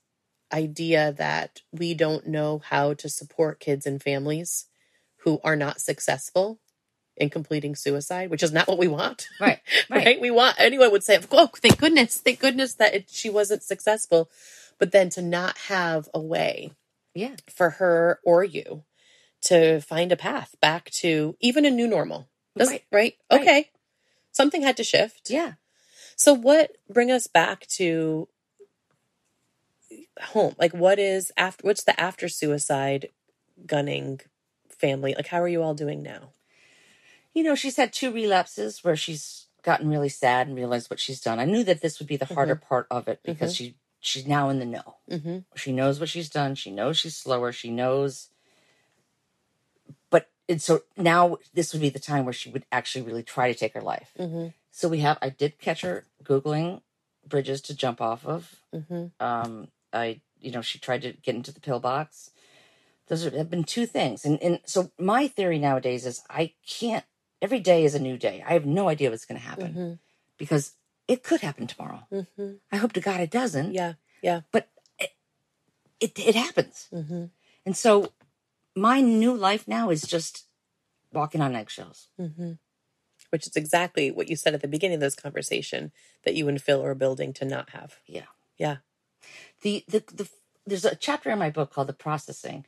idea 0.53 1.11
that 1.17 1.61
we 1.71 1.93
don't 1.93 2.27
know 2.27 2.59
how 2.65 2.93
to 2.95 3.09
support 3.09 3.59
kids 3.59 3.85
and 3.85 4.01
families 4.01 4.65
who 5.23 5.39
are 5.43 5.55
not 5.55 5.81
successful 5.81 6.59
in 7.15 7.29
completing 7.29 7.75
suicide, 7.75 8.29
which 8.29 8.43
is 8.43 8.51
not 8.51 8.67
what 8.67 8.77
we 8.77 8.87
want. 8.87 9.27
Right. 9.39 9.59
Right. 9.89 10.05
Right. 10.05 10.21
We 10.21 10.31
want 10.31 10.55
anyone 10.59 10.91
would 10.91 11.03
say, 11.03 11.17
oh, 11.19 11.25
"Oh, 11.31 11.49
thank 11.55 11.79
goodness, 11.79 12.17
thank 12.17 12.39
goodness 12.39 12.75
that 12.75 12.93
it, 12.93 13.09
she 13.09 13.29
wasn't 13.29 13.63
successful." 13.63 14.29
but 14.79 14.91
then 14.91 15.09
to 15.09 15.21
not 15.21 15.57
have 15.69 16.07
a 16.13 16.19
way 16.19 16.71
Yeah. 17.15 17.35
for 17.49 17.71
her 17.71 18.19
or 18.23 18.43
you 18.43 18.83
to 19.45 19.81
find 19.81 20.11
a 20.11 20.17
path 20.17 20.55
back 20.61 20.89
to 21.01 21.35
even 21.39 21.65
a 21.65 21.71
new 21.71 21.87
normal. 21.87 22.27
Right. 22.55 22.83
right? 22.91 23.15
Right. 23.31 23.41
Okay. 23.41 23.69
Something 24.31 24.61
had 24.61 24.77
to 24.77 24.83
shift. 24.83 25.29
Yeah. 25.29 25.53
So 26.15 26.33
what 26.33 26.77
bring 26.89 27.11
us 27.11 27.27
back 27.27 27.65
to 27.77 28.27
home? 30.21 30.55
Like 30.57 30.73
what 30.73 30.99
is 30.99 31.31
after 31.37 31.65
what's 31.65 31.83
the 31.83 31.99
after 31.99 32.27
suicide 32.27 33.09
gunning 33.65 34.21
family? 34.69 35.13
Like 35.15 35.27
how 35.27 35.41
are 35.41 35.47
you 35.47 35.63
all 35.63 35.73
doing 35.73 36.01
now? 36.03 36.33
You 37.33 37.43
know, 37.43 37.55
she's 37.55 37.77
had 37.77 37.93
two 37.93 38.11
relapses 38.11 38.83
where 38.83 38.95
she's 38.95 39.47
gotten 39.63 39.89
really 39.89 40.09
sad 40.09 40.47
and 40.47 40.55
realized 40.55 40.89
what 40.89 40.99
she's 40.99 41.21
done. 41.21 41.39
I 41.39 41.45
knew 41.45 41.63
that 41.63 41.81
this 41.81 41.99
would 41.99 42.07
be 42.07 42.17
the 42.17 42.25
harder 42.25 42.55
part 42.55 42.87
of 42.89 43.07
it 43.07 43.19
because 43.23 43.55
she 43.55 43.75
she's 43.99 44.25
now 44.25 44.49
in 44.49 44.59
the 44.59 44.65
know. 44.65 44.95
Mm-hmm. 45.11 45.39
She 45.55 45.71
knows 45.71 45.99
what 45.99 46.09
she's 46.09 46.29
done. 46.29 46.55
She 46.55 46.71
knows 46.71 46.97
she's 46.97 47.15
slower. 47.15 47.51
She 47.51 47.69
knows. 47.69 48.29
But 50.09 50.29
and 50.47 50.61
so 50.61 50.81
now 50.95 51.37
this 51.53 51.73
would 51.73 51.81
be 51.81 51.89
the 51.89 51.99
time 51.99 52.25
where 52.25 52.33
she 52.33 52.49
would 52.49 52.65
actually 52.71 53.03
really 53.03 53.23
try 53.23 53.51
to 53.51 53.57
take 53.57 53.73
her 53.73 53.81
life. 53.81 54.11
Mm-hmm. 54.17 54.47
So 54.71 54.87
we 54.87 54.99
have. 54.99 55.17
I 55.21 55.29
did 55.29 55.59
catch 55.59 55.81
her 55.81 56.05
googling 56.23 56.81
bridges 57.27 57.61
to 57.61 57.75
jump 57.75 57.99
off 58.01 58.25
of. 58.25 58.55
Mm-hmm. 58.73 59.07
Um, 59.19 59.67
I 59.97 60.21
you 60.39 60.51
know 60.51 60.61
she 60.61 60.79
tried 60.79 61.01
to 61.03 61.13
get 61.13 61.35
into 61.35 61.51
the 61.53 61.59
pillbox. 61.59 62.31
Those 63.07 63.23
have 63.23 63.49
been 63.49 63.63
two 63.63 63.85
things, 63.85 64.25
and 64.25 64.41
and 64.41 64.59
so 64.65 64.91
my 64.99 65.27
theory 65.27 65.59
nowadays 65.59 66.05
is 66.05 66.23
I 66.29 66.53
can't. 66.67 67.05
Every 67.41 67.59
day 67.59 67.85
is 67.85 67.95
a 67.95 67.99
new 67.99 68.17
day. 68.17 68.43
I 68.47 68.53
have 68.53 68.65
no 68.65 68.89
idea 68.89 69.09
what's 69.11 69.25
going 69.25 69.39
to 69.39 69.47
happen 69.47 69.71
Mm-hmm. 69.73 69.93
because 70.37 70.73
it 71.07 71.23
could 71.23 71.41
happen 71.41 71.67
tomorrow. 71.67 72.01
Mm-hmm. 72.11 72.53
I 72.71 72.77
hope 72.77 72.93
to 72.93 72.99
God 72.99 73.21
it 73.21 73.31
doesn't. 73.31 73.73
Yeah. 73.73 73.93
Yeah. 74.21 74.41
But 74.51 74.69
it 74.99 75.11
it, 75.99 76.19
it 76.19 76.35
happens. 76.35 76.87
Mm-hmm. 76.93 77.25
And 77.65 77.77
so 77.77 78.11
my 78.75 79.01
new 79.01 79.33
life 79.33 79.67
now 79.67 79.89
is 79.89 80.01
just 80.03 80.45
walking 81.13 81.41
on 81.41 81.55
eggshells. 81.55 82.07
Mm-hmm. 82.19 82.53
Which 83.29 83.45
is 83.47 83.55
exactly 83.55 84.09
what 84.11 84.29
you 84.29 84.35
said 84.35 84.53
at 84.53 84.61
the 84.61 84.67
beginning 84.67 84.95
of 84.95 85.01
this 85.01 85.15
conversation 85.15 85.91
that 86.23 86.35
you 86.35 86.47
and 86.47 86.61
Phil 86.61 86.83
are 86.83 86.95
building 86.95 87.33
to 87.33 87.45
not 87.45 87.69
have. 87.71 87.97
Yeah. 88.07 88.29
Yeah. 88.57 88.77
The, 89.61 89.83
the 89.87 90.03
the 90.13 90.29
there's 90.65 90.85
a 90.85 90.95
chapter 90.95 91.29
in 91.31 91.39
my 91.39 91.49
book 91.49 91.71
called 91.71 91.87
the 91.87 91.93
processing 91.93 92.65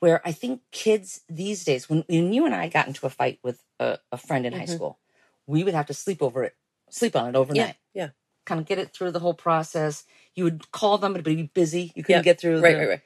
where 0.00 0.20
I 0.26 0.32
think 0.32 0.62
kids 0.72 1.20
these 1.28 1.64
days 1.64 1.88
when, 1.88 2.04
when 2.08 2.32
you 2.32 2.44
and 2.46 2.54
I 2.54 2.68
got 2.68 2.86
into 2.88 3.06
a 3.06 3.10
fight 3.10 3.38
with 3.42 3.62
a, 3.78 3.98
a 4.10 4.16
friend 4.16 4.44
in 4.46 4.52
high 4.52 4.64
Mhm. 4.64 4.74
school, 4.74 4.98
we 5.46 5.62
would 5.62 5.74
have 5.74 5.86
to 5.86 5.94
sleep 5.94 6.22
over 6.22 6.42
it, 6.44 6.56
sleep 6.90 7.14
on 7.14 7.28
it 7.28 7.36
overnight. 7.36 7.76
Yeah. 7.94 8.02
Yeah. 8.04 8.08
Kind 8.44 8.60
of 8.60 8.66
get 8.66 8.78
it 8.78 8.92
through 8.92 9.12
the 9.12 9.20
whole 9.20 9.34
process. 9.34 10.04
You 10.34 10.44
would 10.44 10.72
call 10.72 10.98
them, 10.98 11.12
but 11.12 11.22
be 11.22 11.44
busy. 11.54 11.92
You 11.94 12.02
couldn't 12.02 12.20
Yeah. 12.20 12.22
get 12.22 12.40
through. 12.40 12.60
Right, 12.60 12.72
the- 12.72 12.78
right, 12.80 12.88
right. 12.88 13.00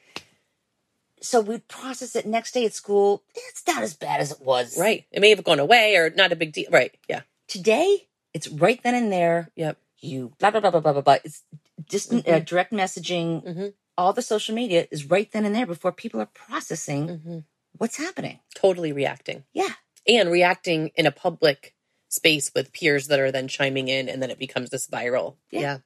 So 1.21 1.41
we'd 1.41 1.67
process 1.69 2.15
it 2.15 2.27
next 2.27 2.53
day 2.53 2.65
at 2.67 2.73
school. 2.75 3.23
It's 3.35 3.67
not 3.67 3.83
as 3.83 3.95
bad 3.95 4.21
as 4.21 4.33
it 4.33 4.41
was. 4.41 4.79
Right. 4.79 5.07
It 5.11 5.21
may 5.21 5.31
have 5.31 5.43
gone 5.45 5.59
away 5.59 5.97
or 5.97 6.11
not 6.11 6.31
a 6.33 6.37
big 6.37 6.53
deal. 6.53 6.71
Right. 6.71 6.95
Yeah. 7.09 7.23
Today, 7.49 8.07
it's 8.35 8.49
right 8.49 8.83
then 8.83 8.95
and 8.95 9.11
there. 9.13 9.51
Yep. 9.57 9.79
You 10.01 10.33
blah 10.39 10.51
blah 10.51 10.61
blah 10.61 10.71
blah 10.71 10.81
blah 10.81 10.93
blah. 10.93 11.01
blah. 11.03 11.17
It's 11.25 11.43
distant 11.89 12.27
uh, 12.29 12.41
Mhm. 12.41 12.47
direct 12.47 12.73
messaging. 12.73 13.43
Mhm. 13.45 13.75
All 13.99 14.13
the 14.13 14.23
social 14.23 14.55
media 14.55 14.87
is 14.91 15.05
right 15.07 15.31
then 15.33 15.45
and 15.45 15.55
there 15.55 15.67
before 15.67 15.93
people 15.93 16.21
are 16.21 16.27
processing 16.27 17.09
Mm-hmm. 17.09 17.39
what's 17.79 17.97
happening. 17.97 18.41
Totally 18.55 18.93
reacting. 18.93 19.45
Yeah, 19.53 19.73
And 20.07 20.31
reacting 20.31 20.91
in 20.95 21.07
a 21.07 21.11
public 21.13 21.75
space 22.09 22.53
with 22.55 22.73
peers 22.73 23.09
that 23.09 23.19
are 23.21 23.33
then 23.33 23.49
chiming 23.49 23.89
in 23.89 24.09
and 24.09 24.23
then 24.23 24.31
it 24.31 24.39
becomes 24.39 24.71
this 24.71 24.87
viral. 24.87 25.37
Yeah. 25.51 25.61
Yeah. 25.61 25.79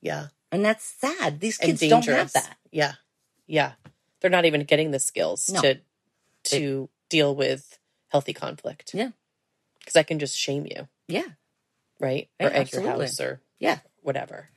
Yeah. 0.00 0.26
and 0.52 0.64
that's 0.64 0.84
sad. 0.84 1.38
These 1.40 1.58
kids 1.58 1.80
don't 1.80 2.04
have 2.06 2.32
that. 2.32 2.56
Yeah. 2.72 2.94
Yeah. 3.46 3.74
They're 4.20 4.30
not 4.30 4.44
even 4.46 4.64
getting 4.64 4.90
the 4.90 4.98
skills 4.98 5.48
No. 5.48 5.60
to 5.62 5.80
to 6.44 6.88
deal 7.08 7.34
with 7.36 7.78
healthy 8.08 8.32
conflict. 8.32 8.92
Yeah. 8.94 9.10
Because 9.78 9.96
I 9.96 10.02
can 10.02 10.18
just 10.18 10.36
shame 10.36 10.66
you. 10.66 10.88
Yeah, 11.08 11.28
right? 12.00 12.30
Or 12.40 12.50
egg 12.52 12.72
your 12.72 12.82
house 12.82 13.20
or 13.20 13.40
Yeah. 13.58 13.80
whatever. 14.02 14.50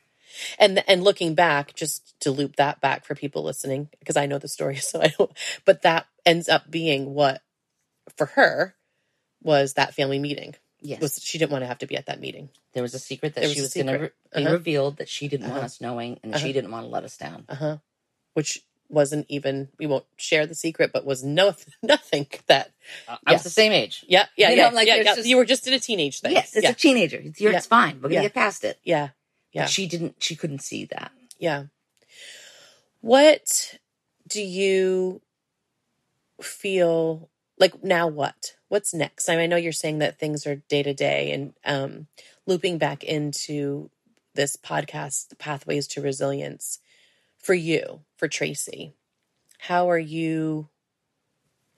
And 0.59 0.83
and 0.87 1.03
looking 1.03 1.35
back, 1.35 1.73
just 1.75 2.19
to 2.21 2.31
loop 2.31 2.55
that 2.57 2.81
back 2.81 3.05
for 3.05 3.15
people 3.15 3.43
listening, 3.43 3.89
because 3.99 4.17
I 4.17 4.25
know 4.25 4.37
the 4.39 4.47
story, 4.47 4.75
so 4.89 5.01
I 5.01 5.13
don't. 5.17 5.31
But 5.65 5.81
that 5.83 6.05
ends 6.25 6.49
up 6.49 6.69
being 6.69 7.13
what 7.13 7.41
for 8.17 8.27
her 8.27 8.75
was 9.41 9.73
that 9.73 9.93
family 9.93 10.19
meeting. 10.19 10.55
yes. 10.81 11.01
Was 11.01 11.19
she 11.21 11.37
didn't 11.37 11.51
want 11.51 11.63
to 11.63 11.67
have 11.67 11.79
to 11.79 11.87
be 11.87 11.97
at 11.97 12.05
that 12.07 12.19
meeting. 12.19 12.49
there 12.73 12.83
was 12.83 12.93
a 12.93 12.99
secret 12.99 13.35
that 13.35 13.41
There 13.41 13.49
she 13.53 13.61
was 13.61 13.73
was 13.75 13.83
going 13.83 13.87
to 13.99 14.11
be 14.35 14.43
Uh-huh. 14.45 14.51
revealed 14.53 14.97
that 14.97 15.09
she 15.09 15.27
didn't 15.27 15.45
want 15.47 15.57
Uh-huh. 15.57 15.65
us 15.65 15.79
knowing, 15.81 16.19
and 16.23 16.33
Uh-huh. 16.33 16.43
she 16.45 16.53
didn't 16.53 16.71
want 16.71 16.85
to 16.85 16.89
let 16.89 17.03
us 17.03 17.17
down. 17.17 17.45
Uh 17.49 17.55
huh. 17.55 17.77
Which 18.33 18.61
wasn't 18.89 19.25
even. 19.29 19.69
We 19.79 19.87
won't 19.87 20.05
share 20.17 20.45
the 20.45 20.55
secret, 20.55 20.91
but 20.93 21.05
was 21.05 21.23
no 21.23 21.55
nothing 21.81 22.27
that. 22.47 22.71
I 23.07 23.17
Yeah. 23.27 23.33
was 23.33 23.43
the 23.43 23.49
same 23.49 23.71
age. 23.71 24.03
Yeah, 24.07 24.25
yeah, 24.37 24.49
You 24.51 24.55
know, 24.57 24.63
yeah, 24.63 24.69
like, 24.69 24.87
yeah, 24.87 24.95
yeah. 24.97 25.03
just- 25.15 25.27
You 25.27 25.37
were 25.37 25.45
just 25.45 25.67
in 25.67 25.73
a 25.73 25.79
teenage 25.79 26.19
thing. 26.19 26.31
Yes, 26.31 26.55
it's 26.55 26.63
yeah, 26.63 26.71
a 26.71 26.73
teenager. 26.75 27.17
It's, 27.23 27.39
it's 27.41 27.65
fine. 27.67 28.01
We're 28.01 28.09
gonna 28.09 28.21
get 28.23 28.33
past 28.33 28.63
it. 28.63 28.79
yeah, 28.83 29.09
Yeah. 29.53 29.65
She 29.65 29.87
didn't. 29.87 30.15
She 30.21 30.35
couldn't 30.35 30.61
see 30.61 30.85
that. 30.85 31.11
Yeah. 31.37 31.65
What 33.01 33.77
do 34.27 34.41
you 34.41 35.21
feel 36.41 37.29
like 37.59 37.83
now 37.83 38.07
what? 38.07 38.55
What's 38.67 38.93
next? 38.93 39.29
I, 39.29 39.33
mean, 39.33 39.43
I 39.43 39.47
know 39.47 39.55
you're 39.55 39.71
saying 39.71 39.99
that 39.99 40.19
things 40.19 40.47
are 40.47 40.55
day 40.55 40.83
to 40.83 40.93
day 40.93 41.31
and 41.31 41.53
um 41.63 42.07
looping 42.45 42.77
back 42.77 43.03
into 43.03 43.89
this 44.33 44.57
podcast 44.57 45.37
pathways 45.37 45.87
to 45.89 46.01
resilience 46.01 46.79
for 47.37 47.53
you, 47.53 48.01
for 48.17 48.27
Tracie. 48.27 48.93
How 49.59 49.89
are 49.89 49.99
you 49.99 50.69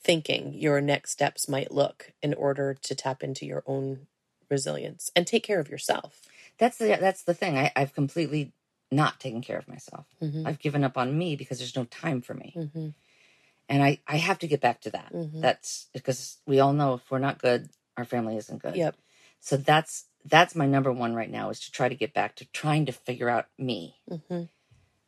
thinking 0.02 0.54
your 0.54 0.80
next 0.80 1.12
steps 1.12 1.50
might 1.50 1.72
look 1.72 2.14
in 2.22 2.34
order 2.34 2.76
to 2.84 2.96
tap 2.96 3.24
into 3.24 3.46
your 3.46 3.64
own 3.66 4.08
resilience 4.50 5.12
and 5.16 5.28
take 5.28 5.44
care 5.44 5.60
of 5.60 5.70
yourself? 5.70 6.22
That's 6.58 6.78
the 6.78 6.98
that's 7.00 7.24
the 7.24 7.34
thing. 7.34 7.58
I, 7.58 7.72
I've 7.76 7.94
completely 7.94 8.54
not 8.92 9.20
taken 9.20 9.42
care 9.42 9.58
of 9.58 9.68
myself. 9.68 10.06
Mhm. 10.22 10.46
I've 10.48 10.60
given 10.60 10.84
up 10.84 10.98
on 10.98 11.18
me 11.18 11.36
because 11.36 11.58
there's 11.60 11.76
no 11.76 11.86
time 11.86 12.22
for 12.22 12.34
me, 12.34 12.54
Mhm. 12.56 12.94
and 13.70 13.84
I 13.84 14.00
I 14.08 14.18
have 14.18 14.40
to 14.40 14.48
get 14.48 14.62
back 14.62 14.82
to 14.82 14.92
that. 14.92 15.12
Mhm. 15.14 15.42
That's 15.42 15.88
because 15.94 16.38
we 16.46 16.60
all 16.60 16.74
know 16.74 16.94
if 16.96 17.10
we're 17.12 17.20
not 17.20 17.40
good, 17.40 17.70
our 17.98 18.06
family 18.06 18.38
isn't 18.38 18.62
good. 18.62 18.76
Yep. 18.76 18.96
So 19.40 19.58
that's 19.58 20.06
that's 20.24 20.56
my 20.56 20.66
number 20.66 20.92
one 20.92 21.14
right 21.14 21.30
now 21.30 21.50
is 21.50 21.60
to 21.62 21.72
try 21.72 21.88
to 21.90 21.96
get 21.96 22.14
back 22.14 22.36
to 22.38 22.46
trying 22.46 22.86
to 22.88 22.92
figure 22.92 23.30
out 23.30 23.48
me. 23.58 23.98
Mhm. 24.10 24.50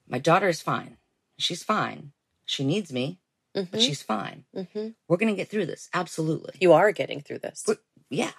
My 0.07 0.19
daughter 0.19 0.47
is 0.47 0.61
fine. 0.61 0.97
She's 1.39 1.63
fine. 1.63 2.13
She 2.45 2.63
needs 2.63 2.91
me, 2.93 3.19
but 3.53 3.71
Mhm. 3.71 3.81
she's 3.81 4.01
fine. 4.03 4.45
Mhm. 4.55 4.95
We're 5.07 5.17
gonna 5.17 5.35
get 5.35 5.49
through 5.49 5.65
this. 5.65 5.89
Absolutely. 5.93 6.55
You 6.61 6.73
are 6.73 6.91
getting 6.91 7.21
through 7.21 7.39
this. 7.39 7.63
We're- 7.67 7.79
Yeah. 8.09 8.31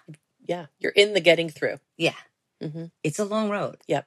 Yeah, 0.46 0.66
you're 0.78 0.92
in 0.92 1.12
the 1.12 1.20
getting 1.20 1.50
through. 1.50 1.78
Yeah. 1.96 2.16
Hmm 2.62 2.86
It's 3.02 3.18
a 3.18 3.24
long 3.24 3.50
road. 3.50 3.78
Yep. 3.88 4.06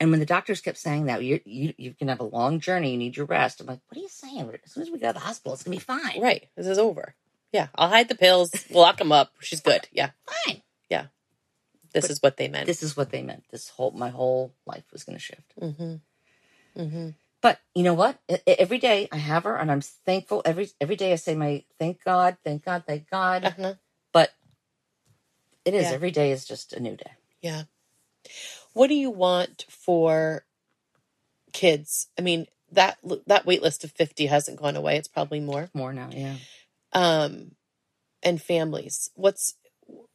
And 0.00 0.10
when 0.10 0.20
the 0.20 0.26
doctors 0.26 0.60
kept 0.62 0.78
saying 0.78 1.06
that 1.06 1.22
you 1.22 1.40
you 1.44 1.74
you 1.76 1.94
can 1.94 2.08
have 2.08 2.20
a 2.20 2.24
long 2.24 2.60
journey, 2.60 2.92
you 2.92 2.98
need 2.98 3.16
your 3.16 3.26
rest. 3.26 3.60
I'm 3.60 3.66
like, 3.66 3.80
what 3.88 3.98
are 3.98 4.00
you 4.02 4.08
saying? 4.08 4.50
As 4.64 4.72
soon 4.72 4.82
as 4.84 4.90
we 4.90 4.98
get 4.98 5.08
out 5.10 5.16
of 5.16 5.22
the 5.22 5.26
hospital, 5.26 5.52
it's 5.54 5.62
gonna 5.62 5.76
be 5.76 5.80
fine. 5.80 6.20
Right. 6.22 6.48
This 6.56 6.66
is 6.66 6.78
over. 6.78 7.14
Yeah, 7.52 7.68
I'll 7.74 7.88
hide 7.88 8.08
the 8.08 8.14
pills. 8.14 8.50
We'll 8.70 8.82
lock 8.82 8.98
them 8.98 9.12
up. 9.12 9.32
She's 9.40 9.60
good. 9.60 9.88
Yeah, 9.92 10.10
Fine. 10.46 10.62
Yeah. 10.88 11.06
This 11.92 12.04
But 12.04 12.10
is 12.12 12.22
what 12.22 12.36
they 12.36 12.48
meant. 12.48 12.66
This 12.66 12.82
is 12.82 12.96
what 12.96 13.10
they 13.10 13.22
meant. 13.22 13.44
This 13.50 13.68
whole 13.68 13.90
my 13.90 14.10
whole 14.10 14.54
life 14.66 14.84
was 14.92 15.04
gonna 15.04 15.18
shift. 15.18 15.52
hmm 15.58 15.96
hmm 16.76 17.10
But 17.42 17.58
you 17.74 17.82
know 17.82 17.94
what? 17.94 18.18
Every 18.46 18.78
day 18.78 19.08
I 19.12 19.16
have 19.18 19.44
her, 19.44 19.56
and 19.56 19.70
I'm 19.70 19.80
thankful. 19.82 20.42
Every 20.44 20.70
every 20.80 20.96
day 20.96 21.12
I 21.12 21.16
say 21.16 21.34
my 21.34 21.64
thank 21.78 22.02
God, 22.04 22.36
thank 22.44 22.64
God, 22.64 22.84
thank 22.86 23.10
God. 23.10 23.44
Uh-huh. 23.44 23.74
But 24.12 24.30
it 25.64 25.74
is 25.74 25.84
Yeah. 25.84 25.92
every 25.92 26.10
day 26.10 26.32
is 26.32 26.44
just 26.46 26.72
a 26.72 26.80
new 26.80 26.96
day. 26.96 27.12
Yeah. 27.40 27.64
What 28.72 28.88
do 28.88 28.94
you 28.94 29.10
want 29.10 29.64
for 29.68 30.44
kids? 31.52 32.08
I 32.18 32.22
mean 32.22 32.46
that 32.72 32.98
that 33.26 33.46
wait 33.46 33.62
list 33.62 33.84
of 33.84 33.90
fifty 33.92 34.26
hasn't 34.26 34.60
gone 34.60 34.76
away. 34.76 34.96
It's 34.96 35.08
probably 35.08 35.40
more. 35.40 35.70
More 35.74 35.92
now, 35.92 36.10
yeah. 36.12 36.36
Um, 36.92 37.52
and 38.22 38.40
families. 38.40 39.10
What's 39.14 39.54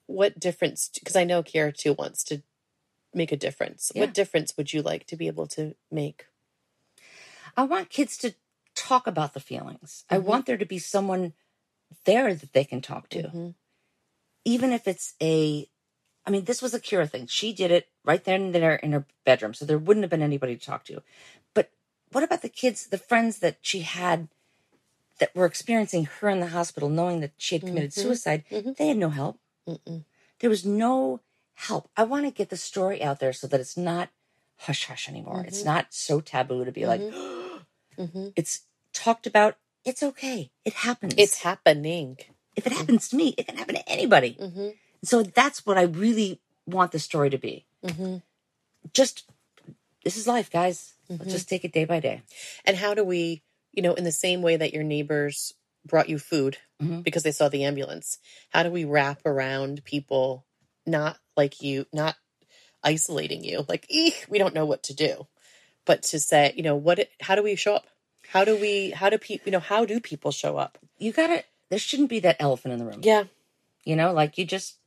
what 0.05 0.39
difference? 0.39 0.89
Because 0.93 1.15
I 1.15 1.23
know 1.23 1.43
Kira 1.43 1.75
too 1.75 1.93
wants 1.93 2.23
to 2.25 2.43
make 3.13 3.31
a 3.31 3.37
difference. 3.37 3.91
Yeah. 3.93 4.01
What 4.01 4.13
difference 4.13 4.55
would 4.57 4.71
you 4.71 4.81
like 4.81 5.07
to 5.07 5.15
be 5.15 5.27
able 5.27 5.47
to 5.47 5.75
make? 5.91 6.25
I 7.57 7.63
want 7.63 7.89
kids 7.89 8.17
to 8.17 8.35
talk 8.75 9.07
about 9.07 9.33
the 9.33 9.39
feelings. 9.39 10.03
I 10.09 10.17
Mhm. 10.17 10.23
want 10.23 10.45
there 10.45 10.57
to 10.57 10.65
be 10.65 10.79
someone 10.79 11.33
there 12.03 12.33
that 12.33 12.53
they 12.53 12.65
can 12.65 12.81
talk 12.81 13.09
to. 13.09 13.23
Mhm. 13.23 13.55
even 14.47 14.71
if 14.71 14.87
it's 14.87 15.15
a 15.21 15.67
I 16.25 16.31
mean, 16.31 16.45
this 16.45 16.61
was 16.61 16.73
a 16.73 16.79
Kira 16.79 17.09
thing. 17.09 17.27
She 17.27 17.53
did 17.53 17.71
it 17.71 17.87
right 18.03 18.23
then 18.23 18.41
and 18.43 18.55
there 18.55 18.75
in 18.75 18.93
her 18.93 19.05
bedroom, 19.25 19.53
so 19.53 19.65
there 19.65 19.77
wouldn't 19.77 20.03
have 20.03 20.09
been 20.09 20.21
anybody 20.23 20.55
to 20.55 20.65
talk 20.65 20.83
to. 20.85 21.01
But 21.53 21.69
what 22.11 22.23
about 22.23 22.41
the 22.41 22.49
kids, 22.49 22.87
the 22.87 22.97
friends 22.97 23.39
that 23.39 23.57
she 23.61 23.81
had 23.81 24.27
that 25.19 25.35
were 25.35 25.45
experiencing 25.45 26.05
her 26.05 26.29
in 26.29 26.39
the 26.39 26.47
hospital, 26.47 26.89
knowing 26.89 27.19
that 27.21 27.31
she 27.37 27.55
had 27.55 27.65
committed 27.65 27.91
Mhm. 27.91 28.01
suicide? 28.01 28.43
Mhm. 28.51 28.75
They 28.75 28.87
had 28.87 28.97
no 28.97 29.09
help. 29.09 29.39
Mm-mm. 29.67 30.03
There 30.39 30.49
was 30.49 30.65
no 30.65 31.21
help. 31.53 31.89
I 31.95 32.03
want 32.03 32.25
to 32.25 32.31
get 32.31 32.49
the 32.49 32.57
story 32.57 33.01
out 33.03 33.19
there 33.19 33.33
so 33.33 33.47
that 33.47 33.59
it's 33.59 33.77
not 33.77 34.09
hush 34.57 34.85
hush 34.85 35.07
anymore. 35.07 35.43
It's 35.47 35.61
Mhm. 35.61 35.65
not 35.65 35.93
so 35.93 36.21
taboo 36.21 36.65
to 36.65 36.71
be 36.71 36.85
like, 36.85 37.01
hmm 37.01 38.29
it's 38.35 38.63
talked 38.93 39.27
about. 39.27 39.57
It's 39.83 40.01
okay. 40.01 40.51
It 40.65 40.73
happens. 40.73 41.13
It's 41.17 41.37
happening. 41.43 42.17
if 42.55 42.65
it 42.65 42.71
happens 42.73 43.09
to 43.09 43.15
me, 43.17 43.35
it 43.37 43.47
can 43.47 43.57
happen 43.57 43.75
to 43.75 43.87
anybody. 43.89 44.37
So 45.03 45.23
that's 45.23 45.65
what 45.65 45.77
I 45.77 45.83
really 45.83 46.39
want 46.65 46.91
the 46.91 46.99
story 46.99 47.29
to 47.29 47.37
be. 47.37 47.65
hmm 47.83 48.17
Just 48.93 49.29
this 50.03 50.17
is 50.17 50.27
life, 50.27 50.51
guys. 50.51 50.93
Mhm. 51.09 51.19
Let's 51.19 51.31
just 51.31 51.49
take 51.49 51.65
it 51.65 51.71
day 51.73 51.85
by 51.85 51.99
day. 51.99 52.21
And 52.63 52.77
how 52.77 52.93
do 52.93 53.03
we, 53.03 53.41
you 53.73 53.81
know, 53.81 53.93
in 53.95 54.03
the 54.03 54.11
same 54.11 54.41
way 54.41 54.55
that 54.57 54.73
your 54.73 54.83
neighbors 54.83 55.53
brought 55.85 56.09
you 56.09 56.19
food 56.19 56.57
Mhm. 56.81 57.03
because 57.03 57.23
they 57.23 57.31
saw 57.31 57.49
the 57.49 57.63
ambulance, 57.63 58.19
how 58.49 58.63
do 58.63 58.69
we 58.71 58.85
wrap 58.85 59.25
around 59.25 59.83
people 59.83 60.45
not 60.85 61.19
like 61.35 61.61
you, 61.61 61.85
not 61.91 62.17
isolating 62.83 63.43
you? 63.43 63.65
Like, 63.67 63.85
eek, 63.89 64.25
we 64.29 64.37
don't 64.37 64.53
know 64.53 64.65
what 64.65 64.83
to 64.83 64.93
do. 64.93 65.27
But 65.85 66.03
to 66.03 66.19
say, 66.19 66.53
you 66.55 66.63
know, 66.63 66.75
what, 66.75 67.07
how 67.21 67.35
do 67.35 67.43
we 67.43 67.55
show 67.55 67.75
up? 67.75 67.87
How 68.29 68.43
do 68.45 68.55
we, 68.55 68.91
how 68.91 69.09
do 69.09 69.17
people, 69.19 69.45
you 69.45 69.51
know, 69.51 69.59
how 69.59 69.85
do 69.85 69.99
people 69.99 70.31
show 70.31 70.57
up? 70.57 70.77
You 70.97 71.11
gotta. 71.11 71.43
There 71.69 71.79
shouldn't 71.79 72.09
be 72.09 72.19
that 72.21 72.37
elephant 72.39 72.73
in 72.73 72.79
the 72.79 72.85
room. 72.85 73.01
Yeah. 73.03 73.25
You 73.83 73.95
know, 73.95 74.13
like 74.13 74.37
you 74.37 74.45
just. 74.45 74.77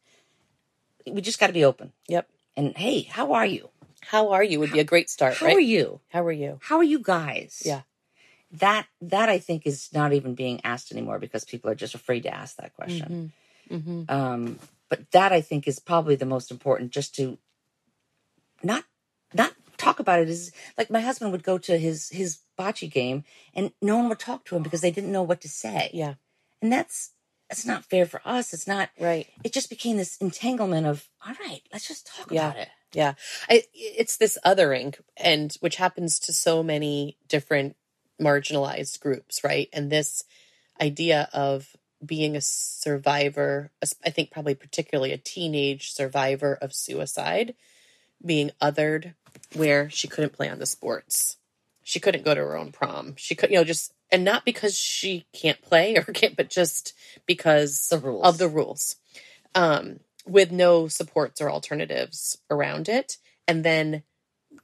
We 1.13 1.21
just 1.21 1.39
got 1.41 1.49
to 1.49 1.53
be 1.53 1.65
open. 1.65 1.93
Yep. 2.09 2.29
And 2.57 2.77
hey, 2.77 3.03
how 3.03 3.33
are 3.33 3.47
you? 3.47 3.71
How 4.01 4.31
are 4.33 4.43
you 4.43 4.59
would 4.61 4.73
be 4.73 4.81
a 4.81 4.85
great 4.85 5.11
start, 5.11 5.37
How 5.37 5.47
right? 5.47 5.57
are 5.57 5.61
you? 5.61 6.01
How 6.09 6.25
are 6.25 6.33
you? 6.33 6.59
How 6.63 6.77
are 6.79 6.85
you 6.85 7.01
guys? 7.01 7.63
Yeah. 7.65 7.83
That 8.53 8.87
that 9.03 9.29
I 9.29 9.39
think 9.39 9.67
is 9.67 9.91
not 9.93 10.13
even 10.13 10.35
being 10.35 10.61
asked 10.65 10.91
anymore 10.93 11.19
because 11.19 11.45
people 11.45 11.71
are 11.71 11.75
just 11.75 11.95
afraid 11.95 12.23
to 12.23 12.35
ask 12.35 12.57
that 12.57 12.75
question. 12.75 13.33
Mm-hmm. 13.71 14.03
Um, 14.09 14.59
but 14.89 15.11
that 15.11 15.33
I 15.33 15.43
think 15.43 15.67
is 15.69 15.79
probably 15.79 16.15
the 16.17 16.25
most 16.25 16.51
important. 16.51 16.91
Just 16.93 17.15
to 17.17 17.37
not 18.63 18.85
not 19.35 19.53
talk 19.77 20.01
about 20.01 20.21
it 20.21 20.29
is 20.31 20.51
like 20.79 20.91
my 20.91 21.01
husband 21.01 21.33
would 21.33 21.43
go 21.43 21.59
to 21.59 21.77
his 21.79 22.09
his 22.09 22.39
bocce 22.59 22.91
game 22.91 23.25
and 23.55 23.73
no 23.83 23.97
one 23.99 24.09
would 24.09 24.19
talk 24.19 24.45
to 24.47 24.57
him 24.57 24.63
because 24.63 24.81
they 24.81 24.91
didn't 24.91 25.13
know 25.13 25.23
what 25.23 25.41
to 25.43 25.49
say. 25.49 25.91
Yeah. 25.93 26.15
and 26.63 26.73
that's 26.73 27.11
that's 27.49 27.65
not 27.67 27.85
fair 27.85 28.07
for 28.07 28.21
us. 28.25 28.53
It's 28.53 28.67
not. 28.67 28.91
Right. 29.01 29.27
It 29.45 29.53
just 29.53 29.71
became 29.71 29.97
this 29.97 30.17
entanglement 30.19 30.87
of 30.87 31.09
all 31.27 31.35
right, 31.41 31.61
let's 31.73 31.89
just 31.89 32.07
talk 32.07 32.31
Yeah. 32.31 32.49
about 32.49 32.61
it. 32.63 32.69
Yeah. 32.93 33.15
I, 33.49 33.65
it's 33.75 34.17
this 34.17 34.39
othering 34.45 34.95
and 35.17 35.55
which 35.61 35.77
happens 35.77 36.19
to 36.21 36.33
so 36.33 36.63
many 36.63 37.17
different 37.29 37.77
marginalized 38.21 39.01
groups, 39.01 39.43
right? 39.45 39.69
And 39.73 39.91
this 39.91 40.25
idea 40.81 41.29
of 41.33 41.69
being 42.05 42.37
a 42.37 42.41
survivor, 42.41 43.71
I 44.05 44.11
think 44.11 44.31
probably 44.31 44.55
particularly 44.55 45.13
a 45.13 45.19
teenage 45.19 45.93
survivor 45.93 46.55
of 46.61 46.73
suicide, 46.73 47.55
being 48.25 48.51
othered 48.61 49.15
where 49.55 49.91
she 49.91 50.09
couldn't 50.09 50.33
play 50.33 50.49
on 50.49 50.59
the 50.59 50.67
sports. 50.67 51.37
She 51.83 52.01
couldn't 52.01 52.25
go 52.25 52.35
to 52.35 52.41
her 52.41 52.57
own 52.57 52.73
prom. 52.73 53.15
She 53.17 53.35
could, 53.35 53.51
you 53.51 53.57
know, 53.57 53.65
just 53.65 53.93
and 54.11 54.25
not 54.25 54.45
because 54.45 54.77
she 54.79 55.27
can't 55.33 55.61
play 55.63 55.97
or 55.97 56.03
can't, 56.13 56.37
but 56.37 56.49
just 56.51 56.95
because 57.27 57.89
The 57.91 57.99
rules 57.99 58.25
of 58.25 58.39
the 58.39 58.49
rules 58.49 58.97
um, 59.55 60.01
with 60.27 60.51
no 60.53 60.89
supports 60.89 61.41
or 61.41 61.51
alternatives 61.51 62.39
around 62.51 62.89
it. 62.89 63.17
And 63.47 63.65
then 63.65 64.03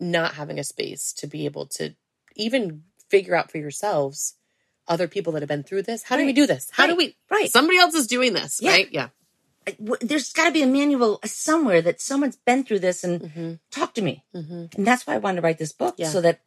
not 0.00 0.34
having 0.34 0.58
a 0.58 0.64
space 0.64 1.12
to 1.14 1.26
be 1.26 1.44
able 1.46 1.66
to 1.66 1.94
even 2.36 2.82
figure 3.08 3.34
out 3.34 3.50
for 3.50 3.58
yourselves 3.58 4.34
other 4.86 5.08
people 5.08 5.32
that 5.32 5.40
have 5.42 5.48
been 5.48 5.62
through 5.62 5.82
this. 5.82 6.02
How 6.02 6.16
do 6.16 6.26
we 6.26 6.32
do 6.34 6.46
this? 6.46 6.68
How 6.72 6.86
do 6.86 6.94
we? 6.96 7.16
right. 7.30 7.50
Somebody 7.50 7.78
else 7.78 7.94
is 7.94 8.06
doing 8.06 8.32
this, 8.34 8.60
Yeah. 8.60 8.70
right? 8.72 8.88
Yeah. 8.92 9.08
There's 10.02 10.32
got 10.34 10.44
to 10.46 10.50
be 10.52 10.60
a 10.62 10.66
manual 10.66 11.20
somewhere 11.24 11.80
that 11.80 12.00
someone's 12.02 12.36
been 12.36 12.64
through 12.64 12.80
this 12.80 13.02
and 13.04 13.22
Mm-hmm. 13.22 13.52
talk 13.70 13.94
to 13.94 14.02
me. 14.02 14.24
Mm-hmm. 14.34 14.66
And 14.76 14.86
that's 14.86 15.06
why 15.06 15.14
I 15.14 15.18
wanted 15.18 15.36
to 15.36 15.42
write 15.42 15.56
this 15.58 15.72
book 15.72 15.94
Yeah. 15.96 16.08
so 16.10 16.20
that, 16.20 16.40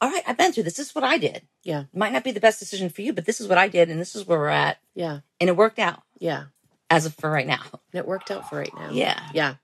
all 0.00 0.10
right, 0.10 0.22
I've 0.26 0.36
been 0.38 0.52
through 0.52 0.62
this. 0.64 0.74
This 0.76 0.88
is 0.88 0.94
what 0.94 1.04
I 1.04 1.18
did. 1.18 1.42
Yeah. 1.62 1.84
Might 1.94 2.12
not 2.12 2.24
be 2.24 2.30
the 2.32 2.40
best 2.40 2.58
decision 2.58 2.88
for 2.88 3.02
you, 3.02 3.12
but 3.12 3.26
this 3.26 3.40
is 3.40 3.48
what 3.48 3.58
I 3.58 3.68
did, 3.68 3.90
and 3.90 4.00
this 4.00 4.16
is 4.16 4.26
where 4.26 4.38
we're 4.38 4.48
at, 4.48 4.78
Yeah. 4.94 5.20
and 5.40 5.48
it 5.50 5.56
worked 5.56 5.78
out 5.78 6.02
Yeah. 6.18 6.44
as 6.88 7.06
of 7.06 7.14
for 7.14 7.30
right 7.30 7.46
now. 7.46 7.62
And 7.72 8.00
it 8.00 8.06
worked 8.06 8.30
out 8.30 8.48
for 8.48 8.56
right 8.58 8.74
now. 8.74 8.90
Yeah. 8.90 9.20
Yeah. 9.34 9.54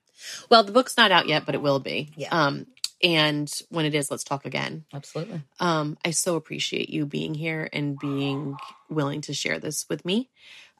Well, 0.49 0.63
the 0.63 0.71
book's 0.71 0.97
not 0.97 1.11
out 1.11 1.27
yet, 1.27 1.45
but 1.45 1.55
it 1.55 1.61
will 1.61 1.79
be. 1.79 2.11
Yeah. 2.15 2.29
Um, 2.31 2.67
and 3.03 3.51
when 3.69 3.85
it 3.85 3.93
is, 3.93 4.09
let's 4.09 4.23
talk 4.23 4.45
again. 4.45 4.85
Absolutely. 4.93 5.41
Um, 5.59 5.97
I 6.03 6.11
so 6.11 6.35
appreciate 6.35 6.89
you 6.89 7.05
being 7.05 7.35
here 7.35 7.69
and 7.71 7.97
being 7.99 8.57
willing 8.89 9.21
to 9.21 9.33
share 9.33 9.59
this 9.59 9.85
with 9.89 10.03
me. 10.05 10.29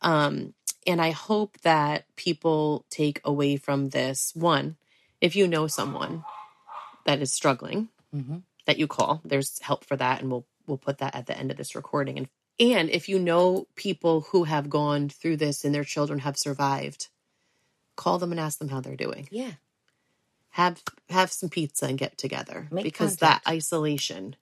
Um, 0.02 0.54
and 0.88 1.00
I 1.02 1.12
hope 1.12 1.60
that 1.62 2.06
people 2.16 2.86
take 2.90 3.22
away 3.24 3.58
from 3.58 3.90
this 3.90 4.32
one, 4.36 4.78
if 5.22 5.36
you 5.36 5.48
know 5.48 5.68
someone 5.68 6.24
that 7.06 7.22
is 7.22 7.32
struggling, 7.34 7.90
hmm 8.12 8.38
that 8.68 8.78
you 8.78 8.86
call. 8.88 9.22
There's 9.26 9.58
help 9.60 9.84
for 9.86 9.96
that, 9.98 10.22
and 10.22 10.30
we'll 10.30 10.46
we'll 10.68 10.78
put 10.78 11.00
that 11.00 11.16
at 11.16 11.26
the 11.26 11.38
end 11.38 11.50
of 11.50 11.58
this 11.58 11.76
recording. 11.76 12.18
And 12.20 12.28
and 12.60 12.90
if 12.90 13.10
you 13.10 13.18
know 13.20 13.68
people 13.76 14.22
who 14.32 14.44
have 14.44 14.70
gone 14.70 15.10
through 15.10 15.38
this 15.38 15.66
and 15.66 15.74
their 15.74 15.84
children 15.84 16.20
have 16.20 16.38
survived, 16.38 17.08
call 17.96 18.20
them 18.20 18.32
and 18.32 18.40
ask 18.40 18.60
them 18.60 18.70
how 18.70 18.80
they're 18.82 18.96
doing. 18.96 19.28
Yeah. 19.32 19.54
Have 20.52 20.82
have 21.10 21.32
some 21.32 21.50
pizza 21.50 21.86
and 21.86 21.98
get 21.98 22.18
together 22.18 22.68
Make 22.72 22.84
because 22.84 23.18
contact. 23.18 23.46
that 23.46 23.52
isolation 23.52 24.36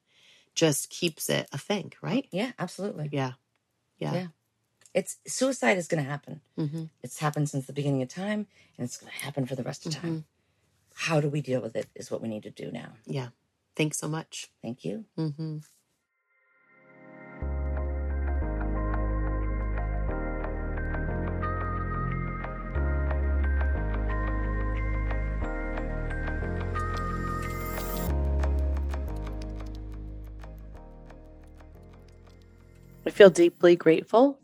just 0.54 0.90
keeps 0.90 1.30
it 1.30 1.48
a 1.52 1.58
thing, 1.58 1.92
right? 2.02 2.26
Yeah, 2.32 2.52
absolutely. 2.58 3.10
Yeah, 3.12 3.34
yeah. 3.98 4.14
Yeah. 4.14 4.28
It's 4.94 5.18
suicide 5.28 5.78
is 5.78 5.90
going 5.90 6.02
to 6.02 6.10
happen. 6.10 6.40
Mm-hmm. 6.58 6.84
It's 7.04 7.20
happened 7.20 7.50
since 7.50 7.66
the 7.66 7.74
beginning 7.74 8.02
of 8.02 8.08
time, 8.08 8.48
and 8.78 8.86
it's 8.86 8.96
going 8.96 9.12
to 9.12 9.26
happen 9.26 9.46
for 9.46 9.56
the 9.56 9.64
rest 9.64 9.86
of 9.86 9.92
Mm-hmm. 9.92 10.02
time. 10.08 10.26
How 10.94 11.20
do 11.20 11.28
we 11.28 11.42
deal 11.42 11.60
with 11.60 11.76
it 11.76 11.88
is 11.96 12.10
what 12.10 12.22
we 12.22 12.30
need 12.30 12.44
to 12.44 12.50
do 12.50 12.72
now. 12.72 12.94
Yeah. 13.06 13.28
Thanks 13.76 13.98
so 13.98 14.08
much. 14.08 14.50
Thank 14.62 14.86
you. 14.86 15.06
Mm-hmm. 15.18 15.58
I 33.08 33.12
feel 33.12 33.30
deeply 33.30 33.76
grateful 33.76 34.40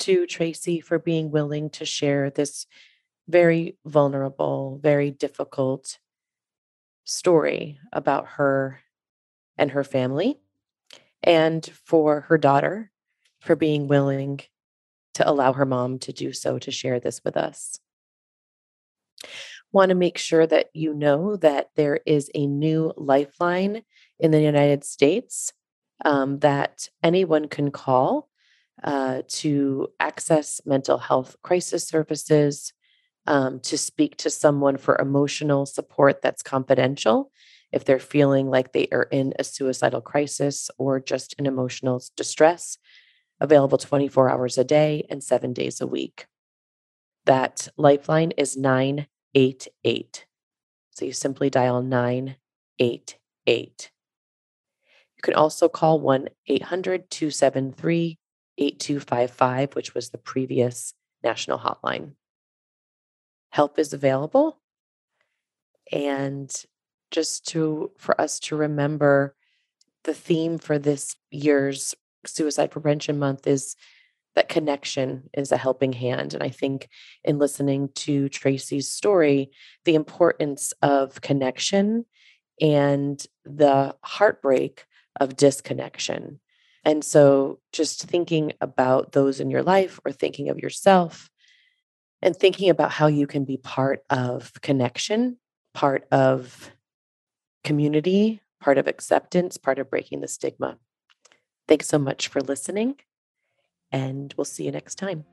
to 0.00 0.26
Tracie 0.26 0.80
for 0.80 0.98
being 0.98 1.30
willing 1.30 1.70
to 1.70 1.84
share 1.84 2.28
this 2.30 2.66
very 3.28 3.76
vulnerable, 3.84 4.78
very 4.82 5.10
difficult 5.10 5.98
story 7.08 7.78
about 7.92 8.26
her 8.26 8.80
and 9.56 9.70
her 9.70 9.82
family, 9.82 10.38
and 11.22 11.64
for 11.84 12.22
her 12.22 12.38
daughter 12.38 12.90
for 13.40 13.56
being 13.56 13.88
willing 13.88 14.40
to 15.14 15.28
allow 15.28 15.52
her 15.52 15.64
mom 15.64 15.98
to 15.98 16.12
do 16.12 16.32
so 16.32 16.58
to 16.58 16.70
share 16.70 17.00
this 17.00 17.22
with 17.24 17.36
us. 17.36 17.80
Want 19.72 19.88
to 19.88 19.94
make 19.94 20.18
sure 20.18 20.46
that 20.46 20.68
you 20.74 20.94
know 20.94 21.36
that 21.36 21.70
there 21.76 22.00
is 22.06 22.30
a 22.34 22.46
new 22.46 22.92
lifeline 22.96 23.82
in 24.20 24.30
the 24.30 24.40
United 24.40 24.84
States 24.84 25.52
um, 26.04 26.38
that 26.40 26.88
anyone 27.02 27.48
can 27.48 27.70
call 27.70 28.28
uh, 28.84 29.22
to 29.28 29.88
access 29.98 30.60
mental 30.64 30.98
health 30.98 31.36
crisis 31.42 31.88
services, 31.88 32.72
um, 33.28 33.60
to 33.60 33.76
speak 33.76 34.16
to 34.16 34.30
someone 34.30 34.78
for 34.78 34.98
emotional 34.98 35.66
support 35.66 36.22
that's 36.22 36.42
confidential 36.42 37.30
if 37.70 37.84
they're 37.84 37.98
feeling 37.98 38.48
like 38.48 38.72
they 38.72 38.88
are 38.90 39.02
in 39.02 39.34
a 39.38 39.44
suicidal 39.44 40.00
crisis 40.00 40.70
or 40.78 40.98
just 40.98 41.34
in 41.34 41.44
emotional 41.44 42.02
distress, 42.16 42.78
available 43.38 43.76
24 43.76 44.30
hours 44.30 44.56
a 44.56 44.64
day 44.64 45.06
and 45.10 45.22
seven 45.22 45.52
days 45.52 45.82
a 45.82 45.86
week. 45.86 46.26
That 47.26 47.68
lifeline 47.76 48.30
is 48.38 48.56
988. 48.56 50.26
So 50.92 51.04
you 51.04 51.12
simply 51.12 51.50
dial 51.50 51.82
988. 51.82 53.90
You 55.16 55.22
can 55.22 55.34
also 55.34 55.68
call 55.68 56.00
1 56.00 56.28
800 56.46 57.10
273 57.10 58.18
8255, 58.56 59.74
which 59.74 59.94
was 59.94 60.08
the 60.08 60.18
previous 60.18 60.94
national 61.22 61.58
hotline. 61.58 62.12
Help 63.50 63.78
is 63.78 63.92
available. 63.92 64.60
And 65.90 66.52
just 67.10 67.46
to 67.48 67.90
for 67.96 68.20
us 68.20 68.38
to 68.38 68.56
remember 68.56 69.34
the 70.04 70.14
theme 70.14 70.58
for 70.58 70.78
this 70.78 71.16
year's 71.30 71.94
suicide 72.26 72.70
prevention 72.70 73.18
month 73.18 73.46
is 73.46 73.76
that 74.34 74.48
connection 74.48 75.28
is 75.36 75.50
a 75.50 75.56
helping 75.56 75.92
hand 75.92 76.34
and 76.34 76.42
i 76.42 76.48
think 76.48 76.88
in 77.24 77.38
listening 77.38 77.88
to 77.94 78.28
tracie's 78.28 78.88
story 78.88 79.50
the 79.84 79.94
importance 79.94 80.72
of 80.82 81.20
connection 81.20 82.04
and 82.60 83.26
the 83.44 83.94
heartbreak 84.02 84.84
of 85.20 85.36
disconnection 85.36 86.40
and 86.84 87.04
so 87.04 87.58
just 87.72 88.04
thinking 88.04 88.52
about 88.60 89.12
those 89.12 89.40
in 89.40 89.50
your 89.50 89.62
life 89.62 89.98
or 90.04 90.12
thinking 90.12 90.48
of 90.48 90.58
yourself 90.58 91.30
and 92.22 92.36
thinking 92.36 92.70
about 92.70 92.90
how 92.90 93.06
you 93.06 93.26
can 93.26 93.44
be 93.44 93.56
part 93.56 94.02
of 94.10 94.52
connection 94.60 95.38
part 95.78 96.08
of 96.10 96.72
community, 97.62 98.40
part 98.60 98.78
of 98.78 98.88
acceptance, 98.88 99.56
part 99.56 99.78
of 99.78 99.88
breaking 99.88 100.20
the 100.20 100.26
stigma. 100.26 100.76
Thanks 101.68 101.86
so 101.86 101.98
much 101.98 102.26
for 102.26 102.40
listening, 102.40 102.96
and 103.92 104.34
we'll 104.36 104.44
see 104.44 104.64
you 104.64 104.72
next 104.72 104.96
time. 104.96 105.24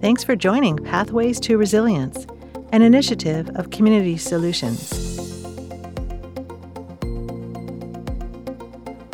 Thanks 0.00 0.22
for 0.22 0.36
joining 0.36 0.76
Pathways 0.76 1.40
to 1.40 1.58
Resilience, 1.58 2.24
an 2.70 2.82
initiative 2.82 3.50
of 3.56 3.70
Community 3.70 4.16
Solutions. 4.16 4.90